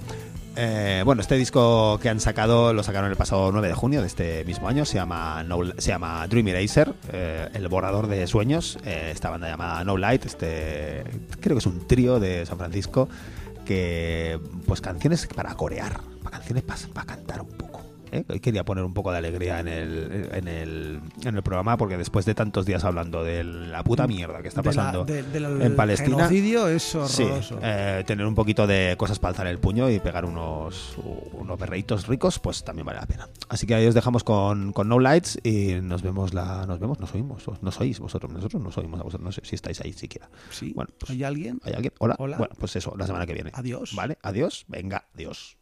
Eh, 0.59 1.03
bueno, 1.05 1.21
este 1.21 1.35
disco 1.37 1.99
que 2.01 2.09
han 2.09 2.19
sacado 2.19 2.73
lo 2.73 2.83
sacaron 2.83 3.11
el 3.11 3.17
pasado 3.17 3.53
9 3.53 3.69
de 3.69 3.75
junio 3.75 4.01
de 4.01 4.07
este 4.07 4.43
mismo 4.47 4.69
año. 4.69 4.87
Se 4.87 4.95
llama, 4.95 5.43
No- 5.45 5.71
se 5.77 5.89
llama 5.89 6.27
Dream 6.29 6.49
Eraser, 6.49 6.95
eh, 7.13 7.49
el 7.53 7.69
borrador 7.69 8.07
de 8.07 8.27
sueños. 8.27 8.79
Eh, 8.87 9.11
esta 9.13 9.29
banda 9.29 9.49
llamada 9.49 9.85
No 9.85 9.99
Light, 9.99 10.25
este 10.25 11.05
creo 11.41 11.57
que 11.57 11.59
es 11.59 11.67
un 11.67 11.87
trío 11.87 12.19
de 12.19 12.47
San 12.47 12.57
Francisco 12.57 13.07
que, 13.67 14.41
pues, 14.67 14.81
canciones 14.81 15.27
para 15.27 15.55
corear, 15.55 16.01
para 16.23 16.39
canciones 16.39 16.65
para, 16.65 17.05
cantar 17.05 17.43
un 17.43 17.49
poco. 17.49 17.76
¿Eh? 18.17 18.41
Quería 18.41 18.65
poner 18.65 18.85
un 18.85 18.95
poco 18.95 19.13
de 19.13 19.19
alegría 19.19 19.61
en 19.61 19.69
el, 19.69 20.29
en, 20.33 20.49
el, 20.49 21.01
en 21.25 21.37
el 21.37 21.43
programa 21.43 21.77
porque 21.77 21.97
después 21.97 22.25
de 22.25 22.35
tantos 22.35 22.67
días 22.67 22.85
hablando 22.85 23.23
de 23.25 23.45
la 23.45 23.83
puta 23.83 24.07
mierda 24.07 24.43
que 24.43 24.49
está 24.49 24.63
De 24.63 24.69
la- 24.71 24.75
pasando 24.75 25.05
de- 25.05 25.23
del 25.23 25.63
en 25.63 25.77
Palestina. 25.77 26.29
es 26.29 26.83
Sí, 26.83 27.23
horroroso. 27.23 27.59
eh, 27.63 28.05
tener 28.07 28.27
un 28.27 28.35
poquito 28.35 28.67
de 28.67 28.95
cosas 28.99 29.19
para 29.19 29.31
alzar 29.31 29.47
el 29.47 29.59
puño 29.59 29.91
y 29.91 29.99
pegar 30.01 30.25
unos, 30.25 30.97
unos 31.33 31.59
berreitos 31.59 32.07
ricos, 32.07 32.39
pues 32.39 32.65
también 32.65 32.87
vale 32.87 33.01
la 33.01 33.07
pena. 33.07 33.29
Así 33.49 33.67
que 33.67 33.75
ahí 33.75 33.87
os 33.87 33.95
dejamos 33.95 34.25
con, 34.25 34.73
con 34.73 34.89
No 34.89 34.99
Lights 34.99 35.39
y 35.43 35.75
nos 35.83 36.03
vemos, 36.03 36.35
la, 36.35 36.67
nos 36.67 36.79
vemos, 36.81 36.99
nos 37.01 37.15
oímos, 37.15 37.45
nos 37.63 37.81
oís 37.81 37.99
vosotros, 38.01 38.33
nosotros 38.33 38.63
nos 38.63 38.77
oímos 38.79 39.01
a 39.01 39.03
vosotros, 39.05 39.25
no 39.25 39.33
sé 39.33 39.41
si 39.45 39.55
estáis 39.55 39.81
ahí 39.81 39.93
siquiera. 39.93 40.29
Sí. 40.51 40.73
Bueno, 40.75 40.91
pues, 40.99 41.11
¿Hay 41.11 41.25
alguien? 41.25 41.61
¿hay 41.65 41.73
alguien? 41.75 41.93
Hola. 41.99 42.17
Hola. 42.19 42.37
Bueno, 42.39 42.55
pues 42.59 42.77
eso, 42.77 42.95
la 42.97 43.07
semana 43.07 43.27
que 43.27 43.35
viene. 43.35 43.51
Adiós. 43.55 43.93
Vale, 43.95 44.19
adiós. 44.23 44.65
Venga, 44.69 45.05
adiós. 45.15 45.57